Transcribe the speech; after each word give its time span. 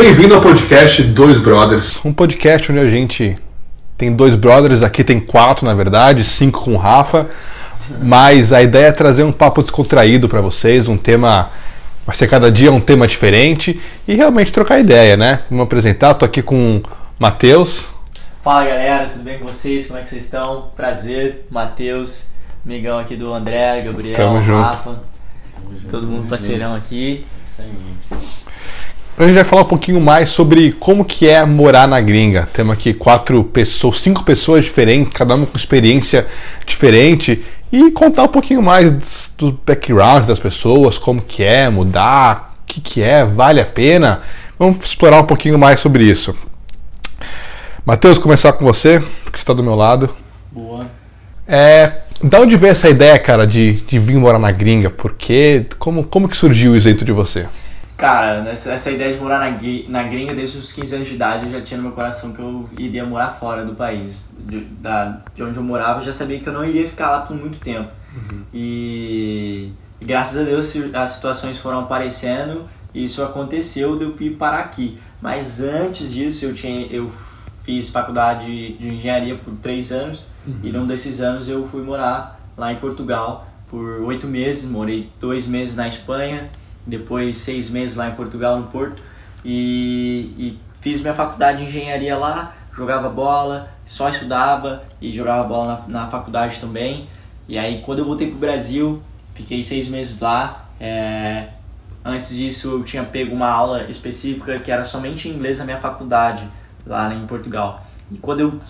Bem-vindo 0.00 0.32
ao 0.36 0.40
podcast 0.40 1.02
Dois 1.02 1.38
Brothers. 1.38 1.98
Um 2.04 2.12
podcast 2.12 2.70
onde 2.70 2.80
a 2.80 2.88
gente 2.88 3.36
tem 3.96 4.14
dois 4.14 4.36
brothers, 4.36 4.84
aqui 4.84 5.02
tem 5.02 5.18
quatro 5.18 5.66
na 5.66 5.74
verdade, 5.74 6.22
cinco 6.22 6.60
com 6.60 6.74
o 6.74 6.76
Rafa. 6.76 7.26
Mas 8.00 8.52
a 8.52 8.62
ideia 8.62 8.86
é 8.86 8.92
trazer 8.92 9.24
um 9.24 9.32
papo 9.32 9.60
descontraído 9.60 10.28
para 10.28 10.40
vocês, 10.40 10.86
um 10.86 10.96
tema. 10.96 11.50
Vai 12.06 12.14
ser 12.14 12.28
cada 12.28 12.48
dia 12.48 12.70
um 12.70 12.80
tema 12.80 13.08
diferente 13.08 13.80
e 14.06 14.14
realmente 14.14 14.52
trocar 14.52 14.78
ideia, 14.78 15.16
né? 15.16 15.40
Vamos 15.50 15.64
apresentar, 15.64 16.14
tô 16.14 16.24
aqui 16.24 16.42
com 16.42 16.76
o 16.76 16.82
Matheus. 17.18 17.88
Fala 18.40 18.66
galera, 18.66 19.06
tudo 19.06 19.24
bem 19.24 19.40
com 19.40 19.48
vocês? 19.48 19.88
Como 19.88 19.98
é 19.98 20.02
que 20.02 20.10
vocês 20.10 20.24
estão? 20.24 20.70
Prazer, 20.76 21.44
Matheus, 21.50 22.26
amigão 22.64 23.00
aqui 23.00 23.16
do 23.16 23.34
André, 23.34 23.80
Gabriel, 23.80 24.16
Tamo 24.16 24.42
junto. 24.44 24.62
Rafa, 24.62 25.00
todo 25.90 26.06
mundo 26.06 26.28
parceirão 26.28 26.72
aqui. 26.72 27.26
A 29.18 29.24
gente 29.24 29.34
vai 29.34 29.42
falar 29.42 29.62
um 29.62 29.64
pouquinho 29.64 30.00
mais 30.00 30.28
sobre 30.28 30.70
como 30.70 31.04
que 31.04 31.28
é 31.28 31.44
morar 31.44 31.88
na 31.88 32.00
gringa. 32.00 32.48
Temos 32.52 32.74
aqui 32.74 32.94
quatro 32.94 33.42
pessoas, 33.42 34.00
cinco 34.00 34.22
pessoas 34.22 34.64
diferentes, 34.64 35.12
cada 35.12 35.34
uma 35.34 35.44
com 35.44 35.56
experiência 35.56 36.24
diferente 36.64 37.44
e 37.72 37.90
contar 37.90 38.22
um 38.22 38.28
pouquinho 38.28 38.62
mais 38.62 39.32
do 39.36 39.58
background 39.66 40.24
das 40.24 40.38
pessoas, 40.38 40.98
como 40.98 41.20
que 41.20 41.42
é 41.42 41.68
mudar, 41.68 42.54
o 42.62 42.66
que 42.66 42.80
que 42.80 43.02
é, 43.02 43.24
vale 43.24 43.60
a 43.60 43.64
pena. 43.64 44.20
Vamos 44.56 44.84
explorar 44.84 45.20
um 45.20 45.26
pouquinho 45.26 45.58
mais 45.58 45.80
sobre 45.80 46.04
isso. 46.04 46.32
Matheus, 47.84 48.18
começar 48.18 48.52
com 48.52 48.64
você, 48.64 49.00
porque 49.24 49.36
você 49.36 49.42
está 49.42 49.52
do 49.52 49.64
meu 49.64 49.74
lado. 49.74 50.08
Boa. 50.52 50.86
É, 51.44 52.02
da 52.22 52.38
onde 52.38 52.56
veio 52.56 52.70
essa 52.70 52.88
ideia, 52.88 53.18
cara, 53.18 53.48
de, 53.48 53.80
de 53.80 53.98
vir 53.98 54.16
morar 54.16 54.38
na 54.38 54.52
gringa? 54.52 54.90
Por 54.90 55.14
quê? 55.14 55.66
Como, 55.76 56.04
como 56.04 56.28
que 56.28 56.36
surgiu 56.36 56.76
isso 56.76 56.86
dentro 56.86 57.04
de 57.04 57.10
você? 57.10 57.48
Cara, 57.98 58.42
nessa, 58.44 58.70
essa 58.70 58.92
ideia 58.92 59.12
de 59.12 59.18
morar 59.18 59.40
na, 59.40 59.50
na 59.88 60.02
gringa 60.04 60.32
desde 60.32 60.56
os 60.56 60.72
15 60.72 60.94
anos 60.94 61.08
de 61.08 61.16
idade 61.16 61.46
eu 61.46 61.50
já 61.50 61.60
tinha 61.60 61.78
no 61.78 61.82
meu 61.82 61.92
coração 61.92 62.32
que 62.32 62.38
eu 62.38 62.70
iria 62.78 63.04
morar 63.04 63.30
fora 63.30 63.64
do 63.64 63.74
país. 63.74 64.28
De, 64.38 64.60
da, 64.60 65.20
de 65.34 65.42
onde 65.42 65.56
eu 65.56 65.64
morava 65.64 65.98
eu 65.98 66.04
já 66.04 66.12
sabia 66.12 66.38
que 66.38 66.48
eu 66.48 66.52
não 66.52 66.64
iria 66.64 66.86
ficar 66.86 67.10
lá 67.10 67.20
por 67.22 67.36
muito 67.36 67.58
tempo. 67.58 67.90
E, 68.54 69.72
e 70.00 70.04
graças 70.04 70.40
a 70.40 70.44
Deus 70.44 70.72
as 70.94 71.10
situações 71.10 71.58
foram 71.58 71.80
aparecendo 71.80 72.66
e 72.94 73.02
isso 73.02 73.20
aconteceu 73.20 73.98
de 73.98 74.04
eu 74.04 74.14
vir 74.14 74.36
parar 74.36 74.60
aqui. 74.60 74.96
Mas 75.20 75.60
antes 75.60 76.12
disso 76.12 76.44
eu, 76.44 76.54
tinha, 76.54 76.86
eu 76.86 77.10
fiz 77.64 77.88
faculdade 77.88 78.74
de 78.74 78.88
engenharia 78.94 79.34
por 79.34 79.54
três 79.56 79.90
anos 79.90 80.24
e 80.62 80.70
num 80.70 80.86
desses 80.86 81.20
anos 81.20 81.48
eu 81.48 81.66
fui 81.66 81.82
morar 81.82 82.40
lá 82.56 82.72
em 82.72 82.76
Portugal 82.76 83.48
por 83.68 84.02
oito 84.02 84.28
meses. 84.28 84.70
Morei 84.70 85.10
dois 85.20 85.48
meses 85.48 85.74
na 85.74 85.88
Espanha, 85.88 86.48
depois 86.88 87.36
seis 87.36 87.70
meses 87.70 87.94
lá 87.94 88.08
em 88.08 88.14
Portugal, 88.14 88.58
no 88.58 88.66
Porto. 88.66 89.00
E, 89.44 90.34
e 90.36 90.58
fiz 90.80 91.00
minha 91.00 91.14
faculdade 91.14 91.58
de 91.58 91.64
engenharia 91.64 92.16
lá, 92.16 92.54
jogava 92.74 93.08
bola, 93.08 93.70
só 93.84 94.08
estudava 94.08 94.82
e 95.00 95.12
jogava 95.12 95.46
bola 95.46 95.84
na, 95.86 96.00
na 96.00 96.10
faculdade 96.10 96.60
também. 96.60 97.06
E 97.46 97.56
aí 97.58 97.82
quando 97.82 98.00
eu 98.00 98.04
voltei 98.04 98.28
pro 98.28 98.38
Brasil, 98.38 99.02
fiquei 99.34 99.62
seis 99.62 99.86
meses 99.88 100.18
lá. 100.18 100.66
é, 100.80 101.48
Antes 102.04 102.36
disso 102.36 102.70
eu 102.70 102.84
tinha 102.84 103.04
pego 103.04 103.34
uma 103.34 103.48
aula 103.48 103.84
específica 103.84 104.58
que 104.60 104.70
era 104.70 104.82
somente 104.82 105.28
em 105.28 105.32
inglês 105.32 105.58
na 105.58 105.64
minha 105.64 105.78
faculdade, 105.78 106.48
lá 106.86 107.12
em 107.12 107.26
Portugal. 107.26 107.84
E 108.10 108.16
quando 108.16 108.40
eu 108.40 108.60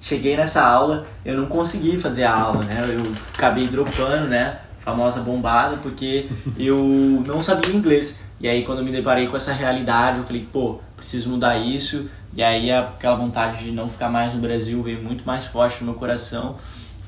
cheguei 0.00 0.36
nessa 0.36 0.62
aula, 0.62 1.06
eu 1.24 1.36
não 1.36 1.46
consegui 1.46 1.98
fazer 1.98 2.24
a 2.24 2.32
aula, 2.32 2.62
né? 2.62 2.84
Eu 2.86 3.12
acabei 3.34 3.66
dropando, 3.66 4.28
né? 4.28 4.58
Famosa 4.84 5.20
bombada, 5.20 5.78
porque 5.78 6.26
eu 6.58 7.22
não 7.26 7.42
sabia 7.42 7.74
inglês. 7.74 8.20
E 8.40 8.46
aí 8.46 8.64
quando 8.64 8.80
eu 8.80 8.84
me 8.84 8.92
deparei 8.92 9.26
com 9.26 9.36
essa 9.36 9.52
realidade, 9.52 10.18
eu 10.18 10.24
falei, 10.24 10.46
pô, 10.52 10.78
preciso 10.96 11.30
mudar 11.30 11.56
isso. 11.58 12.10
E 12.34 12.42
aí 12.42 12.70
aquela 12.70 13.16
vontade 13.16 13.64
de 13.64 13.70
não 13.70 13.88
ficar 13.88 14.10
mais 14.10 14.34
no 14.34 14.40
Brasil 14.40 14.82
veio 14.82 15.02
muito 15.02 15.24
mais 15.24 15.46
forte 15.46 15.82
no 15.82 15.90
meu 15.92 15.98
coração. 15.98 16.56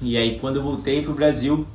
E 0.01 0.17
aí 0.17 0.39
quando 0.39 0.57
eu 0.57 0.63
voltei 0.63 1.03
pro 1.03 1.13
Brasil, 1.13 1.67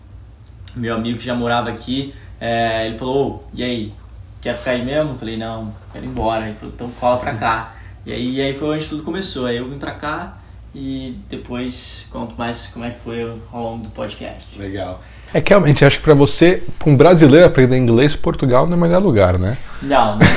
meu 0.76 0.96
amigo 0.96 1.20
que 1.20 1.26
já 1.26 1.36
morava 1.36 1.70
aqui, 1.70 2.16
é, 2.40 2.88
ele 2.88 2.98
falou, 2.98 3.36
"Ô, 3.36 3.40
e 3.54 3.64
aí, 3.64 3.94
quer 4.42 4.58
ficar 4.58 4.72
aí 4.72 4.84
mesmo? 4.84 5.12
Eu 5.12 5.18
falei, 5.18 5.38
não, 5.38 5.74
quero 5.94 6.06
ir 6.06 6.10
embora. 6.10 6.48
Ele 6.48 6.56
falou, 6.56 6.74
então 6.74 6.90
cola 7.00 7.18
pra 7.18 7.36
cá. 7.36 7.76
E 8.06 8.12
aí, 8.12 8.36
e 8.38 8.42
aí 8.42 8.54
foi 8.56 8.76
onde 8.76 8.88
tudo 8.88 9.04
começou. 9.04 9.46
Aí 9.46 9.58
eu 9.58 9.70
vim 9.70 9.78
pra 9.78 9.92
cá 9.92 10.40
e 10.74 11.20
depois 11.30 12.08
conto 12.10 12.36
mais 12.36 12.68
como 12.68 12.86
é 12.86 12.90
que 12.90 13.00
foi 13.00 13.22
ao 13.52 13.64
longo 13.64 13.84
do 13.84 13.90
podcast. 13.90 14.48
Legal. 14.58 15.02
É 15.34 15.40
que 15.40 15.50
realmente, 15.52 15.86
acho 15.86 15.98
que 15.98 16.04
pra 16.04 16.14
você, 16.14 16.62
pra 16.78 16.90
um 16.90 16.96
brasileiro 16.96 17.46
aprender 17.46 17.78
inglês, 17.78 18.16
Portugal 18.16 18.66
não 18.66 18.74
é 18.74 18.78
o 18.78 18.80
melhor 18.80 19.02
lugar, 19.02 19.40
né? 19.40 19.58
Não, 19.82 20.18
não 20.18 20.22
é 20.22 20.28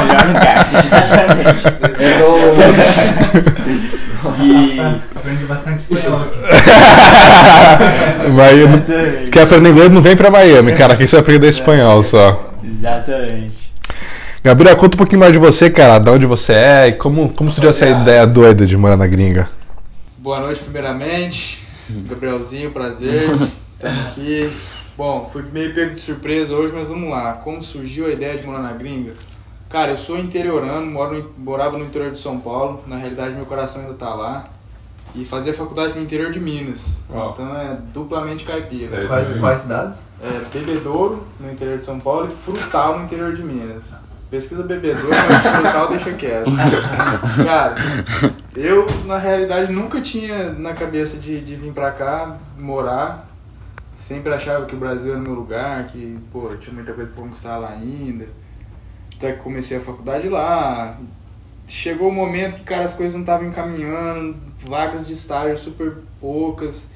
o 0.00 0.06
melhor 0.06 0.26
lugar. 0.28 0.68
Exatamente. 0.74 1.64
E 4.40 4.78
Aprendi 5.22 5.44
bastante 5.44 5.78
espanhol 5.78 6.20
aqui. 6.20 6.38
Miami, 8.30 8.82
quer 9.30 9.42
aprender 9.42 9.70
inglês, 9.70 9.88
não 9.92 10.02
vem 10.02 10.16
pra 10.16 10.32
Miami, 10.32 10.72
cara. 10.72 10.94
Aqui 10.94 11.06
você 11.06 11.14
vai 11.14 11.20
aprender 11.20 11.48
espanhol 11.48 12.02
só. 12.02 12.52
Exatamente. 12.64 13.72
Gabriel, 14.42 14.76
conta 14.76 14.96
um 14.96 14.98
pouquinho 14.98 15.20
mais 15.20 15.32
de 15.32 15.38
você, 15.38 15.70
cara. 15.70 16.00
De 16.00 16.10
onde 16.10 16.26
você 16.26 16.54
é 16.54 16.88
e 16.88 16.92
como, 16.94 17.28
como 17.28 17.50
surgiu 17.50 17.70
essa 17.70 17.88
ideia 17.88 18.26
doida 18.26 18.66
de 18.66 18.76
morar 18.76 18.96
na 18.96 19.06
gringa. 19.06 19.48
Boa 20.18 20.40
noite, 20.40 20.60
primeiramente. 20.60 21.61
Gabrielzinho, 22.08 22.70
prazer. 22.72 23.22
Estamos 23.78 24.06
aqui. 24.08 24.50
Bom, 24.96 25.24
fui 25.24 25.42
meio 25.42 25.74
pego 25.74 25.94
de 25.94 26.00
surpresa 26.00 26.54
hoje, 26.54 26.72
mas 26.74 26.86
vamos 26.86 27.10
lá. 27.10 27.32
Como 27.34 27.62
surgiu 27.62 28.06
a 28.06 28.10
ideia 28.10 28.38
de 28.38 28.46
morar 28.46 28.60
na 28.62 28.72
gringa? 28.72 29.14
Cara, 29.68 29.92
eu 29.92 29.96
sou 29.96 30.18
interiorano, 30.18 30.86
moro 30.86 31.14
no- 31.18 31.30
morava 31.38 31.78
no 31.78 31.84
interior 31.86 32.10
de 32.12 32.20
São 32.20 32.38
Paulo. 32.38 32.82
Na 32.86 32.96
realidade, 32.96 33.34
meu 33.34 33.46
coração 33.46 33.80
ainda 33.82 33.94
tá 33.94 34.14
lá. 34.14 34.48
E 35.14 35.24
fazia 35.26 35.52
faculdade 35.52 35.94
no 35.94 36.02
interior 36.02 36.30
de 36.30 36.40
Minas. 36.40 37.02
Então 37.32 37.54
é 37.54 37.76
duplamente 37.92 38.44
caipira. 38.44 39.04
É. 39.04 39.06
Quais, 39.06 39.38
quais 39.40 39.58
cidades? 39.58 40.08
É, 40.22 40.40
Bebedouro, 40.52 41.26
no 41.40 41.50
interior 41.52 41.76
de 41.76 41.84
São 41.84 41.98
Paulo, 42.00 42.28
e 42.28 42.30
Frutal, 42.30 42.98
no 42.98 43.04
interior 43.04 43.34
de 43.34 43.42
Minas. 43.42 43.94
Pesquisa 44.32 44.62
Bebedouro, 44.62 45.10
mas 45.10 45.42
Frutal 45.42 45.88
deixa 45.90 46.12
quieto. 46.14 46.50
Cara, 47.44 47.74
eu, 48.56 48.86
na 49.04 49.18
realidade, 49.18 49.70
nunca 49.70 50.00
tinha 50.00 50.54
na 50.54 50.72
cabeça 50.72 51.18
de, 51.18 51.38
de 51.42 51.54
vir 51.54 51.70
pra 51.70 51.90
cá, 51.90 52.38
morar. 52.58 53.28
Sempre 53.94 54.32
achava 54.32 54.64
que 54.64 54.74
o 54.74 54.78
Brasil 54.78 55.10
era 55.12 55.20
o 55.20 55.22
meu 55.22 55.34
lugar, 55.34 55.86
que, 55.88 56.18
pô, 56.32 56.48
tinha 56.58 56.72
muita 56.72 56.94
coisa 56.94 57.10
pra 57.10 57.22
conquistar 57.22 57.58
lá 57.58 57.72
ainda. 57.72 58.26
Até 59.14 59.32
que 59.32 59.40
comecei 59.40 59.76
a 59.76 59.82
faculdade 59.82 60.30
lá. 60.30 60.96
Chegou 61.68 62.08
o 62.08 62.12
momento 62.12 62.56
que, 62.56 62.64
cara, 62.64 62.84
as 62.86 62.94
coisas 62.94 63.12
não 63.12 63.20
estavam 63.20 63.46
encaminhando, 63.46 64.34
vagas 64.60 65.08
de 65.08 65.12
estágio 65.12 65.58
super 65.58 65.98
poucas. 66.18 66.88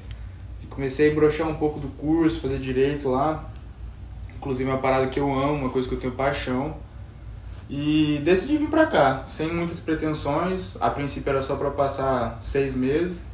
Comecei 0.71 1.11
a 1.11 1.13
broxar 1.13 1.47
um 1.47 1.55
pouco 1.55 1.79
do 1.79 1.87
curso, 1.87 2.41
fazer 2.41 2.57
direito 2.57 3.09
lá. 3.09 3.45
Inclusive 4.35 4.67
uma 4.67 4.79
parada 4.79 5.05
que 5.05 5.19
eu 5.19 5.31
amo, 5.31 5.53
uma 5.53 5.69
coisa 5.69 5.87
que 5.87 5.93
eu 5.93 5.99
tenho 5.99 6.13
paixão. 6.13 6.86
E 7.69 8.21
decidi 8.23 8.57
vir 8.57 8.69
pra 8.69 8.85
cá, 8.85 9.23
sem 9.27 9.53
muitas 9.53 9.79
pretensões. 9.79 10.77
A 10.79 10.89
princípio 10.89 11.29
era 11.29 11.41
só 11.41 11.55
pra 11.55 11.69
passar 11.69 12.39
seis 12.41 12.73
meses. 12.73 13.25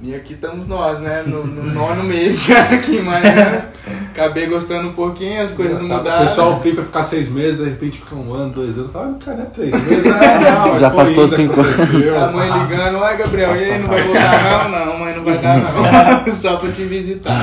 E 0.00 0.14
aqui 0.14 0.34
estamos 0.34 0.68
nós, 0.68 1.00
né? 1.00 1.24
No, 1.26 1.44
no 1.44 1.64
nono 1.74 2.04
mês 2.04 2.46
já 2.46 2.60
aqui, 2.60 3.00
mas 3.00 3.20
né? 3.24 3.64
acabei 4.12 4.46
gostando 4.46 4.88
um 4.88 4.92
pouquinho, 4.92 5.42
as 5.42 5.50
coisas 5.50 5.80
Engraçado, 5.80 5.98
mudaram. 6.04 6.22
O 6.24 6.28
pessoal 6.28 6.60
fica 6.60 6.82
ficar 6.84 7.02
seis 7.02 7.28
meses, 7.28 7.58
de 7.58 7.64
repente 7.64 7.98
fica 7.98 8.14
um 8.14 8.32
ano, 8.32 8.52
dois 8.52 8.78
anos. 8.78 8.92
Fala, 8.92 9.14
cara, 9.14 9.42
é 9.42 9.46
três 9.46 9.72
meses. 9.72 10.06
Ah, 10.18 10.40
não, 10.40 10.72
mas 10.72 10.80
Já 10.80 10.90
passou 10.90 11.24
isso, 11.24 11.36
cinco 11.36 11.60
aconteceu. 11.60 12.16
A 12.16 12.30
mãe 12.30 12.62
ligando, 12.62 13.02
ai 13.02 13.16
Gabriel, 13.16 13.56
e 13.56 13.64
aí, 13.64 13.78
não 13.80 13.88
vai 13.88 14.02
voltar 14.02 14.68
não? 14.68 14.86
Não, 14.86 14.98
mãe, 14.98 15.16
não 15.16 15.24
vai 15.24 15.38
dar 15.38 15.58
não. 15.58 16.30
Só 16.32 16.56
pra 16.58 16.70
te 16.70 16.84
visitar. 16.84 17.34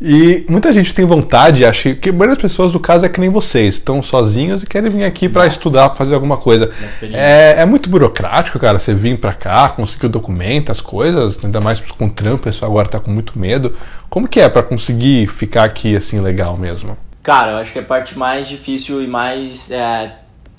E 0.00 0.44
muita 0.48 0.72
gente 0.72 0.92
tem 0.92 1.04
vontade, 1.04 1.64
acho 1.64 1.94
que 1.94 2.10
das 2.10 2.38
pessoas 2.38 2.72
do 2.72 2.80
caso 2.80 3.04
é 3.04 3.08
que 3.08 3.20
nem 3.20 3.30
vocês, 3.30 3.74
estão 3.74 4.02
sozinhos 4.02 4.62
e 4.62 4.66
querem 4.66 4.90
vir 4.90 5.04
aqui 5.04 5.28
pra 5.28 5.46
estudar, 5.46 5.88
pra 5.88 5.98
fazer 5.98 6.14
alguma 6.14 6.36
coisa. 6.36 6.70
É, 7.12 7.56
é 7.58 7.64
muito 7.64 7.88
burocrático, 7.88 8.58
cara, 8.58 8.78
você 8.78 8.92
vir 8.92 9.18
pra 9.18 9.32
cá, 9.32 9.68
conseguir 9.68 10.06
o 10.06 10.08
documento, 10.08 10.72
as 10.72 10.80
coisas, 10.80 11.38
ainda 11.44 11.60
mais 11.60 11.80
com 11.80 12.08
trampo, 12.08 12.36
o 12.36 12.38
pessoal 12.38 12.70
agora 12.70 12.88
tá 12.88 12.98
com 12.98 13.10
muito 13.10 13.38
medo. 13.38 13.76
Como 14.10 14.28
que 14.28 14.40
é 14.40 14.48
pra 14.48 14.62
conseguir 14.62 15.26
ficar 15.28 15.64
aqui 15.64 15.96
assim 15.96 16.20
legal 16.20 16.56
mesmo? 16.56 16.96
Cara, 17.22 17.52
eu 17.52 17.56
acho 17.56 17.72
que 17.72 17.78
a 17.78 17.82
parte 17.82 18.18
mais 18.18 18.48
difícil 18.48 19.02
e 19.02 19.06
mais 19.06 19.70
é, 19.70 20.12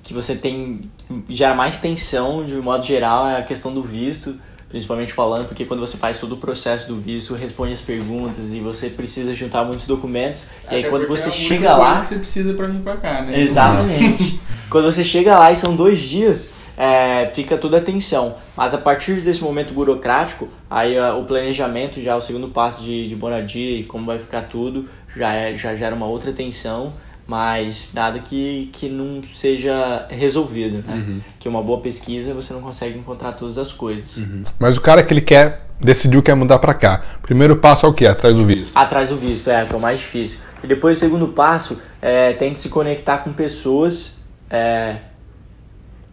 que 0.03 0.13
você 0.13 0.35
tem 0.35 0.89
gera 1.29 1.53
mais 1.53 1.77
tensão 1.77 2.45
de 2.45 2.55
um 2.55 2.63
modo 2.63 2.83
geral 2.83 3.27
é 3.27 3.37
a 3.37 3.43
questão 3.43 3.73
do 3.73 3.83
visto, 3.83 4.35
principalmente 4.69 5.13
falando 5.13 5.47
porque 5.47 5.65
quando 5.65 5.79
você 5.79 5.97
faz 5.97 6.19
todo 6.19 6.33
o 6.33 6.37
processo 6.37 6.87
do 6.87 6.99
visto, 6.99 7.33
responde 7.33 7.73
as 7.73 7.81
perguntas 7.81 8.53
e 8.53 8.59
você 8.59 8.89
precisa 8.89 9.33
juntar 9.33 9.63
muitos 9.63 9.85
documentos 9.85 10.45
e 10.69 10.75
aí 10.75 10.79
Até 10.81 10.89
quando 10.89 11.07
você 11.07 11.29
é 11.29 11.31
chega 11.31 11.75
lá, 11.75 11.99
que 11.99 12.07
você 12.07 12.15
precisa 12.15 12.53
pra 12.53 12.67
vir 12.67 12.81
pra 12.81 12.97
cá, 12.97 13.21
né? 13.21 13.39
Exatamente. 13.39 14.39
Quando 14.69 14.91
você 14.91 15.03
chega 15.03 15.37
lá 15.37 15.51
e 15.51 15.57
são 15.57 15.75
dois 15.75 15.99
dias, 15.99 16.51
é, 16.77 17.31
fica 17.33 17.57
toda 17.57 17.77
a 17.77 17.81
tensão. 17.81 18.35
Mas 18.55 18.73
a 18.73 18.77
partir 18.77 19.21
desse 19.21 19.43
momento 19.43 19.73
burocrático, 19.73 20.47
aí 20.69 20.97
ó, 20.99 21.19
o 21.19 21.23
planejamento 21.23 22.01
já, 22.01 22.15
o 22.15 22.21
segundo 22.21 22.49
passo 22.49 22.83
de, 22.83 23.07
de 23.07 23.15
moradia 23.15 23.79
e 23.79 23.83
como 23.83 24.05
vai 24.05 24.19
ficar 24.19 24.43
tudo, 24.43 24.89
já, 25.15 25.33
é, 25.33 25.57
já 25.57 25.75
gera 25.75 25.95
uma 25.95 26.07
outra 26.07 26.33
tensão. 26.33 26.93
Mas 27.27 27.91
nada 27.93 28.19
que, 28.19 28.69
que 28.71 28.87
não 28.87 29.21
seja 29.33 30.05
resolvido, 30.09 30.83
né? 30.87 31.21
Que 31.39 31.49
uma 31.49 31.61
boa 31.61 31.81
pesquisa 31.81 32.33
você 32.33 32.53
não 32.53 32.61
consegue 32.61 32.97
encontrar 32.97 33.33
todas 33.33 33.57
as 33.57 33.71
coisas. 33.71 34.19
Mas 34.59 34.77
o 34.77 34.81
cara 34.81 35.03
que 35.03 35.13
ele 35.13 35.21
quer, 35.21 35.65
decidiu 35.79 36.21
que 36.21 36.27
quer 36.27 36.35
mudar 36.35 36.59
pra 36.59 36.73
cá. 36.73 37.03
Primeiro 37.21 37.57
passo 37.57 37.85
é 37.85 37.89
o 37.89 37.93
quê? 37.93 38.05
Atrás 38.05 38.33
do 38.33 38.45
visto. 38.45 38.71
Atrás 38.75 39.09
do 39.09 39.17
visto, 39.17 39.49
é, 39.49 39.65
que 39.65 39.73
é 39.73 39.77
o 39.77 39.81
mais 39.81 39.99
difícil. 39.99 40.39
E 40.63 40.67
depois 40.67 40.97
o 40.97 40.99
segundo 40.99 41.27
passo 41.29 41.79
é 42.01 42.33
tente 42.33 42.61
se 42.61 42.69
conectar 42.69 43.19
com 43.19 43.33
pessoas 43.33 44.17
é, 44.49 44.97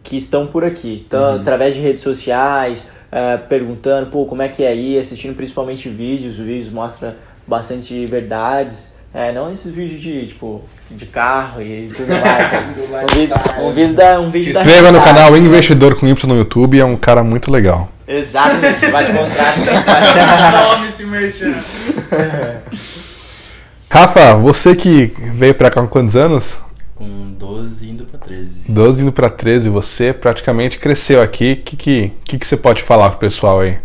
que 0.02 0.16
estão 0.16 0.46
por 0.46 0.64
aqui. 0.64 1.04
Então, 1.06 1.36
através 1.36 1.74
de 1.74 1.80
redes 1.80 2.02
sociais, 2.02 2.86
é, 3.10 3.36
perguntando, 3.36 4.10
pô, 4.10 4.26
como 4.26 4.42
é 4.42 4.48
que 4.48 4.62
é 4.62 4.68
aí, 4.68 4.98
assistindo 4.98 5.34
principalmente 5.34 5.88
vídeos, 5.88 6.38
os 6.38 6.44
vídeos 6.44 6.70
mostram 6.70 7.14
bastante 7.46 8.04
verdades. 8.06 8.91
É, 9.14 9.30
não 9.30 9.52
esses 9.52 9.74
vídeos 9.74 10.00
de, 10.00 10.26
tipo, 10.26 10.62
de 10.90 11.04
carro 11.04 11.60
e 11.60 11.92
tudo 11.94 12.08
mais, 12.08 12.50
mas 12.50 12.70
um 12.70 13.06
vídeo, 13.14 13.36
um 13.60 13.70
vídeo 13.70 13.94
da, 13.94 14.20
um 14.20 14.30
vídeo 14.30 14.46
Se 14.46 14.52
da 14.54 14.60
inscreva 14.62 14.90
no 14.90 15.02
canal 15.02 15.36
Investidor 15.36 15.96
com 15.96 16.06
Y 16.08 16.26
no 16.26 16.36
YouTube, 16.36 16.80
é 16.80 16.84
um 16.84 16.96
cara 16.96 17.22
muito 17.22 17.50
legal. 17.50 17.90
Exatamente, 18.08 18.86
vai 18.86 19.04
te 19.04 19.12
mostrar. 19.12 19.54
Tome 20.70 20.88
esse 20.88 21.04
merchan. 21.04 21.54
Rafa, 23.90 24.36
você 24.36 24.74
que 24.74 25.12
veio 25.34 25.54
pra 25.54 25.70
cá 25.70 25.82
com 25.82 25.88
quantos 25.88 26.16
anos? 26.16 26.58
Com 26.94 27.32
12 27.32 27.90
indo 27.90 28.04
pra 28.06 28.18
13. 28.18 28.72
12 28.72 29.02
indo 29.02 29.12
pra 29.12 29.28
13, 29.28 29.68
você 29.68 30.14
praticamente 30.14 30.78
cresceu 30.78 31.20
aqui. 31.20 31.52
O 31.52 31.56
que, 31.56 31.76
que, 31.76 32.12
que, 32.24 32.38
que 32.38 32.46
você 32.46 32.56
pode 32.56 32.82
falar 32.82 33.10
pro 33.10 33.18
pessoal 33.18 33.60
aí? 33.60 33.76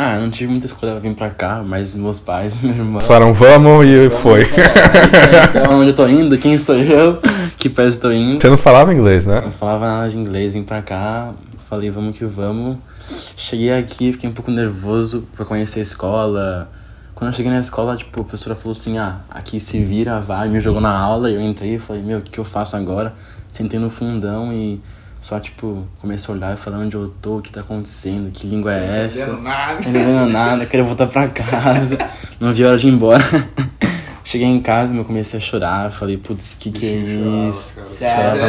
Ah, 0.00 0.14
eu 0.14 0.20
não 0.20 0.30
tive 0.30 0.48
muita 0.48 0.64
escolha 0.64 0.92
pra 0.92 1.00
vir 1.00 1.12
pra 1.12 1.28
cá, 1.28 1.60
mas 1.66 1.92
meus 1.92 2.20
pais 2.20 2.62
e 2.62 2.62
minha 2.66 2.78
irmã. 2.78 3.00
Falaram 3.00 3.34
vamos 3.34 3.84
e 3.84 4.08
foi. 4.08 4.42
É 4.42 5.58
então, 5.58 5.80
onde 5.80 5.88
eu 5.88 5.96
tô 5.96 6.06
indo, 6.06 6.38
quem 6.38 6.56
sou 6.56 6.76
eu, 6.76 7.18
que 7.58 7.68
pés 7.68 7.96
eu 7.96 8.02
tô 8.02 8.12
indo. 8.12 8.40
Você 8.40 8.48
não 8.48 8.56
falava 8.56 8.94
inglês, 8.94 9.26
né? 9.26 9.40
Não 9.40 9.50
falava 9.50 9.88
nada 9.88 10.08
de 10.08 10.16
inglês, 10.16 10.52
vim 10.52 10.62
pra 10.62 10.82
cá, 10.82 11.34
falei 11.68 11.90
vamos 11.90 12.16
que 12.16 12.24
vamos. 12.24 12.76
Cheguei 13.36 13.72
aqui, 13.72 14.12
fiquei 14.12 14.30
um 14.30 14.32
pouco 14.32 14.52
nervoso 14.52 15.26
pra 15.34 15.44
conhecer 15.44 15.80
a 15.80 15.82
escola. 15.82 16.70
Quando 17.12 17.32
eu 17.32 17.36
cheguei 17.36 17.50
na 17.50 17.58
escola, 17.58 17.96
tipo, 17.96 18.20
a 18.20 18.24
professora 18.24 18.54
falou 18.54 18.78
assim, 18.78 18.98
ah, 18.98 19.16
aqui 19.28 19.58
se 19.58 19.82
vira, 19.82 20.20
vai, 20.20 20.48
me 20.48 20.60
jogou 20.60 20.80
na 20.80 20.96
aula, 20.96 21.28
e 21.28 21.34
eu 21.34 21.40
entrei 21.40 21.74
e 21.74 21.78
falei, 21.80 22.02
meu, 22.04 22.20
o 22.20 22.22
que 22.22 22.38
eu 22.38 22.44
faço 22.44 22.76
agora? 22.76 23.14
Sentei 23.50 23.80
no 23.80 23.90
fundão 23.90 24.52
e 24.52 24.80
só, 25.28 25.38
tipo, 25.38 25.86
comecei 26.00 26.32
a 26.32 26.36
olhar 26.38 26.54
e 26.54 26.56
falar 26.56 26.78
onde 26.78 26.96
eu 26.96 27.12
tô, 27.20 27.36
o 27.36 27.42
que 27.42 27.52
tá 27.52 27.60
acontecendo, 27.60 28.30
que 28.32 28.46
língua 28.46 28.72
é 28.72 29.04
essa. 29.04 29.24
Entendendo 29.24 29.42
nada. 29.42 29.72
Não 29.74 29.80
entendendo 29.80 30.26
nada, 30.32 30.64
queria 30.64 30.86
voltar 30.86 31.06
pra 31.06 31.28
casa. 31.28 31.98
Não 32.40 32.50
vi 32.54 32.64
a 32.64 32.68
hora 32.68 32.78
de 32.78 32.88
ir 32.88 32.92
embora. 32.94 33.22
Cheguei 34.24 34.46
em 34.46 34.58
casa, 34.58 34.94
eu 34.94 35.04
comecei 35.04 35.38
a 35.38 35.42
chorar. 35.42 35.90
Falei, 35.92 36.16
putz, 36.16 36.54
que 36.58 36.70
que 36.70 36.86
é 36.86 37.48
isso? 37.50 37.78
Chorava 37.92 38.46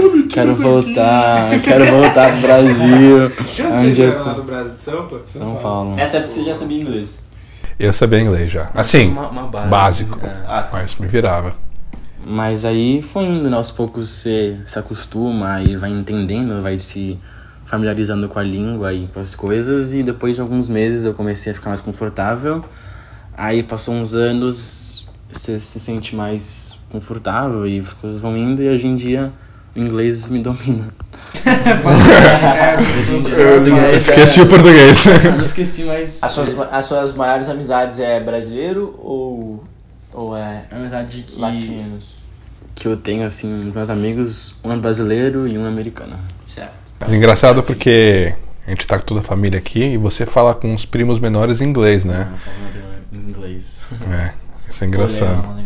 muito. 0.00 0.32
Quero 0.32 0.54
voltar, 0.54 1.60
quero 1.60 1.86
voltar 1.86 2.30
pro 2.30 2.40
Brasil. 2.40 3.28
De 3.54 3.62
onde 3.62 3.94
você 3.96 4.06
lá 4.06 4.22
tô? 4.24 4.32
do 4.34 4.42
Brasil? 4.44 4.72
De 4.74 4.80
Sampa? 4.80 5.20
São 5.26 5.56
Paulo. 5.56 5.96
Nessa 5.96 6.18
época 6.18 6.32
você 6.32 6.44
já 6.44 6.54
sabia 6.54 6.80
inglês. 6.82 7.18
Eu 7.80 7.92
sabia 7.92 8.20
inglês 8.20 8.52
já. 8.52 8.70
Assim, 8.74 9.08
Uma- 9.10 9.28
uma 9.28 9.42
base, 9.48 9.68
básico. 9.68 10.20
é. 10.24 10.36
Ah, 10.46 10.68
Mas 10.72 10.94
me 10.96 11.08
virava. 11.08 11.54
Mas 12.26 12.64
aí 12.64 13.02
foi 13.02 13.24
indo, 13.24 13.50
né? 13.50 13.56
Aos 13.56 13.70
poucos 13.70 14.08
você 14.10 14.56
se 14.66 14.78
acostuma 14.78 15.62
e 15.62 15.76
vai 15.76 15.90
entendendo, 15.90 16.62
vai 16.62 16.78
se 16.78 17.18
familiarizando 17.64 18.28
com 18.28 18.38
a 18.38 18.42
língua 18.42 18.92
e 18.92 19.06
com 19.08 19.18
as 19.20 19.34
coisas. 19.34 19.92
E 19.92 20.02
depois 20.02 20.36
de 20.36 20.40
alguns 20.40 20.68
meses 20.68 21.04
eu 21.04 21.14
comecei 21.14 21.52
a 21.52 21.54
ficar 21.54 21.70
mais 21.70 21.80
confortável. 21.80 22.64
Aí 23.36 23.62
passou 23.62 23.94
uns 23.94 24.14
anos, 24.14 25.08
você 25.32 25.58
se 25.58 25.80
sente 25.80 26.14
mais 26.14 26.76
confortável 26.90 27.66
e 27.66 27.78
as 27.78 27.92
coisas 27.92 28.20
vão 28.20 28.36
indo. 28.36 28.62
E 28.62 28.68
hoje 28.68 28.86
em 28.86 28.94
dia 28.94 29.32
o 29.74 29.78
inglês 29.78 30.28
me 30.28 30.38
domina. 30.38 30.88
Hoje 33.02 33.16
em 33.16 33.22
dia, 33.22 33.34
o 33.34 33.52
português 33.54 33.92
é- 33.92 33.96
Esqueci 33.96 34.40
o 34.42 34.46
português. 34.46 35.06
Eu 35.38 35.44
esqueci, 35.44 35.84
mas. 35.84 36.22
As 36.22 36.32
suas, 36.32 36.56
as 36.70 36.86
suas 36.86 37.14
maiores 37.14 37.48
amizades 37.48 37.98
é 37.98 38.20
brasileiro 38.20 38.94
ou, 38.98 39.64
ou 40.12 40.36
é 40.36 40.64
É 40.70 40.78
verdade 40.78 41.22
que, 41.26 41.40
latinos? 41.40 42.04
que 42.74 42.86
eu 42.88 42.96
tenho, 42.96 43.24
assim, 43.26 43.68
os 43.68 43.74
meus 43.74 43.90
amigos, 43.90 44.54
um 44.64 44.72
é 44.72 44.76
brasileiro 44.76 45.46
e 45.46 45.58
um 45.58 45.64
é 45.64 45.68
americano. 45.68 46.18
Certo. 46.46 46.70
É 47.00 47.14
engraçado 47.14 47.62
porque 47.62 48.34
a 48.66 48.70
gente 48.70 48.86
tá 48.86 48.98
com 48.98 49.04
toda 49.04 49.20
a 49.20 49.24
família 49.24 49.58
aqui 49.58 49.80
e 49.82 49.96
você 49.98 50.24
fala 50.24 50.54
com 50.54 50.74
os 50.74 50.84
primos 50.84 51.18
menores 51.18 51.60
em 51.60 51.64
inglês, 51.64 52.04
né? 52.04 52.28
Eu 52.32 52.38
falo 52.38 52.56
em 53.12 53.28
inglês. 53.30 53.86
É, 54.10 54.32
isso 54.70 54.84
é 54.84 54.86
engraçado. 54.86 55.62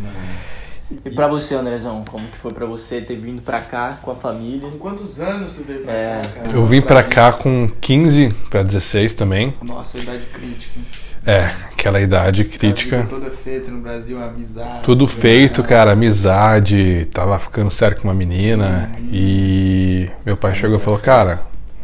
E 1.04 1.10
pra 1.10 1.26
você, 1.26 1.54
Andrezão, 1.56 2.04
como 2.08 2.26
que 2.28 2.38
foi 2.38 2.52
pra 2.52 2.64
você 2.64 3.00
ter 3.00 3.16
vindo 3.16 3.42
pra 3.42 3.60
cá 3.60 3.98
com 4.00 4.12
a 4.12 4.14
família? 4.14 4.70
Com 4.70 4.78
quantos 4.78 5.20
anos 5.20 5.52
tu 5.52 5.62
veio 5.64 5.80
pra 5.80 5.92
É. 5.92 6.20
cá, 6.22 6.28
cara? 6.30 6.50
Eu 6.52 6.64
vim 6.64 6.80
pra 6.80 7.02
cá 7.02 7.32
com 7.32 7.68
15 7.80 8.32
pra 8.48 8.62
16 8.62 9.12
também. 9.14 9.52
Nossa, 9.62 9.98
idade 9.98 10.24
crítica. 10.26 10.78
É, 11.26 11.50
aquela 11.72 12.00
idade 12.00 12.44
crítica. 12.44 13.04
toda 13.10 13.30
feita 13.30 13.68
no 13.70 13.80
Brasil, 13.80 14.22
amizade. 14.22 14.82
Tudo 14.84 15.08
feito, 15.08 15.64
cara, 15.64 15.92
amizade, 15.92 17.08
tava 17.12 17.36
ficando 17.38 17.70
sério 17.70 17.96
com 17.96 18.04
uma 18.04 18.14
menina 18.14 18.92
e 19.10 20.08
meu 20.24 20.36
pai 20.36 20.54
chegou 20.54 20.78
e 20.78 20.80
falou, 20.80 21.00
cara, 21.00 21.40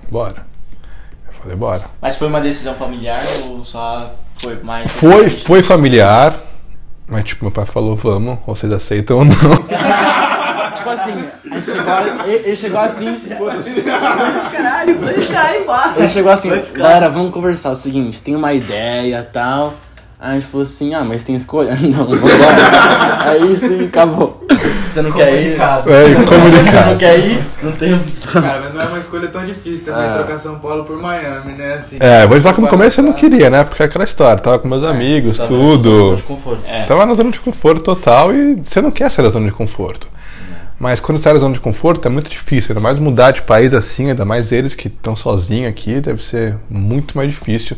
bora. 0.09 0.47
Eu 1.27 1.33
falei, 1.33 1.57
bora. 1.57 1.85
Mas 2.01 2.17
foi 2.17 2.29
uma 2.29 2.41
decisão 2.41 2.75
familiar 2.77 3.21
ou 3.47 3.65
só 3.65 4.15
foi 4.37 4.63
mais. 4.63 4.91
Foi, 4.93 5.29
foi 5.29 5.63
familiar, 5.63 6.39
mas 7.09 7.25
tipo, 7.25 7.45
meu 7.45 7.53
pai 7.53 7.67
falou, 7.67 7.97
vamos, 7.97 8.39
vocês 8.47 8.73
aceitam 8.73 9.19
ou 9.19 9.25
não. 9.25 9.35
Tipo 10.75 10.91
assim, 10.91 11.25
a 11.51 11.55
gente 11.55 11.67
chegou, 11.67 11.99
ele, 12.27 12.35
ele 12.45 12.57
chegou 12.57 12.81
assim. 12.81 13.15
Caralho, 14.51 14.99
dois 14.99 15.27
caralho, 15.27 15.65
pá. 15.65 15.95
Ele 15.97 16.09
chegou 16.09 16.33
assim, 16.33 16.51
galera, 16.75 17.09
vamos 17.09 17.31
conversar. 17.31 17.71
É 17.71 17.73
o 17.73 17.77
seguinte, 17.77 18.21
tem 18.21 18.35
uma 18.37 18.53
ideia 18.53 19.19
e 19.21 19.33
tal. 19.33 19.75
Aí 20.21 20.31
a 20.31 20.35
gente 20.39 20.47
falou 20.47 20.63
assim, 20.63 20.95
ah, 20.95 21.03
mas 21.03 21.25
tem 21.25 21.35
escolha? 21.35 21.75
Não, 21.83 22.07
vambora. 22.07 23.31
Aí 23.31 23.57
sim, 23.57 23.87
acabou. 23.87 24.45
Você 24.87 25.01
não 25.03 25.11
quer 25.11 25.33
ir? 25.33 25.57
Comunicado. 25.57 25.91
É, 25.91 26.05
Você 26.05 26.15
não 26.15 26.25
comunicado. 26.27 26.97
quer 26.99 27.19
ir? 27.19 27.45
Não 27.63 27.73
tem 27.73 27.95
opção. 27.95 28.43
Cara, 28.43 28.61
mas 28.61 28.75
não 28.75 28.81
é 28.83 28.85
uma 28.85 28.99
escolha 28.99 29.29
tão 29.29 29.43
difícil 29.45 29.87
também 29.93 30.09
Ah. 30.11 30.15
trocar 30.19 30.39
São 30.39 30.59
Paulo 30.59 30.85
por 30.85 30.97
Miami, 31.01 31.53
né? 31.55 31.75
Assim, 31.75 31.97
É, 31.99 32.27
vou 32.27 32.39
falar 32.43 32.55
que 32.55 32.61
no 32.61 32.69
começo 32.69 33.01
eu 33.01 33.05
não 33.05 33.15
queria, 33.15 33.49
né? 33.49 33.65
Porque 33.65 33.83
é 33.83 33.87
aquela 33.87 34.05
história, 34.05 34.37
tava 34.41 34.59
com 34.59 34.69
meus 34.69 34.85
amigos, 34.85 35.33
Você 35.33 35.39
tá 35.39 35.43
nessa 35.45 35.55
zona 35.55 35.77
tudo. 35.79 36.17
de 36.17 36.23
conforto. 36.23 36.63
É. 36.69 36.83
Tava 36.85 37.07
na 37.07 37.15
zona 37.15 37.31
de 37.31 37.41
conforto 37.41 37.81
total 37.83 38.35
e 38.35 38.57
você 38.63 38.83
não 38.83 38.91
quer 38.91 39.11
sair 39.11 39.25
da 39.25 39.31
zona 39.31 39.47
de 39.47 39.53
conforto. 39.53 40.07
Mas 40.83 40.99
quando 40.99 41.21
sai 41.21 41.33
da 41.33 41.39
zona 41.39 41.55
de 41.55 41.61
conforto 41.61 42.09
é 42.09 42.11
muito 42.11 42.29
difícil, 42.29 42.73
ainda 42.73 42.81
mais 42.81 42.99
mudar 42.99 43.31
de 43.31 43.43
país 43.43 43.73
assim, 43.73 44.11
ainda 44.11 44.25
mais 44.25 44.51
eles 44.51 44.75
que 44.75 44.89
estão 44.89 45.15
sozinhos 45.15 45.71
aqui, 45.71 46.01
deve 46.01 46.21
ser 46.21 46.57
muito 46.69 47.17
mais 47.17 47.31
difícil. 47.31 47.77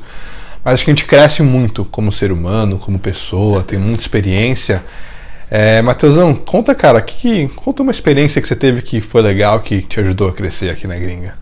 Mas 0.64 0.76
acho 0.76 0.84
que 0.86 0.90
a 0.90 0.94
gente 0.94 1.04
cresce 1.04 1.42
muito 1.42 1.84
como 1.84 2.10
ser 2.10 2.32
humano, 2.32 2.78
como 2.78 2.98
pessoa, 2.98 3.62
tem 3.62 3.78
muita 3.78 4.00
experiência. 4.00 4.82
É, 5.50 5.82
Matheusão, 5.82 6.34
conta, 6.34 6.74
cara, 6.74 6.98
que, 7.02 7.46
conta 7.48 7.82
uma 7.82 7.92
experiência 7.92 8.40
que 8.40 8.48
você 8.48 8.56
teve 8.56 8.80
que 8.80 9.02
foi 9.02 9.20
legal, 9.20 9.60
que 9.60 9.82
te 9.82 10.00
ajudou 10.00 10.30
a 10.30 10.32
crescer 10.32 10.70
aqui 10.70 10.86
na 10.86 10.96
gringa. 10.96 11.34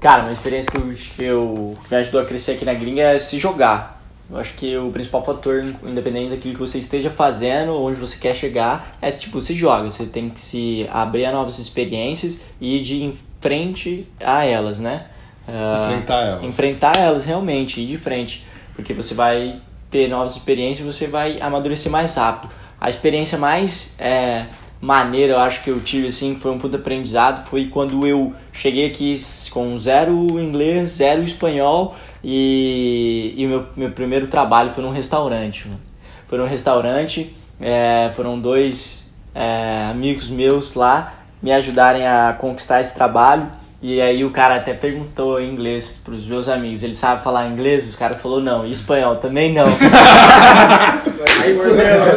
Cara, 0.00 0.24
uma 0.24 0.32
experiência 0.32 0.68
que 0.68 0.76
eu, 0.76 0.88
que 1.16 1.22
eu 1.22 1.78
me 1.88 1.96
ajudou 1.96 2.22
a 2.22 2.24
crescer 2.24 2.50
aqui 2.54 2.64
na 2.64 2.74
gringa 2.74 3.02
é 3.02 3.20
se 3.20 3.38
jogar. 3.38 3.93
Eu 4.30 4.38
acho 4.38 4.54
que 4.54 4.76
o 4.76 4.90
principal 4.90 5.22
fator, 5.22 5.62
independente 5.84 6.30
daquilo 6.30 6.54
que 6.54 6.60
você 6.60 6.78
esteja 6.78 7.10
fazendo, 7.10 7.74
onde 7.74 7.98
você 7.98 8.16
quer 8.16 8.34
chegar, 8.34 8.96
é 9.00 9.10
tipo, 9.10 9.40
se 9.42 9.54
joga. 9.54 9.90
Você 9.90 10.06
tem 10.06 10.30
que 10.30 10.40
se 10.40 10.88
abrir 10.90 11.26
a 11.26 11.32
novas 11.32 11.58
experiências 11.58 12.40
e 12.60 12.78
ir 12.78 12.82
de 12.82 13.12
frente 13.40 14.06
a 14.18 14.44
elas, 14.44 14.78
né? 14.78 15.06
Ah, 15.46 15.88
Enfrentar 15.90 16.26
elas. 16.26 16.42
Enfrentar 16.42 16.96
elas 16.96 17.24
realmente, 17.24 17.80
ir 17.80 17.86
de 17.86 17.98
frente. 17.98 18.46
Porque 18.74 18.94
você 18.94 19.14
vai 19.14 19.60
ter 19.90 20.08
novas 20.08 20.34
experiências 20.34 20.80
e 20.80 20.92
você 20.92 21.06
vai 21.06 21.38
amadurecer 21.40 21.92
mais 21.92 22.14
rápido. 22.14 22.50
A 22.80 22.88
experiência 22.88 23.36
mais 23.36 23.94
é, 23.98 24.46
maneira, 24.80 25.34
eu 25.34 25.38
acho 25.38 25.62
que 25.62 25.70
eu 25.70 25.80
tive, 25.80 26.08
assim, 26.08 26.36
foi 26.36 26.50
um 26.50 26.58
puto 26.58 26.76
aprendizado, 26.76 27.46
foi 27.46 27.66
quando 27.66 28.06
eu 28.06 28.32
cheguei 28.52 28.86
aqui 28.86 29.20
com 29.50 29.78
zero 29.78 30.26
inglês, 30.40 30.90
zero 30.90 31.22
espanhol 31.22 31.94
e, 32.24 33.34
e 33.36 33.46
o 33.46 33.48
meu, 33.48 33.66
meu 33.76 33.90
primeiro 33.90 34.26
trabalho 34.28 34.70
foi 34.70 34.82
num 34.82 34.90
restaurante. 34.90 35.68
mano. 35.68 35.80
Foi 36.26 36.38
num 36.38 36.46
restaurante, 36.46 37.36
é, 37.60 38.10
foram 38.16 38.40
dois 38.40 39.12
é, 39.34 39.88
amigos 39.90 40.30
meus 40.30 40.74
lá 40.74 41.12
me 41.42 41.52
ajudarem 41.52 42.06
a 42.06 42.34
conquistar 42.38 42.80
esse 42.80 42.94
trabalho. 42.94 43.46
E 43.82 44.00
aí 44.00 44.24
o 44.24 44.30
cara 44.30 44.56
até 44.56 44.72
perguntou 44.72 45.38
em 45.38 45.52
inglês 45.52 46.00
pros 46.02 46.26
meus 46.26 46.48
amigos, 46.48 46.82
ele 46.82 46.94
sabe 46.94 47.22
falar 47.22 47.46
inglês? 47.48 47.86
Os 47.86 47.94
caras 47.94 48.16
falou 48.18 48.40
não, 48.40 48.64
e 48.66 48.72
espanhol 48.72 49.16
também 49.16 49.52
não. 49.52 49.66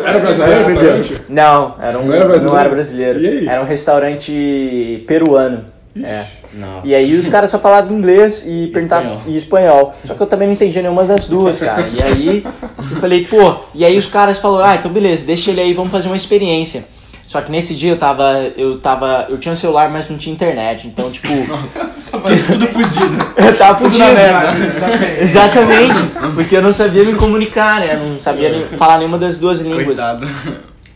Era 0.05 0.19
brasileiro, 0.19 1.25
Não, 1.27 1.75
era 1.81 1.99
um, 1.99 2.05
Não 2.05 2.13
era 2.13 2.25
brasileiro? 2.25 2.45
não 2.53 2.57
era 2.59 2.69
brasileiro. 2.69 3.49
Era 3.49 3.61
um 3.61 3.65
restaurante 3.65 5.03
peruano. 5.05 5.65
É. 6.05 6.25
Nossa. 6.53 6.87
E 6.87 6.95
aí 6.95 7.13
os 7.13 7.27
caras 7.27 7.51
só 7.51 7.59
falavam 7.59 7.97
inglês 7.97 8.43
e 8.47 8.67
perguntavam 8.67 9.11
Espanhol. 9.11 9.33
e 9.33 9.37
espanhol. 9.37 9.95
Só 10.03 10.13
que 10.13 10.21
eu 10.21 10.27
também 10.27 10.47
não 10.47 10.53
entendia 10.53 10.81
nenhuma 10.81 11.03
das 11.03 11.25
duas, 11.25 11.59
cara. 11.59 11.87
E 11.93 12.01
aí 12.01 12.43
eu 12.77 12.97
falei, 12.97 13.25
pô, 13.25 13.55
e 13.75 13.83
aí 13.85 13.97
os 13.97 14.07
caras 14.07 14.39
falaram, 14.39 14.71
ah, 14.71 14.75
então 14.75 14.91
beleza, 14.91 15.25
deixa 15.25 15.51
ele 15.51 15.61
aí, 15.61 15.73
vamos 15.73 15.91
fazer 15.91 16.07
uma 16.07 16.15
experiência. 16.17 16.85
Só 17.27 17.41
que 17.41 17.51
nesse 17.51 17.75
dia 17.75 17.91
eu 17.91 17.97
tava. 17.97 18.49
Eu 18.55 18.79
tava. 18.79 19.25
Eu 19.27 19.37
tinha 19.37 19.53
um 19.53 19.57
celular, 19.57 19.89
mas 19.89 20.09
não 20.09 20.15
tinha 20.17 20.33
internet. 20.33 20.87
Então, 20.87 21.11
tipo. 21.11 21.27
tudo 22.47 22.67
fodido. 22.67 23.33
eu 23.35 23.51
tava 23.57 23.79
fudido. 23.79 24.03
Exatamente. 24.05 25.21
Exatamente. 25.23 25.99
Porque 26.35 26.55
eu 26.55 26.61
não 26.61 26.71
sabia 26.71 27.03
me 27.03 27.15
comunicar, 27.15 27.81
né? 27.81 27.95
Eu 27.95 27.99
não 27.99 28.21
sabia 28.21 28.49
nem 28.49 28.61
falar 28.77 28.97
nenhuma 28.99 29.17
das 29.17 29.37
duas 29.39 29.59
línguas. 29.59 29.85
Coitado. 29.85 30.25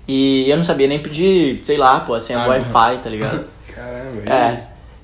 E 0.08 0.50
eu 0.50 0.56
não 0.56 0.64
sabia 0.64 0.88
nem 0.88 1.00
pedir, 1.00 1.62
sei 1.66 1.76
lá, 1.78 2.00
pô, 2.00 2.14
a 2.14 2.22
senha 2.22 2.40
do 2.40 2.46
Ah, 2.46 2.48
Wi-Fi, 2.50 3.00
tá 3.04 3.10
ligado? 3.10 3.46
Caramba, 3.76 4.34
É. 4.34 4.64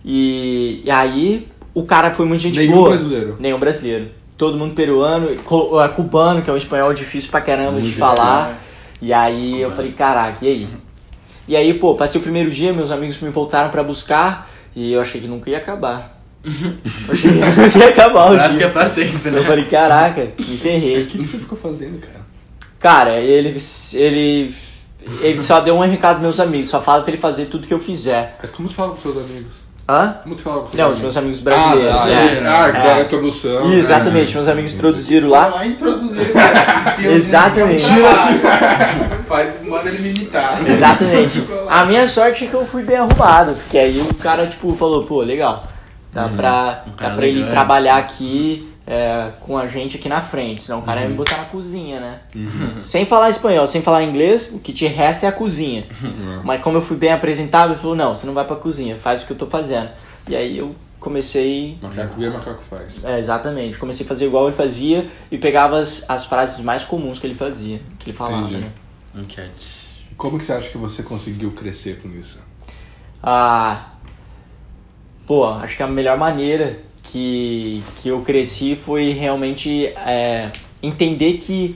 E, 0.09 0.83
e 0.85 0.89
aí 0.89 1.49
o 1.73 1.83
cara 1.83 2.11
foi 2.11 2.25
muito 2.25 2.39
gente 2.39 2.57
Nenhum 2.57 2.75
boa. 2.75 2.89
brasileiro. 2.91 3.35
Nenhum 3.37 3.59
brasileiro. 3.59 4.07
Todo 4.37 4.57
mundo 4.57 4.73
peruano, 4.73 5.29
é, 5.29 5.87
cubano, 5.89 6.41
que 6.41 6.49
é 6.49 6.53
um 6.53 6.57
espanhol 6.57 6.93
difícil 6.93 7.29
pra 7.29 7.41
caramba 7.41 7.81
de 7.81 7.87
Muito 7.87 7.97
falar. 7.97 8.63
E 9.01 9.11
aí 9.11 9.61
eu 9.61 9.69
falei, 9.71 9.91
caraca, 9.91 10.37
e 10.45 10.47
aí? 10.47 10.67
E 11.45 11.57
aí, 11.57 11.73
pô, 11.73 11.93
passei 11.93 12.21
o 12.21 12.23
primeiro 12.23 12.49
dia, 12.49 12.71
meus 12.71 12.89
amigos 12.89 13.19
me 13.19 13.29
voltaram 13.29 13.69
pra 13.69 13.83
buscar 13.83 14.49
e 14.73 14.93
eu 14.93 15.01
achei 15.01 15.19
que 15.19 15.27
nunca 15.27 15.49
ia 15.49 15.57
acabar. 15.57 16.21
Eu 16.43 16.51
achei 17.11 17.29
que 17.29 17.61
nunca 17.61 17.77
ia 17.77 17.89
acabar 17.89 18.31
o 18.31 18.39
Acho 18.39 18.57
que 18.57 18.63
é 18.63 18.69
pra 18.69 18.85
sempre, 18.85 19.29
né? 19.29 19.39
Eu 19.39 19.43
falei, 19.43 19.65
caraca, 19.65 20.31
me 20.37 20.57
ferrei. 20.57 21.03
O 21.03 21.05
que, 21.07 21.17
que 21.17 21.25
você 21.25 21.37
ficou 21.37 21.57
fazendo, 21.57 21.99
cara? 21.99 22.25
Cara, 22.79 23.19
ele, 23.19 23.57
ele, 23.93 24.55
ele 25.21 25.39
só 25.41 25.59
deu 25.59 25.75
um 25.75 25.81
recado 25.81 26.19
pros 26.19 26.23
meus 26.23 26.39
amigos, 26.39 26.69
só 26.69 26.81
fala 26.81 27.01
pra 27.03 27.11
ele 27.11 27.21
fazer 27.21 27.47
tudo 27.47 27.67
que 27.67 27.73
eu 27.73 27.79
fizer. 27.79 28.37
Mas 28.41 28.51
como 28.51 28.69
você 28.69 28.75
fala 28.75 28.91
com 28.91 29.01
seus 29.01 29.17
amigos? 29.17 29.56
Hã? 29.89 30.17
Como 30.21 30.35
você 30.37 30.43
com 30.43 30.49
Não, 30.49 30.59
amigos? 30.65 30.91
os 30.97 30.99
meus 31.01 31.17
amigos 31.17 31.39
brasileiros. 31.39 31.95
Ah, 31.95 32.09
é. 32.09 32.47
ah, 32.47 32.71
ah, 32.73 32.77
É. 32.77 32.87
é. 32.87 32.93
a 32.93 33.01
introdução. 33.01 33.71
Ih, 33.71 33.79
Exatamente, 33.79 34.35
meus 34.35 34.47
amigos 34.49 34.75
introduziram 34.75 35.29
lá. 35.29 35.47
Lá 35.47 35.65
introduzir, 35.65 36.31
cara. 36.33 36.95
Deus, 36.97 37.15
Exatamente. 37.15 37.85
Tira 37.85 38.09
assim. 38.11 38.39
Faz, 39.27 39.63
manda 39.63 39.89
ele 39.89 39.99
me 39.99 40.09
imitar. 40.09 40.59
Exatamente. 40.67 41.43
A 41.69 41.85
minha 41.85 42.07
sorte 42.09 42.43
é 42.45 42.47
que 42.47 42.53
eu 42.53 42.65
fui 42.65 42.83
bem 42.83 42.97
arrumado, 42.97 43.53
porque 43.53 43.77
aí 43.77 43.99
o 44.01 44.13
cara, 44.15 44.45
tipo, 44.45 44.73
falou, 44.75 45.03
pô, 45.05 45.21
legal. 45.21 45.63
Dá 46.11 46.27
pra, 46.29 46.83
um 46.87 46.91
dá 47.01 47.09
pra 47.11 47.25
ele 47.27 47.45
trabalhar 47.49 47.97
aqui 47.97 48.73
é, 48.87 49.33
com 49.41 49.57
a 49.57 49.67
gente 49.67 49.97
aqui 49.97 50.07
na 50.07 50.21
frente. 50.21 50.63
Senão 50.63 50.79
o 50.79 50.81
cara 50.81 51.01
ia 51.01 51.09
me 51.09 51.13
botar 51.15 51.37
na 51.37 51.45
cozinha, 51.45 51.99
né? 51.99 52.19
Sem 52.81 53.05
falar 53.05 53.29
espanhol, 53.29 53.67
sem 53.67 53.81
falar 53.81 54.03
inglês, 54.03 54.49
o 54.53 54.59
que 54.59 54.71
te 54.71 54.87
resta 54.87 55.25
é 55.25 55.29
a 55.29 55.31
cozinha. 55.33 55.85
Mas 56.43 56.61
como 56.61 56.77
eu 56.77 56.81
fui 56.81 56.95
bem 56.95 57.11
apresentado, 57.11 57.73
ele 57.73 57.79
falou, 57.79 57.95
não, 57.95 58.15
você 58.15 58.25
não 58.25 58.33
vai 58.33 58.45
pra 58.45 58.55
cozinha, 58.55 58.95
faz 58.95 59.21
o 59.23 59.25
que 59.25 59.33
eu 59.33 59.37
tô 59.37 59.47
fazendo. 59.47 59.89
E 60.29 60.35
aí 60.35 60.57
eu 60.57 60.73
comecei 60.99 61.77
Macaco 61.81 62.19
vê, 62.19 62.29
macaco 62.29 62.63
faz. 62.69 63.03
É, 63.03 63.19
exatamente. 63.19 63.77
Comecei 63.77 64.05
a 64.05 64.09
fazer 64.09 64.25
igual 64.25 64.47
ele 64.47 64.55
fazia 64.55 65.11
e 65.29 65.37
pegava 65.37 65.79
as, 65.79 66.09
as 66.09 66.25
frases 66.25 66.59
mais 66.63 66.83
comuns 66.85 67.19
que 67.19 67.27
ele 67.27 67.35
fazia, 67.35 67.81
que 67.99 68.09
ele 68.09 68.17
falava, 68.17 68.47
Entendi. 68.47 68.61
né? 68.61 68.71
Enquete. 69.15 69.77
Como 70.15 70.37
que 70.37 70.45
você 70.45 70.53
acha 70.53 70.69
que 70.69 70.77
você 70.77 71.03
conseguiu 71.03 71.51
crescer 71.51 71.99
com 72.01 72.09
isso? 72.09 72.39
Ah, 73.21 73.89
pô, 75.25 75.45
acho 75.45 75.75
que 75.75 75.83
a 75.83 75.87
melhor 75.87 76.17
maneira 76.17 76.86
que, 77.11 77.83
que 78.01 78.09
eu 78.09 78.21
cresci 78.21 78.75
foi 78.75 79.11
realmente 79.11 79.87
é, 80.05 80.49
entender 80.81 81.33
que 81.37 81.75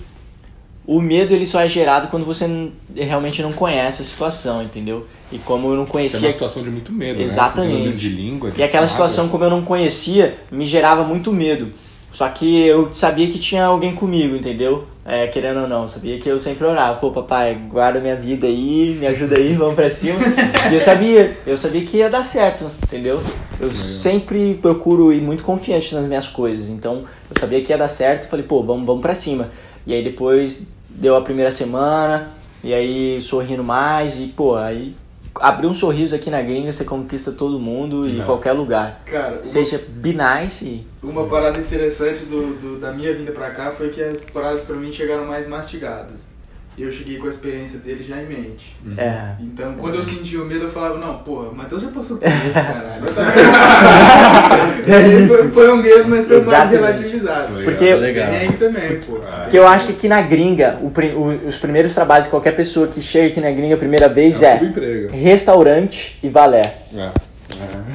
o 0.86 1.00
medo 1.00 1.34
ele 1.34 1.46
só 1.46 1.62
é 1.62 1.68
gerado 1.70 2.08
quando 2.08 2.26
você 2.26 2.70
realmente 2.96 3.42
não 3.42 3.52
conhece 3.54 4.02
a 4.02 4.06
situação, 4.06 4.62
entendeu? 4.62 5.08
E 5.32 5.38
como 5.38 5.70
eu 5.70 5.76
não 5.76 5.84
É 5.84 5.88
conhecia 5.88 6.20
uma 6.20 6.32
situação 6.32 6.64
de 6.64 6.70
muito 6.70 6.92
medo, 6.92 7.22
Exatamente. 7.22 7.72
né? 7.72 7.76
Tem 7.78 7.86
medo 7.88 7.98
de 7.98 8.10
língua, 8.10 8.52
de 8.52 8.60
E 8.60 8.64
aquela 8.64 8.88
situação, 8.88 9.30
como 9.30 9.44
eu 9.44 9.50
não 9.50 9.62
conhecia, 9.62 10.38
me 10.52 10.66
gerava 10.66 11.04
muito 11.04 11.32
medo. 11.32 11.72
Só 12.12 12.28
que 12.30 12.66
eu 12.66 12.94
sabia 12.94 13.28
que 13.28 13.40
tinha 13.40 13.66
alguém 13.66 13.96
comigo, 13.96 14.36
entendeu? 14.36 14.86
É, 15.04 15.28
querendo 15.28 15.62
ou 15.62 15.68
não, 15.68 15.88
sabia 15.88 16.20
que 16.20 16.30
eu 16.30 16.40
sempre 16.40 16.66
orava, 16.66 17.00
pô, 17.00 17.10
papai, 17.10 17.56
guarda 17.56 18.00
minha 18.00 18.16
vida 18.16 18.46
aí, 18.46 18.96
me 19.00 19.08
ajuda 19.08 19.40
aí, 19.40 19.54
vamos 19.54 19.76
pra 19.76 19.90
cima. 19.90 20.20
e 20.70 20.76
eu 20.76 20.82
sabia, 20.82 21.38
eu 21.48 21.58
sabia 21.58 21.84
que 21.86 21.98
ia 21.98 22.10
dar 22.10 22.24
certo, 22.24 22.70
entendeu? 22.84 23.20
Eu 23.60 23.72
sempre 23.72 24.56
procuro 24.62 25.12
ir 25.12 25.22
muito 25.22 25.44
confiante 25.44 25.96
nas 25.96 26.06
minhas 26.06 26.28
coisas, 26.28 26.70
então 26.70 27.06
eu 27.30 27.40
sabia 27.40 27.62
que 27.64 27.72
ia 27.72 27.78
dar 27.78 27.88
certo, 27.88 28.28
falei, 28.28 28.46
pô, 28.46 28.62
vamos, 28.62 28.86
vamos 28.86 29.02
pra 29.02 29.16
cima. 29.16 29.50
E 29.88 29.94
aí 29.94 30.04
depois 30.04 30.62
deu 30.90 31.16
a 31.16 31.22
primeira 31.22 31.52
semana, 31.52 32.32
e 32.64 32.74
aí 32.74 33.20
sorrindo 33.22 33.64
mais, 33.64 34.20
e 34.20 34.28
pô, 34.28 34.56
aí 34.56 34.96
abrir 35.36 35.68
um 35.68 35.74
sorriso 35.74 36.16
aqui 36.16 36.30
na 36.30 36.42
gringa, 36.42 36.72
você 36.74 36.84
conquista 36.84 37.32
todo 37.32 37.60
mundo 37.60 38.08
e 38.08 38.20
É. 38.20 38.24
qualquer 38.24 38.52
lugar. 38.54 39.02
Cara, 39.06 39.36
uma, 39.36 39.44
Seja 39.44 39.82
be 39.88 40.14
nice 40.14 40.86
uma 41.02 41.26
parada 41.26 41.58
interessante 41.60 42.26
do, 42.26 42.54
do- 42.56 42.80
da 42.80 42.92
minha 42.92 43.14
vinda 43.14 43.32
pra 43.32 43.50
cá 43.52 43.72
foi 43.72 43.90
que 43.90 44.02
as 44.04 44.20
paradas 44.26 44.64
pra 44.64 44.76
mim 44.76 44.92
chegaram 44.92 45.26
mais 45.26 45.48
mastigadas. 45.48 46.30
E 46.78 46.84
eu 46.84 46.92
cheguei 46.92 47.18
com 47.18 47.28
a 47.28 47.30
experiência 47.30 47.78
dele 47.80 48.02
já 48.02 48.18
em 48.22 48.26
mente. 48.28 48.76
É. 48.98 49.32
Então, 49.42 49.74
quando 49.76 49.96
eu 49.96 50.04
sentia 50.04 50.42
o 50.42 50.46
medo, 50.46 50.64
eu 50.66 50.72
falava, 50.72 50.98
não, 50.98 51.18
porra, 51.20 51.50
o 51.50 51.56
Matheus 51.56 51.82
já 51.82 51.90
passou 51.90 52.16
por 52.18 52.26
isso, 52.28 52.54
caralho. 52.54 53.06
Eu 53.06 53.14
também 53.14 53.34
passar. 53.52 54.72
É 54.88 54.96
Aí 54.96 55.24
isso. 55.26 55.38
Foi, 55.38 55.48
foi 55.50 55.72
um 55.72 55.78
medo, 55.78 56.08
mas 56.08 56.26
foi 56.26 56.42
mais 56.42 56.72
relativizado. 56.72 57.54
Legal. 57.56 57.64
Porque- 57.66 57.94
Legal. 57.96 58.28
Também, 58.58 59.00
pô. 59.00 59.18
Porque 59.42 59.58
eu 59.60 59.68
acho 59.68 59.86
que 59.86 59.92
aqui 59.92 60.08
na 60.08 60.22
gringa, 60.22 60.80
o 60.82 60.88
o- 60.88 61.48
os 61.48 61.58
primeiros 61.58 61.94
trabalhos 61.94 62.26
de 62.28 62.30
qualquer 62.32 62.56
pessoa 62.56 62.88
que 62.88 63.02
chega 63.02 63.28
aqui 63.28 63.42
na 63.42 63.52
gringa 63.52 63.76
a 63.76 63.78
primeira 63.78 64.08
vez 64.08 64.42
É 64.42 64.60
um 64.62 65.14
é 65.14 65.16
restaurante 65.16 66.18
e 66.24 66.30
valé. 66.30 66.62
É. 66.96 67.10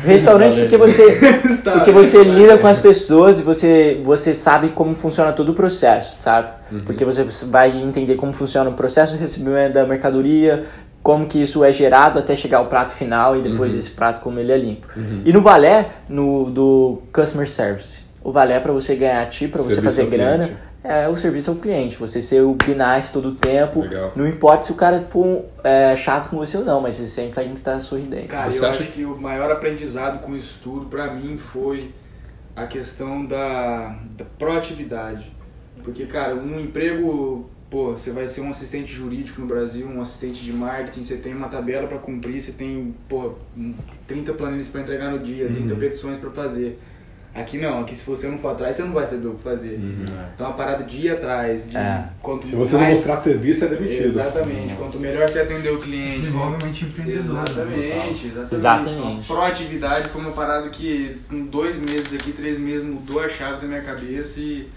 Restaurante 0.04 0.60
porque 0.60 0.76
você 0.76 1.18
porque 1.62 1.90
você 1.90 2.22
lida 2.22 2.58
com 2.58 2.66
as 2.66 2.78
pessoas 2.78 3.40
e 3.40 3.42
você 3.42 4.00
você 4.04 4.34
sabe 4.34 4.70
como 4.70 4.94
funciona 4.94 5.32
todo 5.32 5.50
o 5.50 5.54
processo, 5.54 6.16
sabe? 6.20 6.48
Porque 6.84 7.04
você 7.04 7.24
vai 7.46 7.76
entender 7.76 8.16
como 8.16 8.32
funciona 8.32 8.70
o 8.70 8.74
processo 8.74 9.14
de 9.14 9.20
recebimento 9.20 9.74
da 9.74 9.84
mercadoria, 9.84 10.64
como 11.02 11.26
que 11.26 11.40
isso 11.40 11.62
é 11.62 11.70
gerado 11.70 12.18
até 12.18 12.34
chegar 12.34 12.58
ao 12.58 12.66
prato 12.66 12.92
final 12.92 13.36
e 13.36 13.42
depois 13.42 13.74
esse 13.74 13.90
prato 13.90 14.20
como 14.20 14.40
ele 14.40 14.52
é 14.52 14.58
limpo. 14.58 14.88
E 15.24 15.32
no 15.32 15.40
valé, 15.40 15.88
no 16.08 16.50
do 16.50 17.02
customer 17.12 17.48
service, 17.48 18.00
o 18.22 18.32
valé 18.32 18.54
é 18.54 18.60
para 18.60 18.72
você 18.72 18.96
ganhar 18.96 19.24
tip, 19.28 19.52
para 19.52 19.62
você 19.62 19.76
Serviço 19.76 19.96
fazer 19.96 20.10
grana, 20.10 20.44
cliente. 20.46 20.60
É 20.88 21.08
o 21.08 21.16
serviço 21.16 21.50
ao 21.50 21.56
cliente, 21.56 21.96
você 21.96 22.20
ser 22.22 22.42
o 22.42 22.54
nice 22.56 23.12
todo 23.12 23.28
o 23.30 23.34
tempo, 23.34 23.80
Legal. 23.80 24.12
não 24.16 24.26
importa 24.26 24.64
se 24.64 24.72
o 24.72 24.74
cara 24.74 25.00
for 25.00 25.44
é, 25.64 25.94
chato 25.96 26.28
com 26.30 26.36
você 26.36 26.56
ou 26.56 26.64
não, 26.64 26.80
mas 26.80 26.94
você 26.94 27.06
sempre 27.06 27.34
tem 27.34 27.48
que 27.52 27.58
estar 27.58 27.80
sorridente. 27.80 28.28
Cara, 28.28 28.50
Você 28.50 28.58
eu 28.58 28.66
acha 28.68 28.82
acho 28.82 28.92
que 28.92 29.04
o 29.04 29.16
maior 29.20 29.50
aprendizado 29.50 30.20
com 30.20 30.36
isso 30.36 30.60
tudo, 30.62 30.86
pra 30.86 31.12
mim, 31.12 31.36
foi 31.36 31.90
a 32.54 32.66
questão 32.66 33.24
da, 33.26 33.96
da 34.16 34.24
proatividade. 34.38 35.30
Porque, 35.84 36.06
cara, 36.06 36.34
um 36.34 36.58
emprego, 36.58 37.48
pô, 37.70 37.92
você 37.92 38.10
vai 38.10 38.28
ser 38.28 38.40
um 38.40 38.50
assistente 38.50 38.90
jurídico 38.92 39.40
no 39.40 39.46
Brasil, 39.46 39.86
um 39.86 40.00
assistente 40.00 40.42
de 40.42 40.52
marketing, 40.52 41.02
você 41.02 41.16
tem 41.16 41.34
uma 41.34 41.48
tabela 41.48 41.86
pra 41.86 41.98
cumprir, 41.98 42.40
você 42.40 42.52
tem, 42.52 42.94
pô, 43.08 43.32
um- 43.56 43.74
30 44.06 44.32
planilhas 44.32 44.68
pra 44.68 44.80
entregar 44.80 45.10
no 45.10 45.18
dia, 45.18 45.46
30 45.48 45.74
Uhum. 45.74 45.78
petições 45.78 46.18
pra 46.18 46.30
fazer. 46.30 46.78
Aqui 47.36 47.58
não, 47.58 47.80
aqui 47.80 47.94
se 47.94 48.04
você 48.06 48.26
não 48.28 48.38
for 48.38 48.52
atrás, 48.52 48.74
você 48.76 48.82
não 48.82 48.92
vai 48.92 49.06
saber 49.06 49.26
o 49.26 49.34
que 49.34 49.42
fazer. 49.42 49.78
Então, 50.34 50.46
a 50.48 50.52
parada 50.52 50.84
de 50.84 51.06
ir 51.06 51.10
atrás, 51.10 51.70
de 51.70 51.76
É. 51.76 52.04
quanto 52.22 52.44
Uhum. 52.44 52.50
Se 52.50 52.56
você 52.56 52.72
não 52.74 52.80
mais- 52.80 52.94
mostrar 52.94 53.16
serviço, 53.18 53.64
é 53.64 53.68
demitido. 53.68 54.04
Exatamente, 54.06 54.74
quanto 54.74 54.98
melhor 54.98 55.28
você 55.28 55.40
atender 55.40 55.70
o 55.70 55.78
cliente, 55.78 56.20
Desenvolve 56.20 56.56
uma 56.56 56.58
mente 56.66 56.84
empreendedora. 56.86 57.44
Exatamente, 57.50 58.26
exatamente. 58.26 58.54
Exatamente. 58.54 58.96
Então, 58.98 59.36
proatividade 59.36 60.08
foi 60.08 60.20
uma 60.22 60.32
parada 60.32 60.68
que 60.70 61.16
com 61.28 61.44
dois 61.46 61.78
meses 61.78 62.14
aqui, 62.14 62.32
três 62.32 62.58
meses, 62.58 62.84
mudou 62.86 63.20
a 63.20 63.28
chave 63.28 63.60
da 63.60 63.66
minha 63.66 63.82
cabeça 63.82 64.40
e 64.40 64.68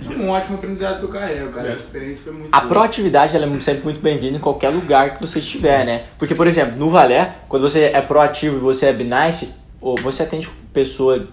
é 0.00 0.08
um 0.10 0.28
ótimo 0.30 0.56
aprendizado 0.56 0.98
que 1.00 1.04
eu 1.04 1.08
carrego, 1.08 1.50
cara. 1.52 1.68
É. 1.68 1.72
Essa 1.72 1.80
experiência 1.80 2.22
foi 2.22 2.32
muito 2.32 2.48
A 2.54 2.60
boa. 2.60 2.72
proatividade 2.72 3.34
ela 3.36 3.44
é 3.44 3.60
sempre 3.60 3.82
muito 3.82 4.00
bem-vinda 4.00 4.36
em 4.36 4.40
qualquer 4.40 4.68
lugar 4.68 5.14
que 5.16 5.20
você 5.26 5.40
estiver, 5.40 5.84
né? 5.84 6.04
Porque, 6.16 6.34
por 6.36 6.46
exemplo, 6.46 6.76
no 6.76 6.90
Valé, 6.90 7.34
quando 7.48 7.62
você 7.68 7.86
é 7.92 8.00
proativo 8.00 8.56
e 8.56 8.60
você 8.60 8.86
é 8.86 8.92
nice, 8.92 9.52
ou 9.80 9.96
você 10.00 10.22
atende 10.22 10.48
pessoa 10.72 11.26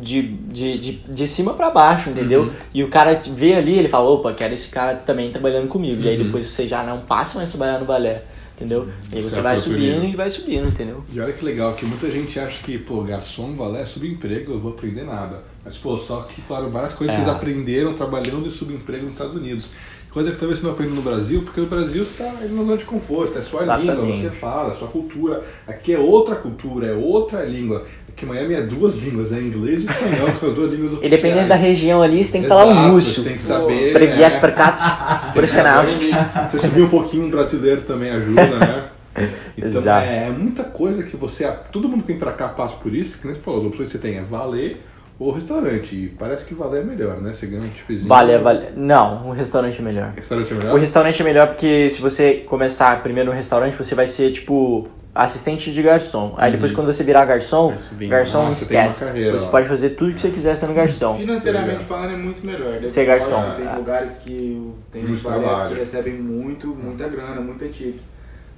de, 0.00 0.22
de, 0.22 0.78
de, 0.78 0.92
de 1.08 1.28
cima 1.28 1.54
pra 1.54 1.70
baixo, 1.70 2.10
entendeu? 2.10 2.52
E 2.72 2.84
o 2.84 2.88
cara 2.88 3.20
vê 3.34 3.54
ali, 3.54 3.78
ele 3.78 3.88
fala, 3.88 4.08
opa, 4.10 4.32
quero 4.32 4.54
esse 4.54 4.68
cara 4.68 4.94
também 4.94 5.30
trabalhando 5.30 5.66
comigo. 5.68 6.02
E 6.02 6.08
aí 6.08 6.22
depois 6.22 6.44
você 6.46 6.66
já 6.68 6.82
não 6.82 7.00
passa 7.00 7.38
mais 7.38 7.50
trabalhar 7.50 7.78
no 7.78 7.86
Valé, 7.86 8.22
entendeu? 8.54 8.88
E 9.12 9.16
aí 9.16 9.22
Você 9.22 9.30
você 9.30 9.40
vai 9.40 9.56
subindo 9.56 10.04
e 10.04 10.14
vai 10.16 10.30
subindo, 10.30 10.68
entendeu? 10.68 11.02
E 11.12 11.20
olha 11.20 11.32
que 11.32 11.44
legal, 11.44 11.72
que 11.74 11.84
muita 11.86 12.10
gente 12.10 12.38
acha 12.38 12.62
que, 12.62 12.78
pô, 12.78 13.02
garçom, 13.02 13.54
valé, 13.56 13.84
subemprego, 13.84 14.52
eu 14.52 14.60
vou 14.60 14.72
aprender 14.72 15.04
nada. 15.04 15.42
Mas, 15.64 15.76
pô, 15.76 15.98
só 15.98 16.22
que, 16.22 16.40
claro, 16.42 16.70
várias 16.70 16.94
coisas 16.94 17.14
que 17.14 17.20
É. 17.20 17.24
eles 17.24 17.34
aprenderam 17.34 17.94
trabalhando 17.94 18.46
em 18.46 18.50
subemprego 18.50 19.04
nos 19.04 19.12
Estados 19.12 19.34
Unidos. 19.36 19.66
Coisa 20.10 20.30
que 20.30 20.38
talvez 20.38 20.58
você 20.58 20.66
não 20.66 20.72
aprenda 20.72 20.94
no 20.94 21.02
Brasil, 21.02 21.42
porque 21.42 21.60
no 21.60 21.66
Brasil 21.66 22.02
você 22.02 22.22
está 22.22 22.44
em 22.44 22.52
um 22.52 22.62
lugar 22.62 22.78
de 22.78 22.84
conforto, 22.84 23.38
é 23.38 23.42
sua 23.42 23.62
Exatamente. 23.62 24.00
língua, 24.00 24.16
você 24.16 24.30
fala, 24.36 24.72
é 24.72 24.76
sua 24.76 24.88
cultura. 24.88 25.44
Aqui 25.66 25.92
é 25.92 25.98
outra 25.98 26.34
cultura, 26.34 26.86
é 26.86 26.94
outra 26.94 27.44
língua. 27.44 27.84
Aqui 28.08 28.24
em 28.24 28.28
Miami 28.28 28.54
é 28.54 28.62
duas 28.62 28.94
línguas, 28.96 29.32
é 29.32 29.38
inglês 29.38 29.82
e 29.82 29.84
espanhol, 29.84 30.28
são 30.40 30.54
duas 30.54 30.72
línguas 30.72 30.92
oficiais. 30.94 31.12
E 31.12 31.16
dependendo 31.16 31.48
da 31.48 31.54
região 31.54 32.02
ali, 32.02 32.24
você 32.24 32.32
tem 32.32 32.40
que 32.40 32.46
Exato, 32.46 32.68
falar 32.68 32.88
um 32.88 32.92
russo. 32.92 33.20
É. 33.20 33.22
Você 33.22 33.28
tem 33.28 33.36
que 33.36 33.42
saber. 33.42 33.92
Né? 33.92 35.30
por 35.32 35.44
esse 35.44 35.54
canal 35.54 35.84
Você 35.84 36.58
subir 36.58 36.82
um 36.82 36.88
pouquinho 36.88 37.26
um 37.26 37.30
brasileiro 37.30 37.82
também 37.82 38.10
ajuda, 38.10 38.58
né? 38.58 38.88
Então 39.58 39.82
é, 39.92 40.28
é, 40.28 40.30
muita 40.30 40.62
coisa 40.62 41.02
que 41.02 41.16
você. 41.16 41.44
Todo 41.72 41.88
mundo 41.88 42.02
que 42.02 42.06
vem 42.06 42.18
pra 42.18 42.30
cá 42.30 42.46
passa 42.46 42.76
por 42.76 42.94
isso, 42.94 43.18
que 43.18 43.26
nem 43.26 43.34
você 43.34 43.42
falou, 43.42 43.60
as 43.60 43.66
opções 43.66 43.86
que 43.88 43.92
você 43.92 43.98
tem 43.98 44.16
é 44.16 44.22
valer 44.22 44.80
ou 45.18 45.32
restaurante. 45.32 46.12
Parece 46.18 46.44
que 46.44 46.54
vale 46.54 46.78
é 46.78 46.82
melhor, 46.82 47.20
né? 47.20 47.32
Você 47.32 47.46
ganha 47.46 47.62
um 47.62 47.68
tipezinho. 47.68 48.08
Vale, 48.08 48.32
é 48.32 48.38
vale. 48.38 48.68
Não, 48.76 49.28
o 49.28 49.32
restaurante 49.32 49.80
é 49.80 49.84
melhor. 49.84 50.12
Restaurante 50.16 50.52
é 50.52 50.56
melhor? 50.56 50.74
O 50.74 50.78
restaurante 50.78 51.20
é 51.20 51.24
melhor 51.24 51.46
porque 51.48 51.88
se 51.90 52.00
você 52.00 52.34
começar 52.46 53.02
primeiro 53.02 53.30
no 53.30 53.34
restaurante, 53.36 53.74
você 53.76 53.94
vai 53.94 54.06
ser 54.06 54.30
tipo 54.30 54.88
assistente 55.14 55.72
de 55.72 55.82
garçom. 55.82 56.34
Aí 56.36 56.52
depois 56.52 56.70
quando 56.70 56.86
você 56.86 57.02
virar 57.02 57.24
garçom, 57.24 57.76
subindo. 57.76 58.10
garçom 58.10 58.38
Ah, 58.38 58.42
você 58.42 58.46
uma 58.46 58.52
esquece. 58.52 59.00
carreira 59.04 59.36
você 59.38 59.46
pode 59.48 59.66
fazer 59.66 59.90
tudo 59.90 60.14
que 60.14 60.20
você 60.20 60.30
quiser 60.30 60.54
sendo 60.56 60.72
garçom. 60.74 61.16
Financeiramente 61.16 61.84
falando, 61.84 62.12
é 62.12 62.16
muito 62.16 62.46
melhor. 62.46 62.70
Deve 62.70 62.86
Ser 62.88 63.04
garçom. 63.04 63.42
Tem 63.56 63.66
É. 63.66 63.74
lugares 63.74 64.12
que 64.18 64.72
tem 64.92 65.02
Muito 65.04 65.22
que 65.22 65.74
recebem 65.74 66.14
muito, 66.14 66.68
muita 66.68 67.08
grana, 67.08 67.40
muita 67.40 67.66
tip. 67.66 67.98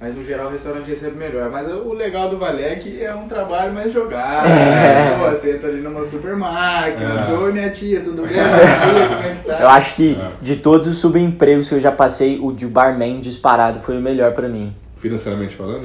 Mas 0.01 0.15
no 0.15 0.23
geral 0.23 0.47
o 0.47 0.49
restaurante 0.49 0.87
recebe 0.89 1.15
melhor. 1.15 1.51
Mas 1.51 1.71
o 1.71 1.93
legal 1.93 2.27
do 2.27 2.37
balé 2.37 2.73
é 2.73 2.75
que 2.77 3.03
é 3.03 3.13
um 3.13 3.27
trabalho 3.27 3.71
mais 3.71 3.93
jogado. 3.93 4.47
É. 4.47 4.49
Né? 4.49 5.19
Pô, 5.19 5.29
você 5.29 5.51
entra 5.51 5.69
ali 5.69 5.79
numa 5.79 6.03
super 6.03 6.35
máquina. 6.35 7.27
É. 7.29 7.31
Oi, 7.31 7.51
minha 7.53 7.69
tia, 7.69 8.01
tudo 8.01 8.23
bem? 8.23 8.31
Como 8.33 9.23
é 9.23 9.35
que 9.35 9.47
tá? 9.47 9.59
Eu 9.61 9.69
acho 9.69 9.93
que 9.93 10.17
É. 10.19 10.31
de 10.41 10.55
todos 10.55 10.87
os 10.87 10.97
subempregos 10.97 11.69
que 11.69 11.75
eu 11.75 11.79
já 11.79 11.91
passei, 11.91 12.39
o 12.41 12.51
de 12.51 12.65
barman 12.65 13.19
disparado 13.19 13.79
foi 13.81 13.95
o 13.95 14.01
melhor 14.01 14.33
pra 14.33 14.49
mim. 14.49 14.75
Financeiramente 14.97 15.55
falando? 15.55 15.81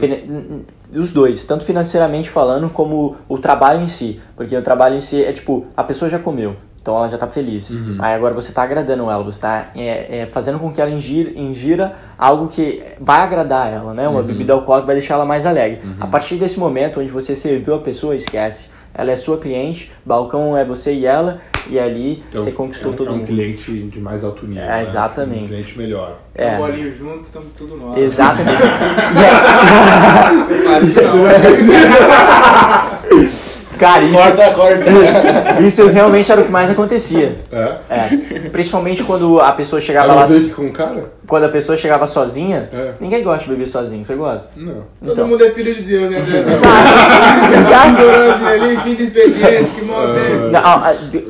Os 0.95 1.13
dois, 1.13 1.45
tanto 1.45 1.65
financeiramente 1.65 2.31
falando 2.31 2.71
como 2.71 3.17
o 3.29 3.37
trabalho 3.37 3.81
em 3.83 3.87
si. 3.87 4.19
Porque 4.35 4.57
o 4.57 4.63
trabalho 4.63 4.95
em 4.95 5.01
si 5.01 5.23
é 5.23 5.33
tipo, 5.33 5.67
a 5.77 5.85
pessoa 5.85 6.09
já 6.09 6.19
comeu, 6.19 6.57
então 6.87 6.97
ela 6.97 7.09
já 7.09 7.19
tá 7.19 7.27
feliz. 7.27 7.73
Aí 7.99 8.15
agora 8.15 8.33
você 8.33 8.53
tá 8.53 8.63
agradando 8.63 9.11
ela, 9.11 9.25
você 9.25 9.41
tá 9.41 9.73
é, 9.75 10.21
é, 10.21 10.29
fazendo 10.31 10.61
com 10.61 10.73
que 10.73 10.81
ela 10.81 10.91
ingira, 10.91 11.33
ingira 11.37 11.97
algo 12.17 12.47
que 12.47 12.81
vai 13.01 13.23
agradar 13.23 13.73
ela, 13.73 13.93
né? 13.93 14.07
Uma 14.07 14.23
bebida 14.23 14.53
alcoólica 14.53 14.87
vai 14.87 14.95
deixar 14.95 15.15
ela 15.15 15.25
mais 15.25 15.45
alegre. 15.45 15.81
A 15.99 16.07
partir 16.07 16.37
desse 16.37 16.61
momento 16.61 17.01
onde 17.01 17.11
você 17.11 17.35
serviu 17.35 17.75
a 17.75 17.81
pessoa, 17.81 18.15
esquece. 18.15 18.69
Ela 18.95 19.11
é 19.11 19.17
sua 19.17 19.37
cliente, 19.37 19.91
balcão 20.05 20.57
é 20.57 20.65
você 20.65 20.95
e 20.95 21.05
ela, 21.05 21.41
e 21.69 21.79
ali 21.79 22.25
você 22.33 22.51
conquistou 22.51 22.93
é 22.93 22.95
um, 22.95 22.97
todo 22.97 23.09
é 23.09 23.13
um 23.13 23.17
mundo. 23.17 23.27
cliente 23.27 23.71
de 23.71 24.01
mais 24.01 24.25
alto 24.25 24.47
nível. 24.47 24.63
É, 24.63 24.69
né? 24.69 24.83
exatamente. 24.83 25.45
Um 25.45 25.49
cliente 25.49 25.77
melhor. 25.77 26.19
É. 26.35 26.47
É, 26.47 26.57
bolinho 26.57 26.91
junto, 26.95 27.25
estamos 27.25 27.49
tudo 27.59 27.77
nós. 27.77 27.99
exatamente. 27.99 28.63
Cara, 33.79 34.03
isso, 34.05 34.15
Corta, 34.17 34.51
corta. 34.53 35.61
isso 35.63 35.87
realmente 35.89 36.31
era 36.33 36.41
o 36.41 36.45
que 36.45 36.51
mais 36.51 36.71
acontecia. 36.71 37.37
É? 37.53 37.75
É, 37.91 38.49
principalmente 38.51 39.05
quando 39.05 39.41
a 39.41 39.53
pessoa 39.53 39.81
chegava 39.81 40.07
Ela 40.13 40.15
lá, 40.21 40.25
aqui 40.25 40.51
com 40.51 40.67
o 40.67 40.73
cara? 40.73 41.05
quando 41.27 41.45
a 41.45 41.49
pessoa 41.49 41.77
chegava 41.77 42.07
sozinha, 42.07 42.69
É. 42.73 42.93
ninguém 43.01 43.23
gosta 43.23 43.45
de 43.45 43.51
beber 43.51 43.67
sozinho, 43.67 44.05
você 44.05 44.15
gosta? 44.15 44.51
Não. 44.57 44.83
Todo 45.01 45.13
Então. 45.13 45.29
mundo 45.29 45.45
é 45.45 45.51
filho 45.51 45.75
de 45.75 45.83
Deus, 45.83 46.11
né? 46.11 46.19
André? 46.19 46.39
Exato, 46.53 48.03
exato. 48.03 48.47
Ali, 48.47 48.77
fim 48.79 48.95
de 48.95 49.03
expediente, 49.05 49.71
que 49.71 49.85
momento. 49.85 50.51
Não, 50.53 50.61
a- 50.61 50.93
d- 51.11 51.25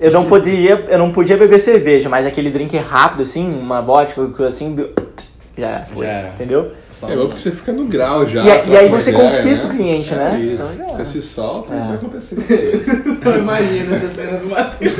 eu 0.00 0.10
não 0.12 0.24
podia, 0.26 0.84
eu 0.88 0.98
não 0.98 1.10
podia 1.10 1.36
beber 1.36 1.58
cerveja, 1.58 2.08
mas 2.08 2.24
aquele 2.26 2.50
drink 2.50 2.76
rápido 2.76 3.22
assim, 3.22 3.50
uma 3.58 3.80
vodka 3.80 4.46
assim, 4.46 4.76
já 5.56 5.84
foi, 5.92 6.06
Já 6.06 6.12
era. 6.12 6.28
entendeu? 6.28 6.70
É 7.02 7.14
bom 7.16 7.26
porque 7.26 7.40
você 7.40 7.50
fica 7.50 7.72
no 7.72 7.84
grau 7.84 8.26
já. 8.28 8.42
E, 8.42 8.50
a- 8.50 8.54
troca 8.58 8.70
e 8.70 8.76
aí 8.76 8.88
você 8.88 9.10
ideia, 9.10 9.30
conquista 9.30 9.66
né? 9.68 9.72
o 9.72 9.76
cliente, 9.76 10.14
É 10.14 10.16
né? 10.16 10.40
isso. 10.40 10.54
Então 10.54 10.68
já. 10.76 10.84
Você 10.84 11.04
se 11.12 11.22
solta 11.22 11.74
É. 11.74 11.76
e 11.76 11.80
vai 11.80 11.94
acontecendo 11.94 12.40
as 12.40 12.46
coisas. 13.22 13.38
Imagina 13.40 13.96
essa 13.96 14.08
cena 14.14 14.38
do 14.38 14.46
Matheus. 14.48 14.94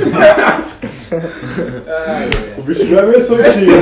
Ai, 1.87 2.29
O 2.57 2.61
bicho 2.61 2.85
já 2.87 2.99
é 2.99 3.05
meio 3.05 3.25
soltinho. 3.25 3.53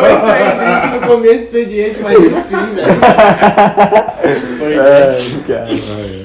Três 0.00 0.20
drinks 0.20 1.00
no 1.00 1.06
começo 1.08 1.34
do 1.34 1.40
expediente, 1.40 2.00
mas 2.02 2.18
no 2.18 2.30
fim, 2.42 2.74
velho. 2.74 2.90
É, 4.80 5.12
cara. 5.46 5.70
É. 5.70 6.24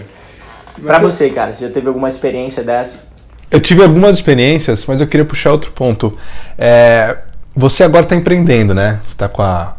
Pra 0.81 0.99
você, 0.99 1.29
cara, 1.29 1.53
você 1.53 1.65
já 1.65 1.71
teve 1.71 1.87
alguma 1.87 2.07
experiência 2.07 2.61
dessa? 2.63 3.05
Eu 3.49 3.59
tive 3.61 3.81
algumas 3.83 4.15
experiências, 4.15 4.85
mas 4.85 4.99
eu 4.99 5.07
queria 5.07 5.25
puxar 5.25 5.51
outro 5.51 5.71
ponto. 5.71 6.17
É, 6.57 7.17
você 7.55 7.83
agora 7.83 8.03
está 8.03 8.15
empreendendo, 8.15 8.73
né? 8.73 8.99
Você 9.03 9.11
está 9.11 9.29
com 9.29 9.41
a. 9.41 9.75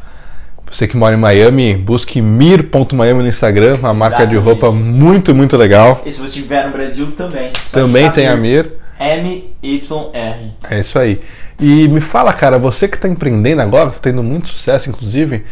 Você 0.76 0.86
que 0.86 0.94
mora 0.94 1.14
em 1.14 1.18
Miami, 1.18 1.74
busque 1.74 2.20
mir.miami 2.20 3.22
no 3.22 3.28
Instagram, 3.30 3.78
uma 3.78 3.94
marca 3.94 4.26
de 4.26 4.36
roupa 4.36 4.70
muito, 4.70 5.34
muito 5.34 5.56
legal. 5.56 6.02
E 6.04 6.12
se 6.12 6.18
você 6.18 6.26
estiver 6.26 6.66
no 6.66 6.72
Brasil 6.72 7.12
também. 7.12 7.50
Também 7.72 8.10
tem 8.10 8.28
a 8.28 8.36
Mir. 8.36 8.74
M-Y-R. 9.00 10.52
É 10.68 10.78
isso 10.78 10.98
aí. 10.98 11.18
E 11.58 11.88
me 11.88 12.02
fala, 12.02 12.30
cara, 12.34 12.58
você 12.58 12.86
que 12.88 12.96
está 12.96 13.08
empreendendo 13.08 13.62
agora, 13.62 13.88
está 13.88 14.00
tendo 14.00 14.22
muito 14.22 14.48
sucesso, 14.48 14.90
inclusive, 14.90 15.46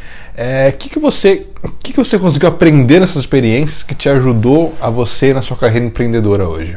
o 0.68 0.76
que, 0.76 0.90
que 0.90 0.98
você, 0.98 1.46
que, 1.82 1.94
que 1.94 1.98
você 1.98 2.18
conseguiu 2.18 2.50
aprender 2.50 3.00
nessas 3.00 3.16
experiências 3.16 3.82
que 3.82 3.94
te 3.94 4.10
ajudou 4.10 4.74
a 4.78 4.90
você 4.90 5.32
na 5.32 5.40
sua 5.40 5.56
carreira 5.56 5.86
empreendedora 5.86 6.46
hoje? 6.46 6.76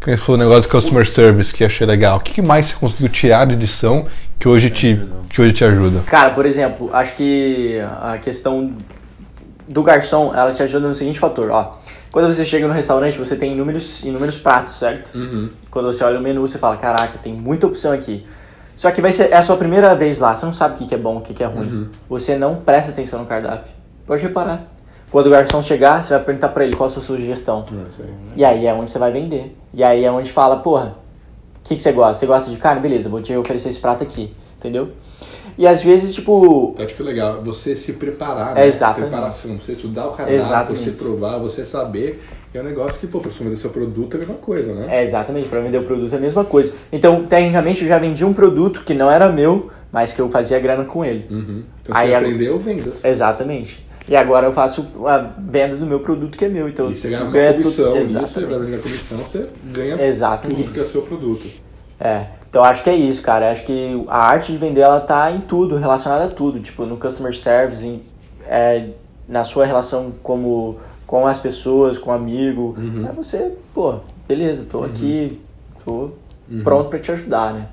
Que 0.00 0.16
foi 0.16 0.34
o 0.34 0.38
negócio 0.38 0.62
de 0.62 0.68
customer 0.68 1.08
service 1.08 1.54
que 1.54 1.62
achei 1.62 1.86
legal. 1.86 2.16
O 2.16 2.20
que, 2.20 2.40
mais 2.40 2.68
você 2.68 2.74
conseguiu 2.74 3.08
tirar 3.10 3.46
de 3.46 3.52
edição 3.52 4.06
que 4.38 4.48
hoje 4.48 4.70
te, 4.70 4.98
que 5.28 5.42
hoje 5.42 5.52
te 5.52 5.64
ajuda? 5.64 6.00
Cara, 6.06 6.30
por 6.30 6.46
exemplo, 6.46 6.88
acho 6.92 7.14
que 7.14 7.78
a 8.00 8.16
questão 8.16 8.72
do 9.68 9.82
garçom, 9.82 10.32
ela 10.34 10.52
te 10.52 10.62
ajuda 10.62 10.88
no 10.88 10.94
seguinte 10.94 11.18
fator, 11.18 11.50
ó. 11.50 11.78
Quando 12.10 12.32
você 12.32 12.44
chega 12.44 12.66
no 12.66 12.72
restaurante, 12.72 13.16
você 13.18 13.36
tem 13.36 13.52
inúmeros, 13.52 14.02
inúmeros 14.02 14.36
pratos, 14.38 14.72
certo? 14.72 15.12
Quando 15.70 15.92
você 15.92 16.02
olha 16.02 16.18
o 16.18 16.22
menu, 16.22 16.40
você 16.40 16.58
fala, 16.58 16.76
caraca, 16.76 17.18
tem 17.22 17.32
muita 17.32 17.66
opção 17.66 17.92
aqui. 17.92 18.26
Só 18.76 18.90
que 18.90 19.02
vai 19.02 19.12
ser, 19.12 19.30
é 19.30 19.36
a 19.36 19.42
sua 19.42 19.56
primeira 19.58 19.94
vez 19.94 20.18
lá, 20.18 20.34
você 20.34 20.46
não 20.46 20.54
sabe 20.54 20.74
o 20.74 20.78
que 20.78 20.86
que 20.86 20.94
é 20.94 20.98
bom, 20.98 21.18
o 21.18 21.20
que 21.20 21.34
que 21.34 21.44
é 21.44 21.46
ruim. 21.46 21.88
Você 22.08 22.36
não 22.36 22.56
presta 22.56 22.90
atenção 22.90 23.20
no 23.20 23.26
cardápio. 23.26 23.70
Pode 24.06 24.22
reparar. 24.22 24.64
Quando 25.10 25.26
o 25.26 25.30
garçom 25.30 25.60
chegar, 25.60 26.04
você 26.04 26.14
vai 26.14 26.22
perguntar 26.22 26.48
pra 26.50 26.64
ele 26.64 26.76
qual 26.76 26.86
a 26.86 26.90
sua 26.90 27.02
sugestão. 27.02 27.64
E 28.36 28.44
aí 28.44 28.66
é 28.66 28.72
onde 28.72 28.90
você 28.90 28.98
vai 28.98 29.10
vender. 29.10 29.56
E 29.74 29.82
aí 29.82 30.04
é 30.04 30.10
onde 30.10 30.30
fala, 30.30 30.56
porra, 30.58 30.96
o 31.56 31.68
que, 31.68 31.74
que 31.76 31.82
você 31.82 31.90
gosta? 31.92 32.14
Você 32.14 32.26
gosta 32.26 32.50
de 32.50 32.56
carne? 32.56 32.80
Beleza, 32.80 33.08
vou 33.08 33.20
te 33.20 33.34
oferecer 33.36 33.68
esse 33.70 33.80
prato 33.80 34.02
aqui. 34.04 34.32
Entendeu? 34.58 34.90
E 35.58 35.66
às 35.66 35.82
vezes, 35.82 36.14
tipo, 36.14 36.74
Tá, 36.76 36.86
tipo, 36.86 37.02
legal. 37.02 37.42
Você 37.42 37.74
se 37.76 37.92
preparar, 37.94 38.56
É, 38.56 38.66
exatamente. 38.66 39.10
Preparação, 39.10 39.58
você 39.58 39.72
estudar 39.72 40.06
o 40.06 40.10
cardápio, 40.12 40.34
Exatamente. 40.36 40.84
você 40.84 40.90
provar, 40.92 41.38
você 41.38 41.64
saber. 41.64 42.22
É 42.54 42.60
um 42.60 42.64
negócio 42.64 42.98
que, 42.98 43.06
pô, 43.06 43.20
pra 43.20 43.30
você 43.30 43.42
vender 43.44 43.56
seu 43.56 43.70
produto 43.70 44.14
é 44.14 44.16
a 44.16 44.20
mesma 44.20 44.34
coisa, 44.36 44.72
né? 44.72 44.86
É, 44.88 45.02
exatamente, 45.02 45.48
para 45.48 45.60
vender 45.60 45.78
o 45.78 45.84
produto 45.84 46.12
é 46.12 46.16
a 46.16 46.20
mesma 46.20 46.44
coisa. 46.44 46.72
Então, 46.92 47.24
tecnicamente, 47.24 47.82
eu 47.82 47.88
já 47.88 47.98
vendi 47.98 48.24
um 48.24 48.32
produto 48.32 48.82
que 48.84 48.94
não 48.94 49.10
era 49.10 49.30
meu, 49.30 49.70
mas 49.92 50.12
que 50.12 50.20
eu 50.20 50.28
fazia 50.28 50.58
grana 50.58 50.84
com 50.84 51.04
ele. 51.04 51.26
Uhum. 51.30 51.62
Então 51.82 51.96
Aí 51.96 52.08
você 52.08 52.14
agora- 52.14 52.26
aprendeu 52.32 52.58
vendas. 52.58 53.04
Exatamente. 53.04 53.86
E 54.08 54.16
agora 54.16 54.46
eu 54.46 54.52
faço 54.52 54.86
a 55.06 55.18
venda 55.38 55.76
do 55.76 55.86
meu 55.86 56.00
produto 56.00 56.36
que 56.36 56.44
é 56.44 56.48
meu. 56.48 56.68
Então, 56.68 56.90
E 56.90 56.96
você 56.96 57.08
ganha 57.10 57.24
ganho 57.30 57.62
comissão, 57.62 57.84
tudo- 57.92 58.02
isso, 58.02 58.10
e 58.12 58.16
Exatamente. 58.16 58.48
pra 58.48 58.58
vender 58.58 58.76
a 58.76 58.80
comissão, 58.80 59.18
você 59.18 59.46
ganha 59.64 60.02
Exatamente. 60.06 60.62
tudo 60.62 60.72
que 60.74 60.80
é 60.80 60.84
seu 60.84 61.02
produto. 61.02 61.46
É, 62.00 62.26
então 62.48 62.64
acho 62.64 62.82
que 62.82 62.90
é 62.90 62.96
isso, 62.96 63.22
cara. 63.22 63.50
Acho 63.50 63.62
que 63.64 64.04
a 64.08 64.18
arte 64.18 64.50
de 64.52 64.58
vender 64.58 64.80
ela 64.80 65.00
tá 65.00 65.30
em 65.30 65.40
tudo, 65.40 65.76
relacionada 65.76 66.24
a 66.24 66.28
tudo, 66.28 66.58
tipo 66.60 66.84
no 66.86 66.96
customer 66.96 67.36
service, 67.36 67.86
em- 67.86 68.02
é, 68.46 68.88
na 69.28 69.44
sua 69.44 69.64
relação 69.66 70.12
como 70.22 70.78
com 71.06 71.26
as 71.26 71.38
pessoas, 71.38 71.98
com 71.98 72.10
o 72.10 72.12
amigo. 72.12 72.74
Uhum. 72.78 73.06
É 73.08 73.12
você, 73.12 73.52
pô, 73.74 73.96
beleza, 74.26 74.64
tô 74.68 74.82
aqui, 74.82 75.40
tô 75.84 76.10
pronto 76.64 76.88
pra 76.88 76.98
te 76.98 77.12
ajudar, 77.12 77.52
né? 77.52 77.66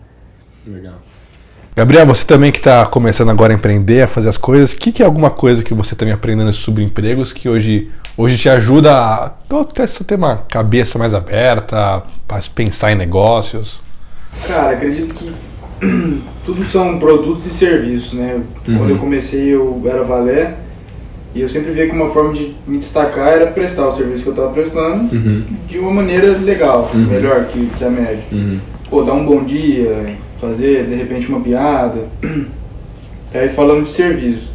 Legal. 0.67 0.95
Gabriel, 1.77 2.07
você 2.07 2.25
também 2.25 2.51
que 2.51 2.57
está 2.57 2.87
começando 2.87 3.29
agora 3.29 3.53
a 3.53 3.55
empreender, 3.55 4.01
a 4.01 4.07
fazer 4.07 4.29
as 4.29 4.37
coisas, 4.37 4.71
o 4.71 4.77
que, 4.77 4.91
que 4.91 5.03
é 5.03 5.05
alguma 5.05 5.29
coisa 5.29 5.61
que 5.61 5.75
você 5.75 5.95
também 5.95 6.11
aprendendo 6.11 6.51
sobre 6.51 6.83
empregos 6.83 7.31
que 7.31 7.47
hoje, 7.47 7.91
hoje 8.17 8.35
te 8.35 8.49
ajuda 8.49 8.91
a 8.91 9.25
até 9.61 9.85
só 9.85 10.03
ter 10.03 10.15
uma 10.15 10.37
cabeça 10.37 10.97
mais 10.97 11.13
aberta, 11.13 12.01
para 12.27 12.41
pensar 12.55 12.93
em 12.93 12.95
negócios? 12.95 13.79
Cara, 14.47 14.71
acredito 14.71 15.13
que 15.13 15.31
tudo 16.43 16.65
são 16.65 16.97
produtos 16.97 17.45
e 17.45 17.51
serviços, 17.51 18.13
né? 18.13 18.41
Quando 18.65 18.89
eu 18.89 18.97
comecei 18.97 19.53
eu 19.53 19.79
era 19.85 20.03
valé 20.03 20.55
e 21.35 21.41
eu 21.41 21.47
sempre 21.47 21.73
via 21.73 21.85
que 21.85 21.95
uma 21.95 22.09
forma 22.09 22.33
de 22.33 22.55
me 22.65 22.79
destacar 22.79 23.33
era 23.33 23.51
prestar 23.51 23.85
o 23.85 23.91
serviço 23.91 24.23
que 24.23 24.29
eu 24.29 24.33
estava 24.33 24.51
prestando 24.51 25.15
de 25.67 25.77
uma 25.77 25.91
maneira 25.91 26.39
legal, 26.39 26.89
melhor 26.95 27.45
que, 27.45 27.67
que 27.77 27.85
a 27.85 27.89
média. 27.91 28.23
Pô, 28.89 29.03
dar 29.03 29.13
um 29.13 29.23
bom 29.23 29.43
dia, 29.43 30.17
fazer 30.39 30.85
de 30.85 30.95
repente 30.95 31.29
uma 31.29 31.41
piada. 31.41 32.01
Aí 33.33 33.49
falando 33.55 33.83
de 33.83 33.89
serviço. 33.89 34.51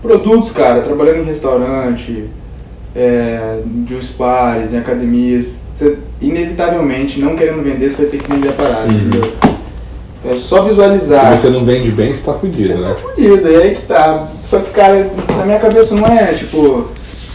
Produtos, 0.00 0.50
cara, 0.50 0.80
trabalhando 0.80 1.20
em 1.20 1.24
restaurante, 1.24 2.24
é, 2.94 3.60
juice 3.88 4.14
bars, 4.14 4.72
em 4.72 4.78
academias, 4.78 5.62
você, 5.74 5.96
inevitavelmente, 6.20 7.20
não 7.20 7.36
querendo 7.36 7.62
vender, 7.62 7.90
você 7.90 8.02
vai 8.02 8.06
ter 8.06 8.18
que 8.18 8.30
vender 8.30 8.48
a 8.48 8.52
parada, 8.52 8.92
entendeu? 8.92 9.32
É 10.24 10.34
só 10.34 10.62
visualizar. 10.62 11.34
Se 11.36 11.42
você 11.42 11.50
não 11.50 11.64
vende 11.64 11.90
bem, 11.90 12.12
você 12.12 12.20
está 12.20 12.34
fudido, 12.34 12.68
Você 12.68 12.74
né? 12.74 12.88
tá 12.90 12.94
fudido, 12.96 13.48
é 13.48 13.56
aí 13.56 13.74
que 13.74 13.82
tá. 13.82 14.28
Só 14.44 14.60
que, 14.60 14.70
cara, 14.70 15.10
na 15.36 15.44
minha 15.44 15.58
cabeça 15.58 15.94
não 15.94 16.06
é 16.06 16.32
tipo, 16.32 16.88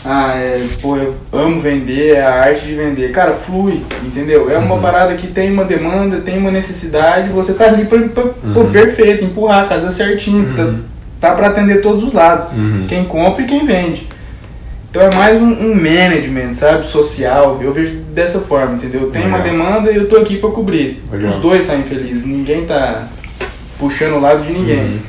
ah, 0.08 0.36
é, 0.38 0.60
pô, 0.82 0.96
eu 0.96 1.14
amo 1.34 1.60
vender, 1.60 2.16
é 2.16 2.22
a 2.22 2.40
arte 2.40 2.66
de 2.66 2.76
vender. 2.76 3.12
Cara, 3.12 3.34
flui, 3.34 3.82
entendeu? 4.04 4.50
É 4.50 4.58
uma 4.58 4.78
parada 4.78 5.14
que 5.16 5.28
tem 5.28 5.52
uma 5.52 5.66
demanda, 5.66 6.22
tem 6.22 6.38
uma 6.38 6.50
necessidade, 6.50 7.30
você 7.30 7.54
tá 7.54 7.66
ali 7.66 7.86
pra, 7.86 8.00
pra 8.08 8.24
pô, 8.24 8.66
perfeito, 8.72 9.26
empurrar 9.26 9.66
a 9.66 9.68
casa 9.68 9.90
certinho, 9.90 10.56
tá, 10.56 10.74
tá 11.20 11.36
pra 11.36 11.48
atender 11.48 11.82
todos 11.82 12.04
os 12.04 12.14
lados. 12.14 12.48
Quem 12.88 13.04
compra 13.04 13.44
e 13.44 13.48
quem 13.48 13.66
vende. 13.66 14.08
Então 14.90 15.02
é 15.02 15.14
mais 15.14 15.42
um, 15.42 15.52
um 15.52 15.76
management, 15.76 16.54
sabe? 16.54 16.88
Social. 16.88 17.60
Eu 17.62 17.74
vejo 17.74 17.96
dessa 18.14 18.40
forma, 18.40 18.76
entendeu? 18.76 19.12
Tem 19.12 19.28
uma 19.28 19.40
demanda 19.40 19.92
e 19.92 19.98
eu 19.98 20.08
tô 20.08 20.16
aqui 20.16 20.38
pra 20.38 20.50
cobrir. 20.50 21.04
Legal. 21.12 21.30
Os 21.30 21.36
dois 21.36 21.66
saem 21.66 21.84
felizes. 21.84 22.26
Ninguém 22.26 22.66
tá 22.66 23.10
puxando 23.78 24.16
o 24.16 24.20
lado 24.20 24.42
de 24.42 24.52
ninguém. 24.52 25.02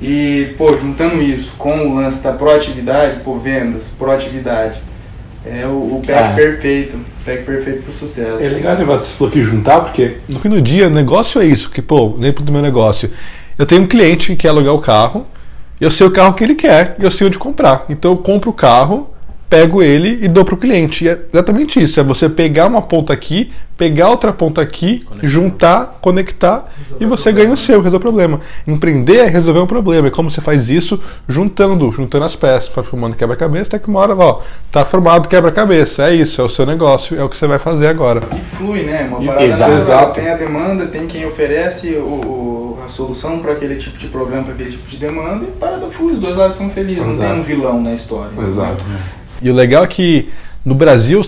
E, 0.00 0.54
pô, 0.56 0.76
juntando 0.78 1.22
isso 1.22 1.52
com 1.58 1.86
o 1.88 1.94
lance 1.96 2.22
da 2.22 2.32
proatividade, 2.32 3.22
pô, 3.22 3.38
vendas, 3.38 3.88
proatividade. 3.98 4.80
É 5.44 5.66
o, 5.66 5.70
o 5.96 6.02
pack 6.06 6.18
Ah. 6.18 6.32
perfeito. 6.34 6.98
Pack 7.24 7.44
perfeito 7.44 7.82
pro 7.82 7.92
sucesso. 7.92 8.42
É 8.42 8.48
legal 8.48 8.76
o 8.76 8.78
negócio 8.78 9.02
que 9.02 9.06
você 9.08 9.14
falou 9.16 9.32
que 9.32 9.42
juntar, 9.42 9.80
porque 9.82 10.16
no 10.28 10.38
fim 10.38 10.48
do 10.48 10.60
dia, 10.60 10.86
o 10.86 10.90
negócio 10.90 11.40
é 11.40 11.44
isso, 11.46 11.70
que, 11.70 11.82
pô, 11.82 12.08
dentro 12.18 12.42
do 12.44 12.50
meu 12.52 12.62
negócio, 12.62 13.10
eu 13.58 13.66
tenho 13.66 13.82
um 13.82 13.86
cliente 13.86 14.28
que 14.28 14.36
quer 14.36 14.48
alugar 14.48 14.74
o 14.74 14.80
carro, 14.80 15.26
eu 15.80 15.90
sei 15.90 16.06
o 16.06 16.10
carro 16.10 16.34
que 16.34 16.44
ele 16.44 16.54
quer 16.54 16.94
e 16.98 17.04
eu 17.04 17.10
sei 17.10 17.26
onde 17.26 17.38
comprar. 17.38 17.84
Então 17.88 18.10
eu 18.12 18.16
compro 18.18 18.50
o 18.50 18.54
carro, 18.54 19.10
pego 19.50 19.82
ele 19.82 20.24
e 20.24 20.28
dou 20.28 20.44
pro 20.44 20.56
cliente. 20.56 21.04
E 21.04 21.08
é 21.08 21.18
exatamente 21.34 21.82
isso, 21.82 21.98
é 21.98 22.02
você 22.04 22.28
pegar 22.28 22.66
uma 22.68 22.80
ponta 22.80 23.12
aqui, 23.12 23.50
pegar 23.76 24.08
outra 24.10 24.32
ponta 24.32 24.60
aqui, 24.62 25.04
juntar, 25.22 25.98
conectar 26.00 26.68
e 27.00 27.04
você 27.06 27.32
ganha 27.32 27.52
o 27.52 27.56
seu, 27.56 27.80
resolve 27.80 27.96
o 27.96 28.00
problema. 28.00 28.40
Empreender 28.66 29.16
é 29.16 29.26
resolver 29.26 29.58
um 29.60 29.66
problema. 29.66 30.06
E 30.06 30.10
como 30.10 30.30
você 30.30 30.40
faz 30.40 30.70
isso? 30.70 31.02
Juntando, 31.28 31.90
juntando 31.90 32.24
as 32.26 32.36
peças, 32.36 32.72
vai 32.72 32.84
formando 32.84 33.16
quebra-cabeça, 33.16 33.68
até 33.76 33.78
que 33.80 33.88
uma 33.88 33.98
hora, 34.00 34.14
ó, 34.14 34.40
tá 34.70 34.84
formado 34.84 35.28
quebra-cabeça. 35.28 36.08
É 36.08 36.14
isso, 36.14 36.40
é 36.40 36.44
o 36.44 36.48
seu 36.48 36.64
negócio, 36.64 37.18
é 37.18 37.24
o 37.24 37.28
que 37.28 37.36
você 37.36 37.46
vai 37.48 37.58
fazer 37.58 37.88
agora. 37.88 38.20
E 38.32 38.56
flui, 38.56 38.82
né? 38.84 39.08
Uma 39.10 39.20
parada 39.26 39.44
exato. 39.46 39.70
natural. 39.72 39.98
Exato. 40.00 40.14
Tem 40.20 40.28
a 40.30 40.36
demanda, 40.36 40.86
tem 40.86 41.06
quem 41.08 41.26
oferece 41.26 41.88
o, 41.96 42.00
o- 42.04 42.78
a 42.86 42.88
solução 42.88 43.38
para 43.40 43.52
aquele 43.52 43.76
tipo 43.76 43.98
de 43.98 44.06
problema, 44.08 44.44
para 44.44 44.52
aquele 44.54 44.70
tipo 44.70 44.88
de 44.88 44.96
demanda, 44.96 45.44
e 45.44 45.50
parada 45.58 45.86
flui, 45.86 46.12
os 46.14 46.20
dois 46.20 46.36
lados 46.36 46.56
são 46.56 46.70
felizes, 46.70 47.04
não 47.04 47.14
Exato. 47.14 47.30
tem 47.32 47.40
um 47.40 47.42
vilão 47.42 47.82
na 47.82 47.94
história. 47.94 48.30
E 49.42 49.50
o 49.50 49.54
legal 49.54 49.84
é 49.84 49.86
que 49.86 50.28
no 50.64 50.74
Brasil 50.74 51.24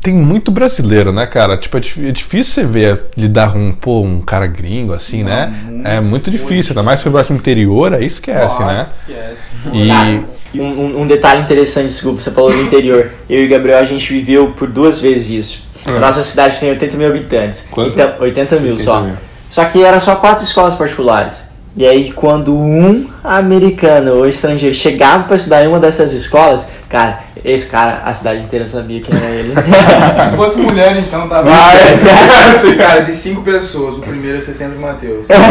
tem 0.00 0.14
muito 0.14 0.50
brasileiro, 0.50 1.12
né, 1.12 1.26
cara? 1.26 1.56
Tipo, 1.56 1.76
é 1.76 1.80
é 2.08 2.10
difícil 2.12 2.54
você 2.54 2.64
ver 2.64 3.04
lidar 3.16 3.52
com 3.52 3.72
pô, 3.72 4.00
um 4.00 4.20
cara 4.20 4.46
gringo 4.46 4.92
assim, 4.92 5.22
Não, 5.22 5.30
né? 5.30 5.46
muito, 5.64 5.86
é 5.86 6.00
muito 6.00 6.30
difícil, 6.30 6.70
ainda 6.72 6.82
mais 6.82 6.98
se 6.98 7.04
você 7.04 7.10
vai 7.10 7.24
no 7.30 7.36
interior, 7.36 7.94
aí 7.94 8.06
esquece, 8.06 8.60
Nossa, 8.60 8.66
né? 8.66 8.86
Esquece. 9.08 10.20
E 10.52 10.60
um, 10.60 10.64
um- 10.64 11.00
um 11.02 11.06
detalhe 11.06 11.42
interessante, 11.42 11.86
desculpa, 11.86 12.20
você 12.20 12.30
falou 12.32 12.50
do 12.52 12.60
interior. 12.62 13.12
Eu 13.28 13.44
e 13.44 13.46
o 13.46 13.48
Gabriel, 13.48 13.78
a 13.78 13.84
gente 13.84 14.12
viveu 14.12 14.50
por 14.52 14.68
duas 14.68 14.98
vezes 15.00 15.30
isso. 15.30 15.62
Ah. 15.86 15.92
A 15.92 16.00
nossa 16.00 16.24
cidade 16.24 16.58
tem 16.58 16.70
80 16.70 16.96
mil 16.96 17.06
habitantes. 17.06 17.64
Quanto? 17.70 17.92
Então, 17.92 18.14
80 18.18 18.56
mil 18.56 18.72
80 18.72 18.84
só. 18.84 19.00
mil. 19.02 19.14
Só 19.48 19.64
que 19.66 19.82
era 19.84 20.00
só 20.00 20.16
quatro 20.16 20.42
escolas 20.42 20.74
particulares. 20.74 21.44
E 21.76 21.86
aí, 21.86 22.10
quando 22.12 22.52
um 22.56 23.08
americano 23.22 24.14
ou 24.16 24.26
estrangeiro 24.28 24.74
chegava 24.74 25.22
para 25.24 25.36
estudar 25.36 25.62
em 25.64 25.68
uma 25.68 25.78
dessas 25.78 26.12
escolas, 26.12 26.66
cara, 26.90 27.20
esse 27.44 27.66
cara, 27.66 28.02
a 28.04 28.12
cidade 28.12 28.40
inteira 28.42 28.66
sabia 28.66 29.00
quem 29.00 29.16
era 29.16 29.26
ele. 29.30 29.54
Se 30.30 30.36
fosse 30.36 30.58
mulher, 30.58 30.98
então 30.98 31.26
tava. 31.28 31.48
Ah, 31.50 31.72
é. 31.78 32.74
Cara, 32.76 33.00
de 33.00 33.12
cinco 33.14 33.42
pessoas, 33.42 33.96
o 33.96 34.00
primeiro 34.00 34.38
é 34.38 34.42
60 34.42 34.74
Matheus. 34.78 35.26
Cara, 35.26 35.48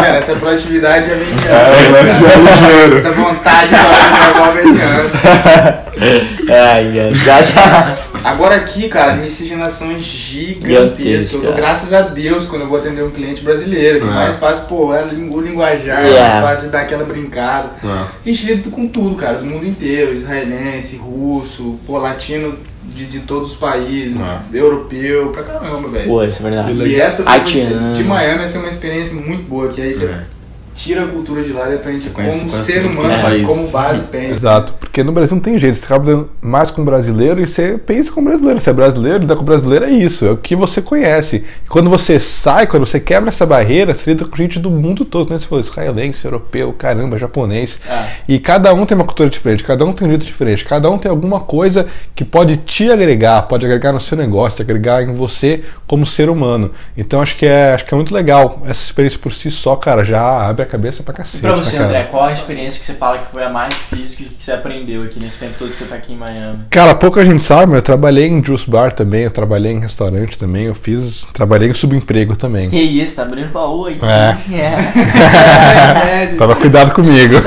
Cara, 0.00 0.16
essa 0.18 0.34
proatividade 0.34 1.10
é 1.10 1.14
bem 1.14 1.28
ligeiro. 1.34 2.98
Essa 2.98 3.10
vontade 3.12 3.68
de 3.68 3.76
jogar 3.76 4.54
mediana. 4.54 5.82
Ai, 6.72 6.98
ai, 7.00 7.14
já- 7.14 7.96
Agora 8.24 8.54
aqui, 8.56 8.88
cara, 8.88 9.14
miscigenações 9.14 10.02
gigantescas. 10.04 10.68
Gigantesca. 11.00 11.36
Eu 11.46 11.54
graças 11.54 11.92
a 11.92 12.02
Deus 12.02 12.46
quando 12.46 12.62
eu 12.62 12.68
vou 12.68 12.78
atender 12.78 13.02
um 13.02 13.10
cliente 13.10 13.42
brasileiro. 13.42 14.00
Que 14.00 14.06
É. 14.06 14.10
mais 14.10 14.36
fácil, 14.36 14.64
pô, 14.66 14.94
é 14.94 15.04
o 15.04 15.40
linguajar, 15.40 16.04
Yeah. 16.04 16.20
mais 16.40 16.44
fácil 16.44 16.66
de 16.66 16.72
dar 16.72 16.80
aquela 16.82 17.04
brincada. 17.04 17.70
É. 17.82 17.88
A 17.88 18.08
gente 18.24 18.46
lida 18.46 18.70
com 18.70 18.86
tudo, 18.88 19.14
cara, 19.16 19.38
do 19.38 19.44
mundo 19.46 19.66
inteiro, 19.66 20.14
israelense, 20.14 20.96
russo, 20.96 21.78
pô, 21.86 21.98
latino 21.98 22.56
de, 22.84 23.06
de 23.06 23.20
todos 23.20 23.52
os 23.52 23.56
países, 23.56 24.20
É. 24.20 24.38
europeu, 24.56 25.28
pra 25.30 25.42
caramba, 25.42 25.88
velho. 25.88 26.06
Pô, 26.08 26.22
isso 26.24 26.44
é 26.46 26.50
verdade. 26.50 26.72
E 26.88 27.00
essa 27.00 27.28
Haitiano. 27.30 27.94
de 27.94 28.04
Miami 28.04 28.38
vai 28.38 28.48
ser 28.48 28.58
uma 28.58 28.68
experiência 28.68 29.14
muito 29.14 29.44
boa, 29.48 29.68
que 29.68 29.80
aí 29.80 29.94
você 29.94 30.04
É. 30.06 30.20
tira 30.82 31.04
a 31.04 31.06
cultura 31.06 31.44
de 31.44 31.52
lá 31.52 31.70
e 31.70 31.76
aprende 31.76 32.10
conhece 32.10 32.40
como 32.40 32.50
ser 32.50 32.84
humano, 32.84 33.22
país. 33.22 33.46
como 33.46 33.68
base 33.68 34.02
pensa. 34.10 34.32
Exato, 34.32 34.74
porque 34.80 35.04
no 35.04 35.12
Brasil 35.12 35.36
não 35.36 35.42
tem 35.42 35.56
jeito, 35.56 35.78
você 35.78 35.84
acaba 35.84 36.04
dando 36.04 36.30
mais 36.40 36.72
com 36.72 36.84
brasileiro 36.84 37.40
e 37.40 37.46
você 37.46 37.78
pensa 37.78 38.10
com 38.10 38.22
brasileiro. 38.22 38.58
Você 38.58 38.70
é 38.70 38.72
brasileiro, 38.72 39.18
lidar 39.20 39.36
com 39.36 39.44
brasileiro 39.44 39.84
é 39.84 39.90
isso, 39.90 40.26
é 40.26 40.30
o 40.32 40.36
que 40.36 40.56
você 40.56 40.82
conhece. 40.82 41.44
E 41.64 41.68
quando 41.68 41.88
você 41.88 42.18
sai, 42.18 42.66
quando 42.66 42.84
você 42.84 42.98
quebra 42.98 43.28
essa 43.28 43.46
barreira, 43.46 43.94
você 43.94 44.10
lida 44.10 44.24
com 44.24 44.36
gente 44.36 44.58
do 44.58 44.70
mundo 44.70 45.04
todo, 45.04 45.30
né? 45.30 45.38
Você 45.38 45.46
falou 45.46 45.62
israelense, 45.62 46.24
europeu, 46.24 46.72
caramba, 46.72 47.16
japonês. 47.16 47.80
É. 47.88 48.08
E 48.26 48.40
cada 48.40 48.74
um 48.74 48.84
tem 48.84 48.96
uma 48.96 49.04
cultura 49.04 49.30
diferente, 49.30 49.62
cada 49.62 49.84
um 49.84 49.92
tem 49.92 50.08
um 50.08 50.10
jeito 50.10 50.26
diferente, 50.26 50.64
cada 50.64 50.90
um 50.90 50.98
tem 50.98 51.10
alguma 51.10 51.38
coisa 51.38 51.86
que 52.12 52.24
pode 52.24 52.56
te 52.56 52.90
agregar, 52.90 53.42
pode 53.42 53.64
agregar 53.64 53.92
no 53.92 54.00
seu 54.00 54.18
negócio, 54.18 54.62
agregar 54.62 55.02
em 55.02 55.14
você 55.14 55.62
como 55.86 56.04
ser 56.04 56.28
humano. 56.28 56.72
Então 56.96 57.22
acho 57.22 57.36
que 57.36 57.46
é, 57.46 57.74
acho 57.74 57.84
que 57.84 57.94
é 57.94 57.96
muito 57.96 58.12
legal. 58.12 58.62
Essa 58.64 58.84
experiência 58.84 59.20
por 59.20 59.32
si 59.32 59.48
só, 59.48 59.76
cara, 59.76 60.04
já 60.04 60.48
abre 60.48 60.62
a 60.62 60.71
cabeça 60.72 61.02
pra 61.02 61.12
cacete. 61.12 61.42
Pra 61.42 61.52
você, 61.52 61.78
né? 61.78 61.84
André, 61.84 62.04
qual 62.04 62.24
a 62.24 62.32
experiência 62.32 62.80
que 62.80 62.86
você 62.86 62.94
fala 62.94 63.18
que 63.18 63.26
foi 63.26 63.44
a 63.44 63.50
mais 63.50 63.74
difícil 63.74 64.26
que 64.26 64.42
você 64.42 64.52
aprendeu 64.52 65.02
aqui 65.02 65.20
nesse 65.20 65.36
tempo 65.38 65.52
todo 65.58 65.70
que 65.70 65.76
você 65.76 65.84
tá 65.84 65.96
aqui 65.96 66.14
em 66.14 66.16
Miami? 66.16 66.60
Cara, 66.70 66.94
pouca 66.94 67.22
gente 67.26 67.42
sabe, 67.42 67.66
mas 67.66 67.76
eu 67.76 67.82
trabalhei 67.82 68.26
em 68.26 68.42
juice 68.42 68.70
bar 68.70 68.90
também, 68.90 69.24
eu 69.24 69.30
trabalhei 69.30 69.72
em 69.72 69.80
restaurante 69.80 70.38
também, 70.38 70.64
eu 70.64 70.74
fiz. 70.74 71.28
Trabalhei 71.32 71.68
em 71.68 71.74
subemprego 71.74 72.34
também. 72.36 72.70
Que 72.70 72.80
isso, 72.80 73.16
tá 73.16 73.22
abrindo 73.22 73.52
baú 73.52 73.84
aí. 73.86 73.98
É. 74.02 74.36
É. 74.56 74.72
É, 76.22 76.26
Tava 76.36 76.56
cuidado 76.56 76.92
comigo. 76.92 77.34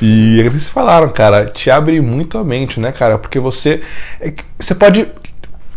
e 0.00 0.42
vocês 0.44 0.68
falaram, 0.68 1.08
cara, 1.10 1.46
te 1.46 1.70
abre 1.70 2.00
muito 2.00 2.38
a 2.38 2.44
mente, 2.44 2.80
né, 2.80 2.92
cara? 2.92 3.18
Porque 3.18 3.38
você. 3.38 3.82
é 4.20 4.32
Você 4.58 4.74
pode 4.74 5.06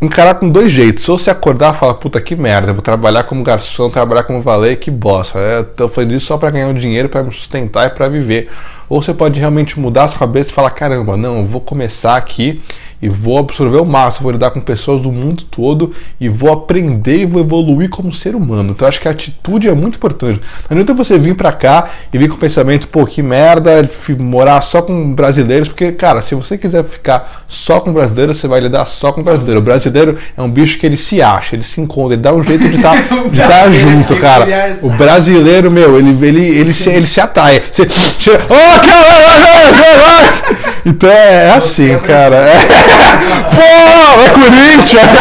encarar 0.01 0.35
com 0.35 0.49
dois 0.49 0.71
jeitos. 0.71 1.07
Ou 1.07 1.17
você 1.17 1.29
acordar 1.29 1.75
e 1.75 1.77
falar, 1.77 1.93
puta 1.93 2.19
que 2.19 2.35
merda, 2.35 2.73
vou 2.73 2.81
trabalhar 2.81 3.23
como 3.23 3.43
garçom, 3.43 3.89
trabalhar 3.89 4.23
como 4.23 4.41
valet, 4.41 4.77
que 4.77 4.89
bosta. 4.89 5.37
É, 5.39 5.63
tô 5.63 5.87
fazendo 5.87 6.15
isso 6.15 6.25
só 6.25 6.37
pra 6.37 6.49
ganhar 6.49 6.67
um 6.67 6.73
dinheiro, 6.73 7.07
pra 7.07 7.23
me 7.23 7.31
sustentar 7.31 7.87
e 7.87 7.89
pra 7.91 8.09
viver. 8.09 8.49
Ou 8.89 9.01
você 9.01 9.13
pode 9.13 9.39
realmente 9.39 9.79
mudar 9.79 10.05
a 10.05 10.07
sua 10.09 10.19
cabeça 10.19 10.49
e 10.49 10.53
falar, 10.53 10.71
caramba, 10.71 11.15
não, 11.15 11.45
vou 11.45 11.61
começar 11.61 12.17
aqui 12.17 12.61
e 13.01 13.09
vou 13.09 13.37
absorver 13.39 13.79
o 13.79 13.85
máximo, 13.85 14.23
vou 14.23 14.31
lidar 14.31 14.51
com 14.51 14.59
pessoas 14.61 15.01
do 15.01 15.11
mundo 15.11 15.43
todo 15.43 15.93
e 16.19 16.29
vou 16.29 16.51
aprender 16.51 17.21
e 17.21 17.25
vou 17.25 17.41
evoluir 17.41 17.89
como 17.89 18.13
ser 18.13 18.35
humano. 18.35 18.71
Então 18.71 18.85
eu 18.85 18.89
acho 18.89 19.01
que 19.01 19.07
a 19.07 19.11
atitude 19.11 19.67
é 19.67 19.73
muito 19.73 19.95
importante. 19.95 20.39
Não 20.69 20.77
adianta 20.77 20.93
você 20.93 21.17
vir 21.17 21.35
pra 21.35 21.51
cá 21.51 21.89
e 22.13 22.17
vir 22.17 22.29
com 22.29 22.35
o 22.35 22.39
pensamento, 22.39 22.87
pô, 22.87 23.05
que 23.05 23.23
merda, 23.23 23.89
morar 24.19 24.61
só 24.61 24.81
com 24.81 25.13
brasileiros, 25.13 25.67
porque, 25.67 25.91
cara, 25.91 26.21
se 26.21 26.35
você 26.35 26.57
quiser 26.57 26.83
ficar 26.83 27.43
só 27.47 27.79
com 27.79 27.91
brasileiros, 27.91 28.37
você 28.37 28.47
vai 28.47 28.59
lidar 28.59 28.85
só 28.85 29.11
com 29.11 29.23
brasileiro. 29.23 29.59
O 29.59 29.63
brasileiro 29.63 30.17
é 30.37 30.41
um 30.41 30.49
bicho 30.49 30.77
que 30.77 30.85
ele 30.85 30.97
se 30.97 31.21
acha, 31.21 31.55
ele 31.55 31.63
se 31.63 31.81
encontra, 31.81 32.13
ele 32.13 32.21
dá 32.21 32.33
um 32.33 32.43
jeito 32.43 32.69
de 32.69 32.75
estar 32.75 32.95
de 33.29 33.37
tá 33.37 33.71
junto, 33.71 34.13
é 34.13 34.19
cara. 34.19 34.45
peculiar, 34.45 34.77
O 34.83 34.89
brasileiro, 34.91 35.71
meu, 35.71 35.97
ele, 35.97 36.25
ele, 36.25 36.47
ele, 36.47 36.73
se, 36.73 36.89
ele 36.89 37.07
se 37.07 37.19
atrai. 37.19 37.61
Você 37.71 37.89
chega, 38.19 38.45
oh, 38.47 38.79
caralho! 38.85 40.70
Então 40.85 41.09
é, 41.09 41.47
é 41.47 41.51
assim, 41.51 41.97
cara. 41.99 42.35
É. 42.37 42.55
Pô, 43.55 44.21
é 44.21 44.29
Corinthians! 44.29 45.11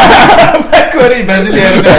É 0.73 0.83
Corinthians 0.83 1.27
brasileiro, 1.27 1.83
né? 1.83 1.91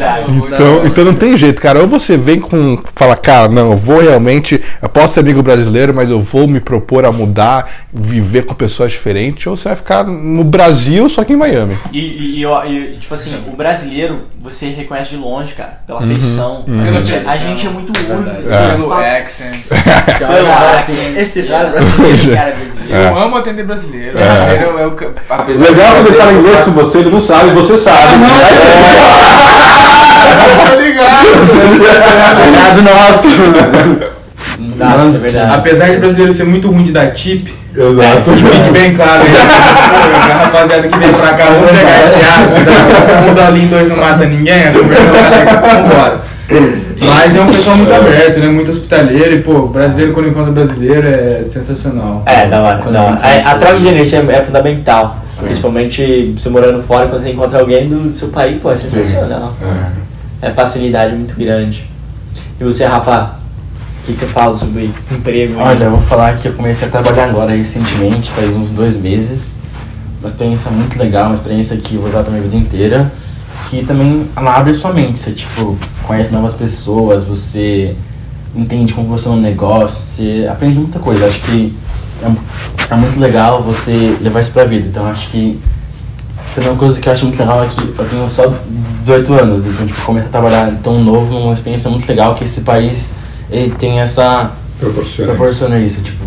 Verdade. 0.00 0.32
Então, 0.54 0.86
então 0.86 1.04
não 1.04 1.14
tem 1.14 1.36
jeito, 1.36 1.60
cara. 1.60 1.80
Ou 1.80 1.86
você 1.88 2.16
vem 2.16 2.40
com. 2.40 2.78
Fala, 2.94 3.16
cara, 3.16 3.48
não, 3.48 3.72
eu 3.72 3.76
vou 3.76 4.00
realmente. 4.00 4.60
Eu 4.80 4.88
posso 4.88 5.14
ser 5.14 5.20
amigo 5.20 5.42
brasileiro, 5.42 5.92
mas 5.94 6.10
eu 6.10 6.20
vou 6.20 6.46
me 6.48 6.60
propor 6.60 7.04
a 7.04 7.12
mudar, 7.12 7.68
viver 7.92 8.42
com 8.46 8.54
pessoas 8.54 8.92
diferentes. 8.92 9.46
Ou 9.46 9.56
você 9.56 9.68
vai 9.68 9.76
ficar 9.76 10.04
no 10.04 10.42
Brasil, 10.44 11.08
só 11.08 11.22
que 11.24 11.32
em 11.32 11.36
Miami. 11.36 11.76
E, 11.92 11.98
e- 11.98 12.44
e 12.44 12.50
e, 12.70 12.96
tipo 12.98 13.14
assim, 13.14 13.34
o 13.46 13.56
brasileiro, 13.56 14.22
você 14.40 14.66
reconhece 14.68 15.10
de 15.10 15.16
longe, 15.16 15.54
cara, 15.54 15.80
pela 15.86 16.00
feição. 16.02 16.64
Pela 16.66 16.98
A 16.98 17.02
gente- 17.02 17.28
A 17.28 17.36
gente 17.36 17.66
é 17.66 17.70
muito 17.70 17.88
único. 17.90 18.50
É. 18.50 18.70
Pelo 18.76 18.92
accent. 18.92 19.60
Pelo 20.18 20.52
assim, 20.74 21.16
esse 21.16 21.42
cara 21.44 21.68
é 21.68 21.70
brasileiro, 21.72 22.14
esse 22.14 22.34
cara 22.34 22.48
é 22.50 22.52
brasileiro. 22.52 22.70
Eu 22.90 23.18
amo 23.18 23.36
atender 23.36 23.64
brasileiro. 23.64 24.18
Brasileiro 24.18 24.78
é 24.78 24.86
o 24.86 24.96
que- 24.96 25.10
apesar 25.28 25.66
de- 25.66 26.64
com 26.64 26.70
você, 26.72 26.98
ele 26.98 27.10
não 27.10 27.20
sabe, 27.20 27.50
você 27.52 27.76
sabe. 27.78 27.98
Tô 30.70 30.80
ligado. 30.80 31.26
Obrigado, 31.66 32.82
nosso. 32.82 33.28
Não, 34.58 35.14
é 35.14 35.18
verdade. 35.18 35.54
Apesar 35.54 35.90
de 35.90 35.96
brasileiro 35.98 36.32
ser 36.32 36.44
muito 36.44 36.70
ruim 36.70 36.84
de 36.84 36.92
dar 36.92 37.12
tip, 37.12 37.48
Exato. 37.76 38.30
que 38.30 38.42
fique 38.42 38.70
bem 38.72 38.94
claro 38.94 39.22
aí. 39.22 39.30
A 40.14 40.44
rapaziada 40.44 40.88
que 40.88 40.98
vem 40.98 41.12
pra 41.12 41.34
cá, 41.34 41.44
vamos 41.46 41.70
pegar 41.70 42.04
esse 42.04 42.20
hábito. 42.24 43.30
Um 43.30 43.34
dolinho, 43.34 43.68
dois 43.68 43.88
não 43.88 43.96
mata 43.96 44.24
ninguém, 44.26 44.68
a 44.68 44.72
conversão 44.72 45.12
vai 45.12 45.30
legal, 45.38 45.62
vambora. 45.62 46.20
Mas 47.00 47.34
é 47.34 47.40
um 47.40 47.46
pessoal 47.46 47.76
muito 47.76 47.92
aberto, 47.94 48.38
né? 48.40 48.48
Muito 48.48 48.70
hospitaleiro 48.70 49.34
e, 49.34 49.40
pô, 49.40 49.68
brasileiro 49.68 50.12
quando 50.12 50.28
encontra 50.28 50.52
brasileiro 50.52 51.08
é 51.08 51.44
sensacional. 51.46 52.22
É, 52.26 52.46
da 52.46 52.60
hora, 52.60 52.78
da 52.90 53.02
hora. 53.02 53.18
A, 53.22 53.52
a 53.52 53.54
troca 53.54 53.78
de 53.78 53.88
energia 53.88 54.18
é, 54.18 54.34
é 54.34 54.40
fundamental. 55.40 55.46
Principalmente 55.46 56.32
você 56.36 56.48
morando 56.48 56.82
fora, 56.82 57.08
quando 57.08 57.22
você 57.22 57.30
encontra 57.30 57.60
alguém 57.60 57.88
do 57.88 58.12
seu 58.12 58.28
país, 58.28 58.60
pô, 58.60 58.70
é 58.70 58.76
sensacional. 58.76 59.54
É 60.42 60.50
facilidade 60.50 61.14
muito 61.14 61.34
grande. 61.34 61.84
E 62.60 62.64
você, 62.64 62.84
Rafa, 62.84 63.36
o 64.02 64.06
que, 64.06 64.12
que 64.12 64.18
você 64.18 64.26
fala 64.26 64.54
sobre 64.54 64.90
emprego? 65.10 65.58
Olha, 65.58 65.84
eu 65.84 65.90
vou 65.92 66.02
falar 66.02 66.36
que 66.36 66.48
eu 66.48 66.52
comecei 66.52 66.88
a 66.88 66.90
trabalhar 66.90 67.28
agora 67.28 67.54
recentemente, 67.54 68.30
faz 68.30 68.50
uns 68.54 68.70
dois 68.70 68.96
meses. 68.96 69.58
Uma 70.20 70.28
experiência 70.28 70.70
muito 70.70 70.98
legal, 70.98 71.26
uma 71.26 71.34
experiência 71.34 71.76
que 71.76 71.94
eu 71.94 72.00
vou 72.00 72.10
usar 72.10 72.22
pra 72.22 72.30
minha 72.30 72.42
vida 72.42 72.56
inteira. 72.56 73.12
Que 73.68 73.84
também 73.84 74.26
ela 74.34 74.56
abre 74.56 74.74
sua 74.74 74.92
mente, 74.92 75.20
você 75.20 75.32
tipo, 75.32 75.76
conhece 76.06 76.32
novas 76.32 76.54
pessoas, 76.54 77.24
você 77.24 77.94
entende 78.54 78.92
como 78.92 79.08
funciona 79.08 79.36
um 79.36 79.40
negócio, 79.40 80.02
você 80.02 80.46
aprende 80.50 80.78
muita 80.78 80.98
coisa. 80.98 81.26
Acho 81.26 81.40
que 81.42 81.74
é, 82.22 82.92
é 82.92 82.96
muito 82.96 83.18
legal 83.18 83.62
você 83.62 84.16
levar 84.20 84.40
isso 84.40 84.50
pra 84.50 84.64
vida. 84.64 84.86
Então 84.88 85.06
acho 85.06 85.28
que 85.28 85.60
também 86.54 86.70
uma 86.70 86.78
coisa 86.78 87.00
que 87.00 87.08
eu 87.08 87.12
acho 87.12 87.24
muito 87.24 87.38
legal 87.38 87.62
é 87.62 87.66
que 87.66 87.80
eu 87.80 88.08
tenho 88.08 88.26
só 88.26 88.52
18 89.04 89.34
anos, 89.34 89.66
então 89.66 89.86
tipo, 89.86 90.00
começar 90.02 90.26
a 90.26 90.30
trabalhar 90.30 90.72
tão 90.82 91.02
novo 91.02 91.32
numa 91.32 91.54
experiência 91.54 91.88
muito 91.88 92.06
legal 92.08 92.34
que 92.34 92.44
esse 92.44 92.62
país 92.62 93.12
ele 93.50 93.70
tem 93.70 94.00
essa 94.00 94.52
Proporciona. 94.78 95.32
proporciona 95.32 95.78
isso, 95.78 96.00
tipo, 96.00 96.24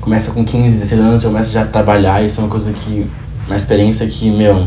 começa 0.00 0.30
com 0.30 0.44
15, 0.44 0.78
16 0.78 1.00
anos, 1.00 1.20
você 1.20 1.26
começa 1.28 1.50
já 1.50 1.62
a 1.62 1.66
trabalhar, 1.66 2.22
isso 2.24 2.40
é 2.40 2.44
uma 2.44 2.50
coisa 2.50 2.72
que, 2.72 3.06
uma 3.46 3.56
experiência 3.56 4.06
que, 4.06 4.30
meu, 4.30 4.66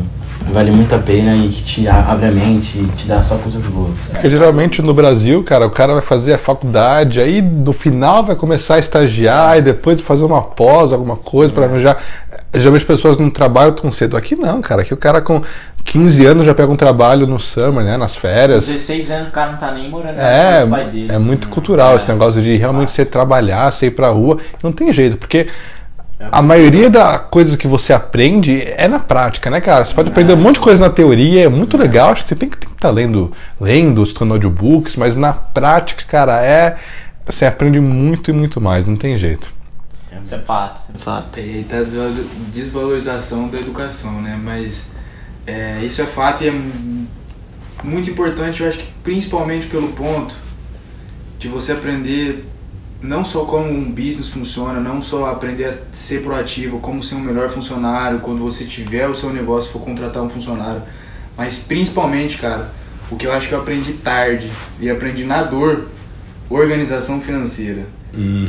vale 0.52 0.72
muito 0.72 0.94
a 0.96 1.00
pena 1.00 1.36
e 1.36 1.50
que 1.50 1.62
te 1.64 1.88
abre 1.88 2.28
a 2.28 2.32
mente 2.32 2.78
e 2.78 2.86
te 2.96 3.08
dá 3.08 3.22
só 3.22 3.36
coisas 3.38 3.64
boas. 3.66 3.96
Porque 4.12 4.30
geralmente 4.30 4.82
no 4.82 4.94
Brasil, 4.94 5.44
cara, 5.44 5.66
o 5.68 5.72
cara 5.72 5.94
vai 5.94 6.02
fazer 6.02 6.34
a 6.34 6.38
faculdade, 6.38 7.20
aí 7.20 7.42
no 7.42 7.74
final 7.74 8.24
vai 8.24 8.36
começar 8.36 8.76
a 8.76 8.80
estagiar 8.80 9.58
e 9.58 9.62
depois 9.62 10.02
fazer 10.02 10.24
uma 10.24 10.42
pós, 10.42 10.92
alguma 10.94 11.16
coisa 11.16 11.54
para 11.54 11.66
arranjar. 11.66 11.98
Geralmente 12.54 12.82
as 12.82 12.88
pessoas 12.88 13.18
não 13.18 13.30
trabalham 13.30 13.74
tão 13.74 13.92
cedo. 13.92 14.18
Aqui 14.18 14.36
não, 14.36 14.60
cara. 14.60 14.82
Aqui 14.82 14.92
o 14.92 14.98
cara 14.98 15.22
com 15.22 15.40
15 15.84 16.26
anos 16.26 16.46
já 16.46 16.56
pega 16.56 16.72
um 16.72 16.76
trabalho 16.76 17.28
no 17.28 17.40
summer, 17.40 17.84
né? 17.84 17.96
Nas 17.96 18.16
Com 18.16 18.22
férias. 18.22 18.66
16 18.66 19.12
anos 19.12 19.28
o 19.28 19.32
cara 19.32 19.52
não 19.52 19.60
tá 19.60 19.72
nem 19.72 19.88
morando 19.88 20.18
É, 20.18 20.66
dele. 20.66 21.12
é 21.12 21.18
muito 21.20 21.48
cultural 21.50 21.96
esse 21.96 22.08
negócio 22.08 22.42
de 22.42 22.56
realmente 22.56 22.92
você 22.92 23.06
trabalhar, 23.06 23.72
você 23.72 23.86
ir 23.88 23.92
pra 23.92 24.10
rua. 24.10 24.40
Não 24.64 24.72
tem 24.72 24.92
jeito, 24.92 25.18
porque 25.18 25.46
a 26.20 26.42
maioria 26.42 26.90
da 26.90 27.18
coisa 27.18 27.56
que 27.58 27.68
você 27.68 27.94
aprende 27.94 28.62
é 28.76 28.88
na 28.88 29.00
prática, 29.00 29.50
né, 29.50 29.62
cara? 29.62 29.86
Você 29.86 29.94
pode 29.94 30.10
aprender 30.10 30.34
um 30.34 30.38
monte 30.38 30.56
de 30.56 30.62
coisa 30.62 30.82
na 30.82 30.90
teoria, 30.90 31.46
é 31.46 31.50
muito 31.50 31.78
legal. 31.78 32.12
Acho 32.12 32.24
que 32.24 32.30
você 32.30 32.36
tem 32.36 32.50
que 32.50 32.66
estar 32.66 32.90
lendo, 32.90 33.32
lendo, 33.60 34.04
escutando 34.04 34.34
audiobooks, 34.34 34.96
mas 34.96 35.16
na 35.16 35.32
prática, 35.34 36.04
cara, 36.06 36.44
é. 36.44 36.78
Você 37.26 37.46
aprende 37.46 37.80
muito 37.80 38.32
e 38.32 38.34
muito 38.34 38.60
mais, 38.60 38.88
não 38.88 38.96
tem 38.96 39.18
jeito. 39.18 39.52
Isso 40.24 40.36
é 40.36 40.40
fato, 40.40 40.78
isso 40.80 40.92
é 40.96 41.00
fato. 41.00 41.40
E 41.40 41.64
tá 41.70 41.82
desvalo- 41.84 42.26
desvalorização 42.54 43.48
da 43.48 43.60
educação, 43.60 44.22
né? 44.22 44.38
Mas 44.44 44.84
é, 45.48 45.80
isso 45.84 46.02
é 46.02 46.06
fato 46.06 46.44
e 46.44 46.48
é 46.48 46.52
mu- 46.52 47.08
muito 47.84 48.10
importante, 48.10 48.62
eu 48.62 48.68
acho 48.68 48.80
que 48.80 48.88
principalmente 49.04 49.68
pelo 49.68 49.90
ponto 49.90 50.34
de 51.40 51.48
você 51.48 51.72
aprender 51.72 52.46
não 53.02 53.24
só 53.24 53.46
como 53.46 53.70
um 53.70 53.90
business 53.90 54.28
funciona, 54.28 54.80
não 54.80 55.02
só 55.02 55.32
aprender 55.32 55.66
a 55.66 55.74
ser 55.94 56.22
proativo, 56.22 56.80
como 56.80 57.04
ser 57.04 57.16
um 57.16 57.22
melhor 57.22 57.50
funcionário 57.50 58.20
quando 58.20 58.40
você 58.40 58.66
tiver 58.66 59.08
o 59.08 59.16
seu 59.16 59.32
negócio 59.32 59.72
for 59.72 59.82
contratar 59.82 60.22
um 60.22 60.30
funcionário, 60.30 60.82
mas 61.38 61.60
principalmente, 61.60 62.38
cara, 62.38 62.72
o 63.10 63.16
que 63.16 63.26
eu 63.26 63.32
acho 63.32 63.48
que 63.48 63.54
eu 63.54 63.60
aprendi 63.60 63.94
tarde 63.94 64.50
e 64.80 64.90
aprendi 64.90 65.24
na 65.24 65.44
dor, 65.44 65.88
organização 66.50 67.22
financeira. 67.22 67.86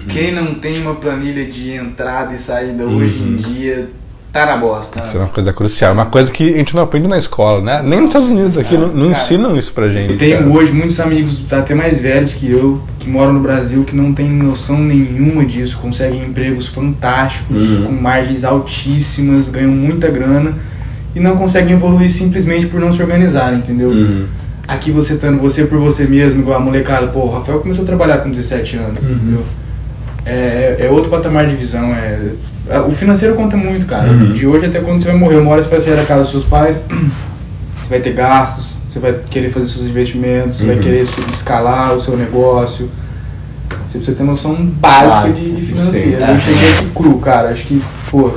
Quem 0.08 0.32
não 0.32 0.54
tem 0.54 0.80
uma 0.80 0.94
planilha 0.94 1.44
de 1.44 1.70
entrada 1.72 2.34
e 2.34 2.38
saída 2.38 2.84
hoje 2.84 3.22
em 3.22 3.36
dia 3.36 3.90
tá 4.32 4.46
na 4.46 4.56
bosta. 4.56 5.02
Isso 5.04 5.16
é 5.16 5.20
uma 5.20 5.28
coisa 5.28 5.52
crucial, 5.52 5.92
uma 5.92 6.06
coisa 6.06 6.30
que 6.30 6.54
a 6.54 6.56
gente 6.56 6.74
não 6.74 6.82
aprende 6.82 7.08
na 7.08 7.18
escola, 7.18 7.60
né? 7.60 7.82
Nem 7.82 8.00
nos 8.00 8.08
Estados 8.10 8.28
Unidos 8.28 8.56
aqui 8.56 8.74
não, 8.76 8.88
não 8.88 9.08
cara, 9.08 9.10
ensinam 9.12 9.56
isso 9.56 9.72
pra 9.72 9.88
gente. 9.88 10.12
Eu 10.12 10.18
tenho 10.18 10.38
cara. 10.38 10.50
hoje 10.50 10.72
muitos 10.72 11.00
amigos, 11.00 11.42
até 11.50 11.74
mais 11.74 11.98
velhos 11.98 12.32
que 12.34 12.50
eu, 12.50 12.80
que 12.98 13.08
moram 13.08 13.32
no 13.32 13.40
Brasil, 13.40 13.84
que 13.84 13.94
não 13.96 14.12
têm 14.12 14.30
noção 14.30 14.78
nenhuma 14.78 15.44
disso, 15.44 15.78
conseguem 15.78 16.22
empregos 16.24 16.68
fantásticos, 16.68 17.78
com 17.84 17.92
margens 17.92 18.44
altíssimas, 18.44 19.48
ganham 19.48 19.70
muita 19.70 20.08
grana 20.08 20.54
e 21.14 21.18
não 21.20 21.36
conseguem 21.36 21.74
evoluir 21.74 22.10
simplesmente 22.10 22.66
por 22.66 22.80
não 22.80 22.92
se 22.92 23.02
organizar, 23.02 23.52
entendeu? 23.54 23.92
Aqui 24.68 24.92
você 24.92 25.14
estando 25.14 25.40
você 25.40 25.64
por 25.64 25.78
você 25.78 26.04
mesmo, 26.04 26.40
igual 26.42 26.58
a 26.58 26.60
molecada, 26.60 27.08
pô, 27.08 27.20
o 27.20 27.30
Rafael 27.30 27.58
começou 27.58 27.82
a 27.82 27.86
trabalhar 27.86 28.18
com 28.18 28.30
17 28.30 28.76
anos, 28.76 29.02
entendeu? 29.02 29.44
É, 30.24 30.76
é 30.86 30.90
outro 30.90 31.10
patamar 31.10 31.48
de 31.48 31.56
visão, 31.56 31.92
é, 31.92 31.98
é- 31.98 32.32
o 32.78 32.90
financeiro 32.92 33.34
conta 33.34 33.56
muito, 33.56 33.86
cara. 33.86 34.08
De 34.32 34.46
hoje 34.46 34.66
até 34.66 34.80
quando 34.80 35.00
você 35.00 35.08
vai 35.08 35.16
morrer, 35.16 35.36
uma 35.36 35.50
hora 35.52 35.62
você 35.62 35.68
vai 35.68 35.80
sair 35.80 35.96
da 35.96 36.04
casa 36.04 36.22
dos 36.22 36.30
seus 36.30 36.44
pais, 36.44 36.76
você 37.82 37.88
vai 37.90 38.00
ter 38.00 38.12
gastos, 38.12 38.76
você 38.88 38.98
vai 38.98 39.14
querer 39.30 39.50
fazer 39.50 39.66
seus 39.66 39.86
investimentos, 39.86 40.56
você 40.58 40.66
vai 40.66 40.76
querer 40.78 41.06
sub- 41.06 41.30
escalar 41.32 41.94
o 41.94 42.00
seu 42.00 42.16
negócio. 42.16 42.88
Você 43.86 43.98
precisa 43.98 44.16
ter 44.16 44.22
noção 44.22 44.54
básica 44.54 45.32
de, 45.32 45.50
de 45.56 45.62
financeiro. 45.62 46.10
Eu 46.22 46.38
cheguei 46.38 46.72
aqui 46.74 46.86
cru, 46.94 47.18
cara. 47.18 47.48
Acho 47.48 47.64
que, 47.66 47.82
pô, 48.08 48.30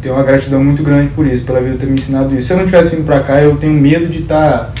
tenho 0.00 0.14
uma 0.14 0.24
gratidão 0.24 0.62
muito 0.62 0.82
grande 0.82 1.10
por 1.10 1.24
isso, 1.26 1.44
pela 1.44 1.60
vida 1.60 1.76
ter 1.78 1.86
me 1.86 1.94
ensinado 1.94 2.34
isso. 2.36 2.48
Se 2.48 2.52
eu 2.52 2.56
não 2.58 2.64
tivesse 2.64 2.96
vindo 2.96 3.04
pra 3.06 3.20
cá, 3.20 3.40
eu 3.40 3.56
tenho 3.56 3.72
medo 3.74 4.06
de 4.08 4.20
estar. 4.20 4.72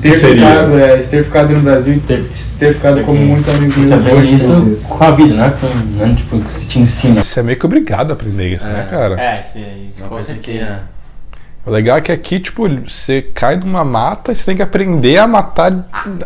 Ter 0.00 0.18
seria? 0.18 0.46
ficado, 0.46 0.78
é, 0.78 0.96
ter 0.98 1.24
ficado 1.24 1.52
no 1.52 1.60
Brasil 1.60 1.94
e 1.94 2.00
ter, 2.00 2.28
ter 2.58 2.74
ficado 2.74 2.96
Isso 2.98 3.06
como 3.06 3.18
aqui- 3.18 3.26
muitos 3.28 3.54
amigos 3.54 3.74
Você 3.74 3.80
meus 3.80 3.92
aprende 4.00 4.18
hoje, 4.20 4.34
isso 4.34 4.52
talvez. 4.52 4.82
com 4.82 5.04
a 5.04 5.10
vida, 5.10 5.34
não 5.34 5.44
é, 5.44 5.50
com, 5.50 5.66
não 5.66 6.06
é 6.06 6.14
tipo 6.14 6.40
que 6.40 6.52
se 6.52 6.66
te 6.66 6.78
ensina. 6.78 7.22
Você 7.22 7.40
é 7.40 7.42
meio 7.42 7.58
que 7.58 7.66
obrigado 7.66 8.10
a 8.10 8.14
aprender 8.14 8.54
isso, 8.56 8.64
né, 8.64 8.86
cara? 8.90 9.20
É, 9.20 9.40
isso, 9.40 9.58
isso 9.88 10.00
Uma 10.02 10.08
com 10.08 10.14
coisa 10.14 10.34
que 10.34 10.52
certeza. 10.52 10.72
é- 10.72 10.99
O 11.66 11.70
legal 11.70 11.98
é 11.98 12.00
que 12.00 12.10
aqui, 12.10 12.40
tipo, 12.40 12.66
você 12.66 13.20
cai 13.20 13.56
numa 13.56 13.84
mata 13.84 14.32
e 14.32 14.36
você 14.36 14.44
tem 14.44 14.56
que 14.56 14.62
aprender 14.62 15.18
a 15.18 15.26
matar 15.26 15.70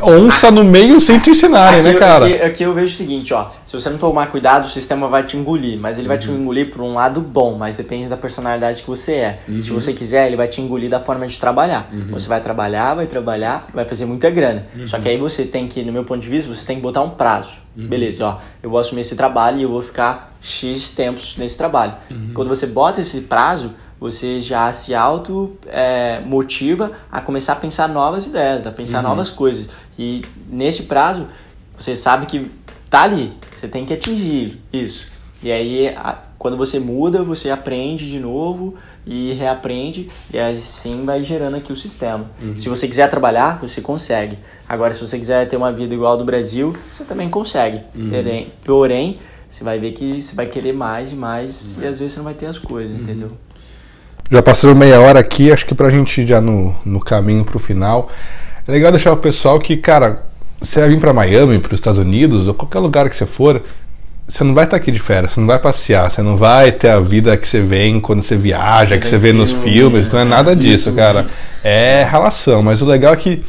onça 0.01 0.49
no 0.49 0.63
meio 0.63 1.01
sem 1.01 1.19
te 1.19 1.31
ensinarem, 1.31 1.81
Aqui, 1.81 1.89
né, 1.89 1.95
cara? 1.95 2.27
Aqui, 2.27 2.43
aqui 2.43 2.63
eu 2.63 2.73
vejo 2.73 2.93
o 2.93 2.97
seguinte, 2.97 3.35
ó. 3.35 3.51
Se 3.67 3.73
você 3.73 3.91
não 3.91 3.99
tomar 3.99 4.29
cuidado, 4.29 4.67
o 4.67 4.71
sistema 4.71 5.09
vai 5.09 5.25
te 5.25 5.37
engolir. 5.37 5.77
Mas 5.81 5.99
ele 5.99 6.07
vai 6.07 6.19
te 6.19 6.31
engolir 6.31 6.71
por 6.71 6.81
um 6.81 6.93
lado 6.93 7.21
bom, 7.21 7.57
mas 7.59 7.75
depende 7.75 8.09
da 8.09 8.17
personalidade 8.17 8.83
que 8.83 8.89
você 8.89 9.13
é. 9.13 9.41
Se 9.61 9.71
você 9.71 9.93
quiser, 9.93 10.29
ele 10.29 10.37
vai 10.37 10.47
te 10.47 10.61
engolir 10.61 10.89
da 10.89 11.01
forma 11.01 11.27
de 11.27 11.39
trabalhar. 11.39 11.91
Você 12.11 12.29
vai 12.29 12.41
trabalhar, 12.41 12.95
vai 12.95 13.09
trabalhar, 13.09 13.67
vai 13.75 13.85
fazer 13.85 14.05
muita 14.05 14.31
grana. 14.31 14.67
Só 14.87 15.01
que 15.01 15.09
aí 15.09 15.19
você 15.19 15.45
tem 15.45 15.67
que, 15.67 15.83
no 15.83 15.93
meu 15.93 16.05
ponto 16.05 16.21
de 16.21 16.29
vista, 16.29 16.55
você 16.55 16.65
tem 16.65 16.77
que 16.77 16.83
botar 16.83 17.03
um 17.03 17.11
prazo. 17.11 17.57
Beleza, 17.75 18.25
ó. 18.25 18.39
Eu 18.63 18.71
vou 18.71 18.79
assumir 18.79 19.01
esse 19.01 19.17
trabalho 19.17 19.59
e 19.59 19.63
eu 19.65 19.69
vou 19.69 19.83
ficar 19.83 20.33
X 20.41 20.91
tempos 20.91 21.37
nesse 21.37 21.59
trabalho. 21.59 21.95
Quando 22.33 22.49
você 22.49 22.69
bota 22.69 23.01
esse 23.01 23.23
prazo, 23.23 23.73
você 24.05 24.39
já 24.39 24.71
se 24.71 24.95
auto 24.95 25.57
é, 25.67 26.21
motiva 26.21 26.93
a 27.11 27.23
começar 27.23 27.55
a 27.55 27.57
pensar 27.57 27.89
novas 27.89 28.27
ideias, 28.27 28.67
a 28.67 28.71
pensar 28.71 29.03
novas 29.03 29.31
coisas. 29.31 29.67
E 29.99 30.21
nesse 30.47 30.83
prazo, 30.83 31.27
você 31.75 31.97
sabe 31.97 32.27
que 32.27 32.51
tá 32.91 33.03
ali, 33.03 33.33
você 33.57 33.67
tem 33.67 33.87
que 33.87 33.95
atingir 33.95 34.61
isso. 34.71 35.09
E 35.43 35.51
aí, 35.51 35.89
a- 35.97 36.19
quando 36.39 36.55
você 36.59 36.79
muda, 36.79 37.23
você 37.23 37.49
aprende 37.49 38.11
de 38.11 38.21
novo 38.21 38.75
e 39.07 39.33
reaprende, 39.33 40.09
e 40.33 40.39
assim 40.39 41.07
vai 41.07 41.25
gerando 41.25 41.57
aqui 41.57 41.73
o 41.73 41.77
sistema. 41.77 42.27
Se 42.59 42.69
você 42.69 42.87
quiser 42.87 43.09
trabalhar, 43.09 43.59
você 43.59 43.81
consegue. 43.81 44.39
Agora, 44.69 44.93
se 44.93 45.01
você 45.01 45.19
quiser 45.19 45.49
ter 45.49 45.57
uma 45.57 45.73
vida 45.73 45.95
igual 45.95 46.13
a 46.13 46.17
do 46.17 46.25
Brasil, 46.27 46.77
você 46.93 47.05
também 47.05 47.31
consegue. 47.31 47.81
Porém, 48.11 48.53
porém, 48.65 49.19
você 49.49 49.65
vai 49.65 49.79
ver 49.79 49.93
que 49.93 50.21
você 50.21 50.35
vai 50.35 50.45
querer 50.47 50.75
mais 50.75 51.11
e 51.13 51.15
mais, 51.15 51.79
e 51.83 51.87
às 51.87 51.99
vezes 51.99 52.13
você 52.13 52.19
não 52.19 52.25
vai 52.25 52.35
ter 52.35 52.47
as 52.47 52.59
coisas, 52.59 52.95
entendeu? 53.01 53.33
Já 54.31 54.43
passou 54.43 54.75
meia 54.75 55.01
hora 55.01 55.21
aqui, 55.21 55.53
acho 55.53 55.67
que 55.67 55.75
pra 55.75 55.91
gente 55.91 56.23
ir 56.23 56.27
já 56.27 56.41
no, 56.41 56.75
no 56.85 56.99
caminho 56.99 57.45
pro 57.45 57.59
final. 57.59 58.11
É 58.67 58.73
legal 58.73 58.91
deixar 58.91 59.13
o 59.13 59.17
pessoal 59.19 59.59
que, 59.59 59.77
cara, 59.77 60.23
você 60.61 60.81
vai 60.81 60.89
vir 60.89 60.99
pra 61.01 61.13
Miami, 61.13 61.59
pros 61.59 61.79
Estados 61.79 62.01
Unidos, 62.01 62.47
ou 62.47 62.55
qualquer 62.55 62.79
lugar 62.79 63.11
que 63.11 63.17
você 63.17 63.27
for, 63.27 63.63
você 64.27 64.43
não 64.43 64.55
vai 64.55 64.65
estar 64.65 64.79
aqui 64.79 64.91
de 64.91 64.99
férias, 64.99 65.33
você 65.33 65.41
não 65.41 65.47
vai 65.47 65.59
passear, 65.59 66.11
você 66.11 66.23
não 66.23 66.37
vai 66.37 66.73
ter 66.73 66.89
a 66.89 67.01
vida 67.01 67.37
que 67.37 67.47
você 67.47 67.61
vem 67.61 68.01
quando 68.01 68.23
você 68.23 68.37
viaja, 68.37 68.97
que 68.97 69.07
você 69.07 69.19
vê 69.19 69.33
nos 69.33 69.53
filmes, 69.53 70.11
não 70.11 70.19
é 70.19 70.25
nada 70.25 70.57
disso, 70.57 70.91
cara. 70.93 71.27
É 71.63 72.07
relação, 72.11 72.63
mas 72.63 72.81
o 72.81 72.87
legal 72.87 73.13
é 73.13 73.17
que 73.17 73.45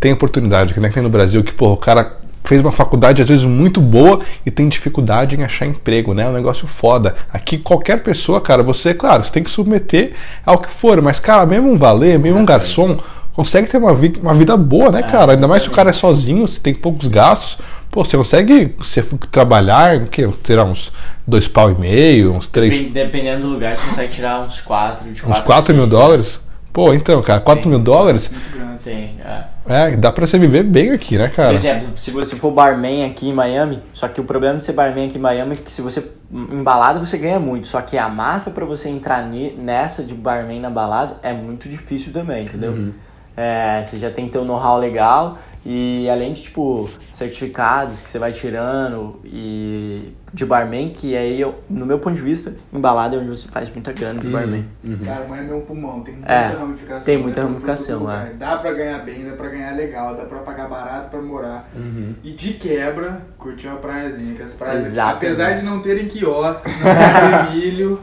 tem 0.00 0.12
oportunidade, 0.14 0.72
que 0.72 0.80
nem 0.80 0.90
tem 0.90 1.02
no 1.02 1.10
Brasil, 1.10 1.44
que, 1.44 1.52
pô, 1.52 1.72
o 1.72 1.76
cara 1.76 2.16
fez 2.44 2.60
uma 2.60 2.72
faculdade 2.72 3.22
às 3.22 3.28
vezes 3.28 3.44
muito 3.44 3.80
boa 3.80 4.20
e 4.44 4.50
tem 4.50 4.68
dificuldade 4.68 5.36
em 5.36 5.42
achar 5.44 5.66
emprego, 5.66 6.12
né? 6.14 6.24
É 6.24 6.28
um 6.28 6.32
negócio 6.32 6.66
foda. 6.66 7.14
Aqui 7.32 7.58
qualquer 7.58 8.02
pessoa, 8.02 8.40
cara, 8.40 8.62
você, 8.62 8.92
claro, 8.94 9.24
você 9.24 9.32
tem 9.32 9.42
que 9.42 9.50
submeter 9.50 10.12
ao 10.44 10.58
que 10.58 10.70
for, 10.70 11.00
mas, 11.02 11.20
cara, 11.20 11.46
mesmo 11.46 11.70
um 11.70 11.76
valer, 11.76 12.18
mesmo 12.18 12.38
um 12.38 12.44
garçom, 12.44 12.96
consegue 13.32 13.68
ter 13.68 13.76
uma, 13.78 13.94
vi- 13.94 14.18
uma 14.20 14.34
vida 14.34 14.56
boa, 14.56 14.90
né, 14.90 15.02
cara? 15.02 15.32
Ainda 15.32 15.46
mais 15.46 15.62
se 15.62 15.68
o 15.68 15.72
cara 15.72 15.90
é 15.90 15.92
sozinho, 15.92 16.46
se 16.48 16.60
tem 16.60 16.74
poucos 16.74 17.06
gastos. 17.08 17.58
Pô, 17.90 18.04
você 18.04 18.16
consegue 18.16 18.74
você 18.78 19.02
trabalhar, 19.32 19.96
o 19.96 20.06
quê? 20.06 20.28
Terá 20.44 20.64
uns 20.64 20.92
dois 21.26 21.48
pau 21.48 21.70
e 21.70 21.74
meio, 21.74 22.32
uns 22.32 22.46
três, 22.46 22.72
Depen- 22.72 22.92
Dependendo 22.92 23.42
do 23.42 23.48
lugar, 23.48 23.76
você 23.76 23.84
consegue 23.88 24.12
tirar 24.12 24.40
uns 24.42 24.60
4, 24.60 25.04
de 25.06 25.10
uns 25.10 25.20
4 25.22 25.42
quatro 25.44 25.74
mil 25.74 25.86
dólares? 25.88 26.40
Pô, 26.72 26.94
então, 26.94 27.20
cara, 27.22 27.40
4 27.40 27.68
mil 27.68 27.78
dólares. 27.78 28.30
Sim, 28.78 29.10
é. 29.22 29.44
é, 29.68 29.96
dá 29.96 30.10
pra 30.10 30.26
você 30.26 30.38
viver 30.38 30.62
bem 30.62 30.90
aqui, 30.92 31.18
né, 31.18 31.28
Por 31.28 31.36
cara? 31.36 31.52
exemplo, 31.52 31.88
se 31.96 32.10
você 32.10 32.34
for 32.34 32.50
barman 32.50 33.04
aqui 33.04 33.28
em 33.28 33.32
Miami, 33.34 33.82
só 33.92 34.08
que 34.08 34.18
o 34.18 34.24
problema 34.24 34.56
de 34.56 34.64
ser 34.64 34.72
barman 34.72 35.06
aqui 35.06 35.18
em 35.18 35.20
Miami 35.20 35.52
é 35.52 35.56
que 35.56 35.70
se 35.70 35.82
você 35.82 36.02
em 36.32 36.62
balada 36.62 36.98
você 36.98 37.18
ganha 37.18 37.38
muito, 37.38 37.66
só 37.68 37.82
que 37.82 37.98
a 37.98 38.08
máfia 38.08 38.50
pra 38.50 38.64
você 38.64 38.88
entrar 38.88 39.22
nessa 39.22 40.02
de 40.02 40.14
barman 40.14 40.60
na 40.60 40.70
balada 40.70 41.16
é 41.22 41.30
muito 41.32 41.68
difícil 41.68 42.10
também, 42.10 42.46
entendeu? 42.46 42.94
É, 43.36 43.82
você 43.84 43.98
já 43.98 44.10
tem 44.10 44.26
que 44.26 44.32
ter 44.32 44.38
um 44.38 44.44
know-how 44.46 44.78
legal 44.78 45.38
E 45.64 46.08
além 46.08 46.32
de, 46.32 46.42
tipo, 46.42 46.88
certificados 47.12 48.00
que 48.00 48.08
você 48.08 48.18
vai 48.18 48.32
tirando 48.32 49.20
e 49.24 50.14
de 50.32 50.46
barman, 50.46 50.90
que 50.90 51.14
aí, 51.16 51.40
eu, 51.40 51.56
no 51.68 51.84
meu 51.84 51.98
ponto 51.98 52.14
de 52.16 52.22
vista, 52.22 52.54
embalada 52.72 53.16
é 53.16 53.18
onde 53.18 53.28
você 53.28 53.48
faz 53.48 53.68
muita 53.70 53.92
grana 53.92 54.20
de 54.20 54.28
barman. 54.28 54.64
Cara, 55.04 55.26
mas 55.28 55.40
é 55.40 55.42
meu 55.42 55.60
pulmão, 55.60 56.00
tem 56.00 56.14
muita 56.14 56.32
É, 56.32 56.46
ramificação. 56.46 57.04
tem 57.04 57.18
muita 57.18 57.40
né, 57.40 57.46
ramificação, 57.48 58.10
é. 58.10 58.30
Dá 58.38 58.56
pra 58.56 58.72
ganhar 58.72 58.98
bem, 59.00 59.24
dá 59.28 59.32
pra 59.32 59.48
ganhar 59.48 59.72
legal, 59.76 60.14
dá 60.14 60.22
pra 60.24 60.38
pagar 60.38 60.68
barato 60.68 61.10
pra 61.10 61.20
morar. 61.20 61.68
Uhum. 61.74 62.14
E 62.22 62.32
de 62.32 62.54
quebra, 62.54 63.20
curtir 63.36 63.66
uma 63.68 63.76
praiazinha, 63.76 64.34
que 64.34 64.42
as 64.42 64.52
praias, 64.52 64.86
Exatamente. 64.86 65.16
apesar 65.26 65.52
de 65.58 65.64
não 65.64 65.82
terem 65.82 66.06
quiosques, 66.06 66.72
não 66.80 67.46
ter 67.46 67.50
milho, 67.52 68.00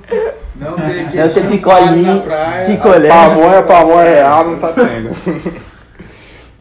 não 0.58 0.76
ter 0.76 1.16
Não 1.16 1.30
ter 1.34 1.48
picolinho, 1.48 2.24
picolé. 2.68 3.08
Pamonha, 3.08 3.64
pamonha 3.64 4.04
real 4.04 4.48
não 4.52 4.60
tá 4.60 4.74
tendo. 4.74 5.68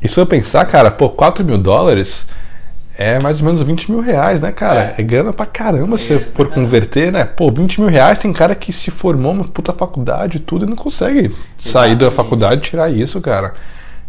e 0.07 0.09
se 0.09 0.19
eu 0.19 0.25
pensar, 0.25 0.65
cara, 0.65 0.91
pô, 0.91 1.11
4 1.11 1.45
mil 1.45 1.59
dólares 1.59 2.27
é 2.97 3.21
mais 3.21 3.41
ou 3.41 3.47
menos 3.47 3.61
20 3.61 3.91
mil 3.91 4.01
reais, 4.01 4.41
né, 4.41 4.53
cara? 4.53 4.95
É, 4.97 5.03
grana 5.03 5.33
pra 5.33 5.45
caramba 5.45 5.99
se 5.99 6.15
você 6.15 6.21
for 6.21 6.49
converter, 6.49 7.13
né? 7.13 7.25
Pô, 7.25 7.51
20 7.51 7.81
mil 7.81 7.91
reais 7.91 8.21
tem 8.21 8.33
cara 8.33 8.55
que 8.55 8.73
se 8.73 8.91
formou 8.91 9.33
uma 9.33 9.45
puta 9.45 9.73
faculdade 9.73 10.39
e 10.39 10.41
tudo 10.41 10.65
e 10.65 10.69
não 10.69 10.77
consegue 10.77 11.35
sair 11.59 11.97
da 11.97 12.07
Exatamente. 12.07 12.15
faculdade 12.15 12.61
e 12.61 12.71
tirar 12.71 12.89
isso, 12.89 13.21
cara. 13.21 13.55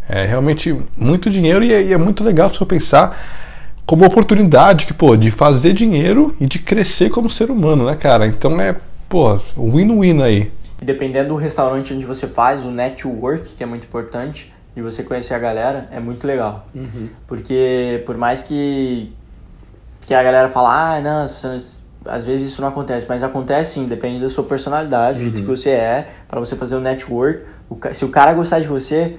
É 0.08 0.24
realmente 0.24 0.78
muito 0.96 1.30
dinheiro 1.30 1.66
e 1.66 1.74
é, 1.74 1.82
e 1.82 1.94
é 1.94 1.98
muito 1.98 2.24
legal 2.24 2.54
se 2.54 2.62
eu 2.62 2.68
pensar 2.68 3.18
como 3.86 4.06
oportunidade 4.06 4.86
que, 4.86 4.94
pô, 4.94 5.18
de 5.18 5.32
fazer 5.32 5.74
dinheiro 5.74 6.36
e 6.40 6.46
de 6.46 6.60
crescer 6.60 7.10
como 7.10 7.30
ser 7.30 7.50
humano, 7.50 7.86
né, 7.86 7.96
cara? 7.96 8.28
Então 8.28 8.62
é, 8.62 8.76
pô, 9.10 9.40
win-win 9.58 10.22
aí. 10.22 10.52
E 10.82 10.86
dependendo 10.86 11.30
do 11.30 11.36
restaurante 11.36 11.94
onde 11.94 12.06
você 12.06 12.28
faz, 12.28 12.64
o 12.64 12.70
network, 12.70 13.50
que 13.58 13.64
é 13.64 13.66
muito 13.66 13.86
importante, 13.86 14.54
de 14.78 14.84
você 14.84 15.02
conhecer 15.02 15.34
a 15.34 15.40
galera, 15.40 15.88
é 15.92 16.00
muito 16.00 16.28
legal. 16.28 16.68
Porque 17.26 18.04
por 18.06 18.16
mais 18.16 18.44
que, 18.44 19.12
que 20.02 20.14
a 20.14 20.22
galera 20.22 20.50
fala, 20.50 20.98
ah, 20.98 21.02
não, 21.02 21.24
às 21.24 22.24
vezes 22.24 22.52
isso 22.52 22.62
não 22.62 22.68
acontece, 22.68 23.08
mas 23.10 23.24
acontece 23.24 23.74
sim, 23.74 23.88
depende 23.88 24.22
da 24.22 24.30
sua 24.30 24.44
personalidade, 24.44 25.18
do 25.18 25.24
jeito 25.24 25.42
que 25.42 25.48
você 25.48 25.72
é, 25.72 26.08
para 26.28 26.40
você 26.40 26.56
fazer 26.56 26.76
o 26.76 26.80
network. 26.80 27.42
O 27.68 27.80
se 27.92 28.06
o 28.06 28.10
cara 28.10 28.34
gostar 28.34 28.60
de 28.60 28.68
você, 28.68 29.18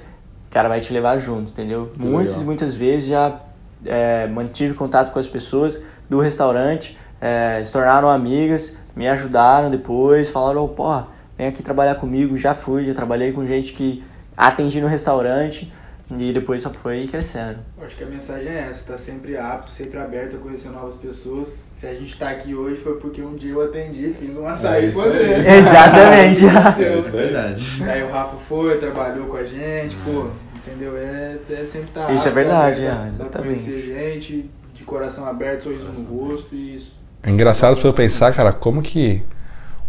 o 0.49 0.53
cara 0.53 0.69
vai 0.69 0.81
te 0.81 0.93
levar 0.93 1.19
junto, 1.19 1.51
entendeu? 1.51 1.91
Muitas 1.97 2.41
e 2.41 2.45
muitas 2.45 2.77
vezes 2.77 3.09
já 3.09 3.41
é, 3.85 4.29
mantive 4.29 4.75
contato 4.75 5.11
com 5.11 5.19
as 5.19 5.27
pessoas 5.27 5.81
do 6.09 6.21
restaurante, 6.21 6.97
é, 7.21 7.61
se 7.65 7.73
tornaram 7.73 8.09
amigas, 8.09 8.77
me 8.95 9.09
ajudaram 9.09 9.71
depois, 9.71 10.31
falaram, 10.31 10.65
oh, 10.65 10.69
porra, 10.69 11.09
vem 11.37 11.49
aqui 11.49 11.65
trabalhar 11.65 11.97
comigo, 11.97 12.37
já 12.37 12.55
fui, 12.55 12.87
já 12.87 12.95
trabalhei 12.95 13.33
com 13.33 13.45
gente 13.45 13.73
que 13.73 14.05
atendi 14.39 14.81
no 14.81 14.87
restaurante 14.87 15.71
e 16.17 16.33
depois 16.33 16.63
só 16.63 16.71
foi 16.71 17.07
crescendo. 17.07 17.59
Acho 17.83 17.97
que 17.97 18.05
a 18.05 18.07
mensagem 18.07 18.49
é 18.49 18.69
essa, 18.71 18.93
tá 18.93 18.97
sempre 18.97 19.37
apto, 19.37 19.71
sempre 19.71 19.99
aberto 19.99 20.37
a 20.37 20.39
conhecer 20.39 20.71
novas 20.71 20.97
pessoas. 20.97 21.59
Se 21.77 21.87
a 21.87 21.93
gente 21.93 22.17
tá 22.17 22.31
aqui 22.31 22.55
hoje 22.55 22.77
foi 22.81 22.99
porque 22.99 23.21
um 23.21 23.35
dia 23.35 23.53
eu 23.53 23.61
atendi, 23.63 24.15
fiz 24.19 24.37
um 24.37 24.47
açaí 24.47 24.87
É 24.87 24.93
com 24.93 25.01
o 25.01 25.03
aí. 25.03 25.09
André. 25.35 25.59
Exatamente. 25.59 26.47
Aconteceu. 26.49 27.03
Verdade. 27.03 27.83
Daí 27.85 28.03
o 28.05 28.11
Rafa 28.11 28.37
foi, 28.49 28.79
trabalhou 28.79 29.27
com 29.27 29.37
a 29.37 29.45
gente, 29.45 29.97
pô, 30.05 30.29
entendeu? 30.57 30.97
É, 30.97 31.37
é 31.51 31.67
sempre 31.67 31.89
tá 31.93 32.11
Isso 32.13 32.27
é 32.27 32.31
apto, 32.31 32.35
verdade, 32.35 32.87
aberto 32.87 33.05
é, 33.05 33.09
exatamente. 33.09 33.61
conhecer 33.65 33.87
gente, 33.87 34.51
de 34.75 34.85
coração 34.85 35.27
aberto, 35.27 35.65
sorriso 35.65 35.91
no 35.93 36.05
rosto 36.17 36.55
e 36.55 36.77
isso. 36.77 36.93
É 37.23 37.31
engraçado 37.31 37.77
pra 37.77 37.89
eu 37.89 37.93
pensar, 37.93 38.33
cara, 38.33 38.53
como 38.53 38.81
que 38.81 39.23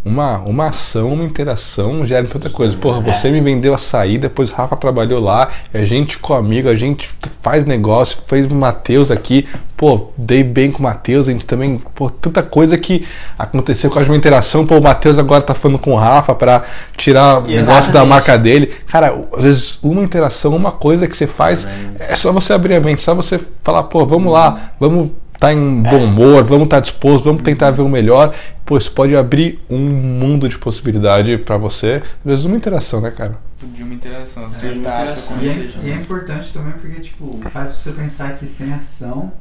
uma, 0.02 0.38
uma 0.38 0.68
ação, 0.68 1.12
uma 1.12 1.24
interação 1.24 2.06
gera 2.06 2.26
tanta 2.26 2.48
coisa. 2.48 2.76
Porra, 2.76 3.00
você 3.00 3.30
me 3.30 3.40
vendeu 3.40 3.74
açaí, 3.74 4.16
depois 4.16 4.50
o 4.50 4.54
Rafa 4.54 4.74
trabalhou 4.74 5.20
lá, 5.20 5.48
a 5.74 5.84
gente 5.84 6.18
com 6.18 6.32
amigo, 6.32 6.68
a 6.68 6.74
gente 6.74 7.08
faz 7.42 7.66
negócio, 7.66 8.18
fez 8.26 8.50
o 8.50 8.54
Matheus 8.54 9.10
aqui, 9.10 9.46
pô, 9.76 10.10
dei 10.16 10.42
bem 10.42 10.70
com 10.70 10.78
o 10.78 10.82
Matheus, 10.82 11.28
a 11.28 11.32
gente 11.32 11.44
também, 11.44 11.80
pô, 11.94 12.08
tanta 12.08 12.42
coisa 12.42 12.78
que 12.78 13.06
aconteceu 13.38 13.90
com 13.90 13.98
a 13.98 14.02
uma 14.02 14.16
interação, 14.16 14.66
pô, 14.66 14.78
o 14.78 14.82
Matheus 14.82 15.18
agora 15.18 15.42
tá 15.42 15.54
falando 15.54 15.78
com 15.78 15.92
o 15.92 15.96
Rafa 15.96 16.34
pra 16.34 16.64
tirar 16.96 17.42
o 17.42 17.46
negócio 17.46 17.92
da 17.92 18.04
marca 18.04 18.38
dele. 18.38 18.74
Cara, 18.86 19.14
às 19.36 19.42
vezes 19.42 19.78
uma 19.82 20.02
interação, 20.02 20.56
uma 20.56 20.72
coisa 20.72 21.06
que 21.06 21.16
você 21.16 21.26
faz, 21.26 21.68
é 21.98 22.16
só 22.16 22.32
você 22.32 22.54
abrir 22.54 22.74
a 22.74 22.80
mente, 22.80 23.02
só 23.02 23.14
você 23.14 23.38
falar, 23.62 23.82
pô, 23.84 24.06
vamos 24.06 24.32
lá, 24.32 24.72
vamos 24.80 25.10
estar 25.40 25.54
em 25.54 25.82
bom 25.82 26.04
humor, 26.04 26.44
vamos 26.44 26.64
estar 26.64 26.80
disposto, 26.80 27.24
vamos 27.24 27.42
tentar 27.42 27.70
ver 27.70 27.80
o 27.82 27.88
melhor. 27.88 28.34
Pô, 28.66 28.76
isso 28.76 28.92
pode 28.92 29.16
abrir 29.16 29.58
um 29.70 29.78
mundo 29.78 30.46
de 30.48 30.58
possibilidade 30.58 31.38
pra 31.38 31.56
você. 31.56 32.02
Às 32.24 32.30
vezes 32.30 32.44
uma 32.44 32.56
interação, 32.56 33.00
né, 33.00 33.10
cara? 33.10 33.36
De 33.74 33.82
uma 33.82 33.94
interação, 33.94 34.44
de 34.44 34.54
uma 34.54 34.54
sentar 34.74 34.92
pra 34.92 35.00
interação. 35.02 35.36
E 35.40 35.48
é, 35.48 35.52
conhecer 35.54 35.78
e 35.82 35.88
é 35.88 35.92
gente. 35.94 36.02
importante 36.02 36.52
também 36.52 36.72
porque, 36.72 37.00
tipo, 37.00 37.40
faz 37.50 37.74
você 37.74 37.90
pensar 37.92 38.34
que 38.36 38.46
sem 38.46 38.72
ação. 38.72 39.32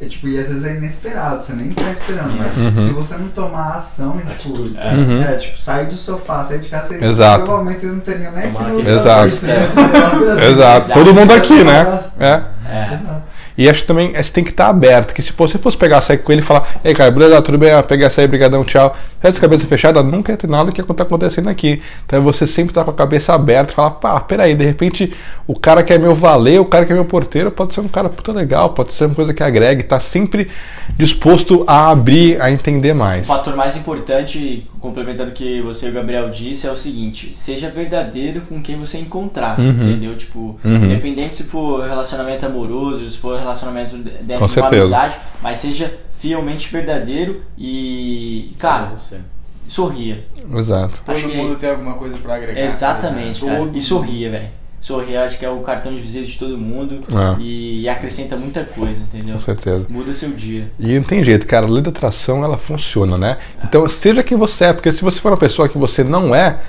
É, 0.00 0.04
tipo, 0.06 0.28
e 0.28 0.38
às 0.38 0.46
vezes 0.48 0.64
é 0.64 0.76
inesperado, 0.76 1.42
você 1.42 1.54
nem 1.54 1.70
tá 1.70 1.90
esperando. 1.90 2.36
Mas 2.38 2.56
Uhum. 2.56 2.86
se 2.86 2.92
você 2.92 3.16
não 3.16 3.28
tomar 3.28 3.74
ação, 3.74 4.20
e, 4.24 4.34
tipo, 4.36 4.56
Uhum. 4.58 5.22
é, 5.24 5.36
tipo, 5.38 5.60
sair 5.60 5.86
do 5.86 5.94
sofá, 5.96 6.40
sair 6.44 6.60
de 6.60 6.68
casa, 6.68 6.88
você, 6.96 7.04
Exato. 7.04 7.44
provavelmente 7.44 7.80
vocês 7.80 7.92
não 7.94 8.00
teriam 8.00 8.30
nem 8.32 8.44
aquilo 8.50 8.78
aquele 8.78 8.90
Exato. 8.92 9.26
Exato. 9.26 10.38
Exato. 10.52 10.92
Todo 10.92 11.14
mundo 11.14 11.32
aqui, 11.32 11.64
né? 11.64 12.00
É. 12.20 12.42
É. 12.70 12.94
Exato. 12.94 13.22
E 13.58 13.68
acho 13.68 13.80
que 13.80 13.86
também 13.88 14.12
é, 14.14 14.22
você 14.22 14.30
tem 14.32 14.44
que 14.44 14.50
estar 14.50 14.68
aberto. 14.68 15.12
Que 15.12 15.20
se 15.20 15.32
você 15.36 15.58
fosse 15.58 15.76
pegar 15.76 15.98
açaí 15.98 16.16
com 16.16 16.30
ele 16.30 16.40
e 16.40 16.44
falar, 16.44 16.78
ei 16.84 16.94
cara, 16.94 17.10
beleza, 17.10 17.42
tudo 17.42 17.58
bem, 17.58 17.72
ah, 17.72 17.82
peguei 17.82 18.06
açaí, 18.06 18.28
brigadão, 18.28 18.64
tchau. 18.64 18.96
Essa 19.20 19.40
cabeça 19.40 19.66
fechada, 19.66 20.00
nunca 20.00 20.30
ia 20.32 20.36
ter 20.38 20.46
nada 20.48 20.70
que 20.70 20.80
tá 20.80 21.02
acontecendo 21.02 21.48
aqui. 21.48 21.82
Então 22.06 22.22
você 22.22 22.46
sempre 22.46 22.72
tá 22.72 22.84
com 22.84 22.92
a 22.92 22.94
cabeça 22.94 23.34
aberta 23.34 23.72
e 23.72 23.74
falar, 23.74 23.90
pá, 23.90 24.20
peraí, 24.20 24.54
de 24.54 24.64
repente 24.64 25.12
o 25.44 25.58
cara 25.58 25.82
que 25.82 25.92
é 25.92 25.98
meu 25.98 26.14
valer, 26.14 26.60
o 26.60 26.64
cara 26.64 26.86
que 26.86 26.92
é 26.92 26.94
meu 26.94 27.04
porteiro, 27.04 27.50
pode 27.50 27.74
ser 27.74 27.80
um 27.80 27.88
cara 27.88 28.08
puta 28.08 28.30
legal, 28.32 28.70
pode 28.70 28.94
ser 28.94 29.06
uma 29.06 29.14
coisa 29.16 29.34
que 29.34 29.42
agregue, 29.42 29.82
tá 29.82 29.98
sempre 29.98 30.48
disposto 30.96 31.64
a 31.66 31.90
abrir, 31.90 32.40
a 32.40 32.50
entender 32.50 32.92
O 32.92 32.96
mais. 32.96 33.26
fator 33.26 33.56
mais 33.56 33.76
importante, 33.76 34.66
complementando 34.80 35.30
o 35.30 35.34
que 35.34 35.60
você 35.62 35.86
e 35.86 35.90
o 35.90 35.92
Gabriel 35.92 36.28
disse, 36.30 36.66
é 36.66 36.70
o 36.70 36.76
seguinte: 36.76 37.32
seja 37.34 37.68
verdadeiro 37.68 38.42
com 38.48 38.62
quem 38.62 38.76
você 38.76 38.98
encontrar, 38.98 39.58
Uhum. 39.58 39.68
entendeu? 39.70 40.16
Tipo, 40.16 40.58
Uhum. 40.64 40.76
independente 40.84 41.34
se 41.36 41.44
for 41.44 41.82
relacionamento 41.86 42.46
amoroso, 42.46 43.08
se 43.08 43.18
for 43.18 43.38
relacionamento 43.48 43.96
dentro 43.98 44.18
Com 44.20 44.24
de 44.24 44.34
uma 44.34 44.48
certeza. 44.48 44.82
amizade, 44.82 45.16
mas 45.42 45.58
seja 45.58 45.92
fielmente 46.18 46.68
verdadeiro 46.70 47.42
e, 47.56 48.52
cara, 48.58 48.86
você. 48.96 49.18
sorria. 49.66 50.24
Exato. 50.56 51.02
Acho 51.06 51.20
Todo 51.22 51.30
que- 51.30 51.36
mundo 51.36 51.56
tem 51.56 51.70
alguma 51.70 51.94
coisa 51.94 52.16
pra 52.18 52.36
agregar. 52.36 52.60
Exatamente, 52.60 53.40
cara. 53.44 53.58
Todo 53.58 53.76
E 53.76 53.82
sorria, 53.82 54.30
velho. 54.30 54.48
Sorria, 54.80 55.24
acho 55.24 55.38
que 55.38 55.44
é 55.44 55.50
o 55.50 55.58
cartão 55.58 55.92
de 55.94 56.00
visita 56.00 56.24
de 56.24 56.38
todo 56.38 56.56
mundo 56.56 57.00
É. 57.10 57.40
e, 57.42 57.82
e 57.82 57.88
acrescenta 57.88 58.36
muita 58.36 58.64
coisa, 58.64 59.00
entendeu? 59.00 59.34
Com 59.34 59.40
certeza. 59.40 59.86
Muda 59.90 60.14
seu 60.14 60.30
dia. 60.30 60.70
E 60.78 60.94
não 60.94 61.02
tem 61.02 61.22
jeito, 61.22 61.46
cara. 61.46 61.66
A 61.66 61.68
lei 61.68 61.82
da 61.82 61.90
atração, 61.90 62.44
ela 62.44 62.56
funciona, 62.56 63.18
né? 63.18 63.36
Então, 63.64 63.86
seja 63.88 64.22
quem 64.22 64.38
você 64.38 64.66
é, 64.66 64.72
porque 64.72 64.90
se 64.92 65.02
você 65.02 65.20
for 65.20 65.32
uma 65.32 65.36
pessoa 65.38 65.68
que 65.68 65.76
você 65.76 66.02
não 66.04 66.32
é, 66.34 66.60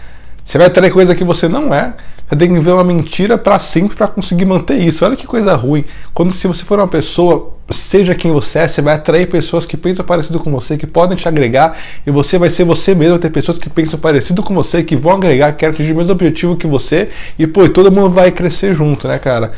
você 0.44 0.58
vai 0.58 0.68
atrair 0.68 0.92
coisa 0.92 1.14
que 1.16 1.24
você 1.24 1.48
não 1.48 1.74
é. 1.74 1.94
Você 2.30 2.36
tem 2.36 2.54
que 2.54 2.60
ver 2.60 2.72
uma 2.72 2.84
mentira 2.84 3.40
pra 3.40 3.58
sempre 3.58 3.98
pra 3.98 4.08
conseguir 4.08 4.46
manter 4.46 4.76
isso. 4.76 5.04
Olha 5.04 5.16
que 5.16 5.26
coisa 5.26 5.56
ruim. 5.56 5.84
Quando 6.14 6.32
se 6.32 6.48
você 6.48 6.64
for 6.64 6.78
uma 6.78 6.88
pessoa, 6.88 7.56
seja 7.72 8.14
quem 8.14 8.32
você 8.32 8.60
é, 8.60 8.68
você 8.68 8.84
vai 8.84 8.96
atrair 8.96 9.28
pessoas 9.28 9.66
que 9.66 9.76
pensam 9.76 10.06
parecido 10.06 10.40
com 10.40 10.52
você, 10.52 10.78
que 10.78 10.86
podem 10.86 11.18
te 11.18 11.28
agregar, 11.28 11.76
e 12.06 12.12
você 12.12 12.38
vai 12.38 12.52
ser 12.52 12.66
você 12.66 12.94
mesmo, 12.94 13.18
ter 13.18 13.32
pessoas 13.32 13.58
que 13.58 13.68
pensam 13.68 14.00
parecido 14.00 14.44
com 14.44 14.54
você, 14.54 14.84
que 14.84 14.96
vão 14.96 15.14
agregar, 15.14 15.54
que 15.54 15.60
querem 15.60 15.74
atingir 15.74 15.94
o 15.94 15.96
mesmo 15.96 16.12
objetivo 16.12 16.56
que 16.56 16.68
você, 16.68 17.10
e 17.38 17.48
pô, 17.48 17.68
todo 17.68 17.92
mundo 17.92 18.12
vai 18.12 18.32
crescer 18.32 18.76
junto, 18.76 19.08
né, 19.08 19.18
cara? 19.18 19.52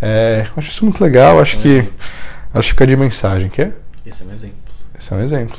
É, 0.00 0.46
acho 0.56 0.70
isso 0.70 0.84
muito 0.84 1.02
legal, 1.02 1.40
acho 1.40 1.58
que. 1.58 1.84
Acho 2.52 2.68
que 2.68 2.68
fica 2.68 2.86
de 2.86 2.96
mensagem, 2.96 3.48
quer? 3.48 3.72
Esse 4.06 4.22
é 4.22 4.26
um 4.26 4.32
exemplo. 4.32 4.56
Esse 5.00 5.12
é 5.12 5.16
um 5.16 5.20
exemplo. 5.20 5.58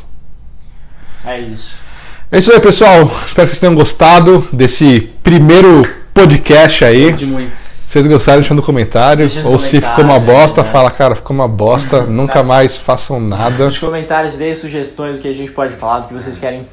É 1.25 1.39
isso. 1.39 1.75
É 2.31 2.37
isso 2.37 2.53
aí, 2.53 2.61
pessoal. 2.61 3.03
Espero 3.03 3.47
que 3.47 3.47
vocês 3.47 3.59
tenham 3.59 3.75
gostado 3.75 4.47
desse 4.53 5.09
primeiro 5.21 5.81
podcast 6.15 6.85
aí. 6.85 7.11
De 7.11 7.25
muitos. 7.25 7.59
Se 7.59 7.99
vocês 7.99 8.07
gostaram, 8.07 8.39
deixa 8.39 8.53
no 8.53 8.63
comentário. 8.63 9.27
Deixa 9.27 9.41
no 9.41 9.51
Ou 9.51 9.59
se 9.59 9.81
ficou 9.81 10.05
uma 10.05 10.15
comentário, 10.15 10.25
bosta, 10.25 10.63
né? 10.63 10.69
fala, 10.71 10.89
cara, 10.89 11.13
ficou 11.13 11.35
uma 11.35 11.47
bosta. 11.47 12.03
Nunca 12.07 12.41
mais 12.41 12.77
façam 12.77 13.19
nada. 13.19 13.65
Nos 13.65 13.77
comentários 13.77 14.35
dê 14.35 14.55
sugestões 14.55 15.17
do 15.17 15.21
que 15.21 15.27
a 15.27 15.33
gente 15.33 15.51
pode 15.51 15.73
falar, 15.73 15.99
do 15.99 16.07
que 16.07 16.13
vocês 16.13 16.39
querem 16.39 16.65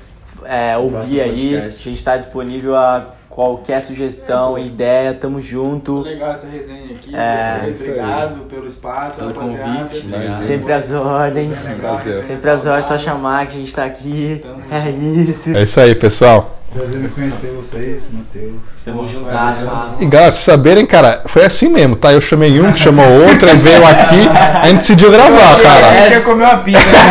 é, 0.45 0.79
ouvir 0.79 1.21
aí. 1.21 1.57
A 1.57 1.69
gente 1.69 1.95
está 1.95 2.17
disponível 2.17 2.77
a 2.77 3.09
qualquer 3.29 3.83
sugestão, 3.83 4.57
ideia, 4.57 5.13
tamo 5.13 5.41
junto. 5.41 6.03
Legal 6.03 6.31
essa 6.31 6.47
resenha 6.47 6.95
aqui. 6.95 7.13
É. 7.13 7.73
Obrigado 7.75 8.45
pelo 8.45 8.69
espaço, 8.69 9.19
Pelo 9.19 9.35
convite. 9.35 10.07
Obrigado. 10.07 10.43
Sempre 10.45 10.73
às 10.73 10.91
ordens. 10.93 11.69
Prazer. 11.81 12.25
Sempre 12.25 12.51
às 12.51 12.67
ordens, 12.67 12.87
só 12.87 12.97
chamar 12.99 13.49
que 13.49 13.57
a 13.57 13.61
gente 13.61 13.75
tá 13.75 13.85
aqui. 13.85 14.45
É 14.71 14.89
isso. 14.89 15.57
É 15.57 15.63
isso 15.65 15.81
aí, 15.81 15.97
pessoal. 15.97 16.62
Prazer 16.73 17.05
em 17.05 17.09
conhecer 17.09 17.53
vocês, 17.55 18.09
Matheus. 18.13 18.55
Estamos 18.79 19.11
juntados. 19.11 19.61
E 20.01 20.07
galera, 20.07 20.33
se 20.33 20.43
saberem, 20.43 20.87
cara, 20.87 21.23
foi 21.27 21.45
assim 21.45 21.69
mesmo, 21.69 21.97
tá? 21.97 22.13
Eu 22.13 22.21
chamei 22.23 22.59
um, 22.63 22.73
que 22.73 22.81
chamou 22.81 23.05
outro, 23.29 23.49
aí 23.51 23.57
veio 23.59 23.87
aqui, 23.87 24.27
a 24.63 24.69
gente 24.69 24.79
decidiu 24.79 25.11
gravar, 25.11 25.53
A 25.55 25.61
cara. 25.61 25.93
gente 26.01 26.13
ia 26.13 26.21
comer 26.23 26.45
uma 26.45 26.57
pizza. 26.59 26.79
né? 26.81 27.03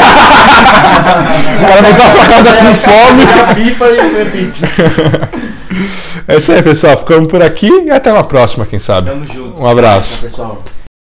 O 1.62 1.68
cara 1.68 1.82
voltar 1.84 2.12
pra 2.12 2.28
casa 2.28 2.54
com 2.56 2.74
fome. 2.76 3.56
FIFA 3.56 3.90
e 3.92 3.98
comer 3.98 4.32
pizza. 4.32 4.68
É 6.28 6.38
isso 6.38 6.52
aí, 6.52 6.62
pessoal. 6.64 6.98
Ficamos 6.98 7.30
por 7.30 7.42
aqui 7.44 7.70
e 7.86 7.92
até 7.92 8.12
uma 8.12 8.24
próxima, 8.24 8.66
quem 8.66 8.80
sabe. 8.80 9.10
Tamo 9.12 9.26
junto. 9.32 9.62
Um 9.62 9.68
abraço. 9.68 10.22
Pessoal. 10.24 10.62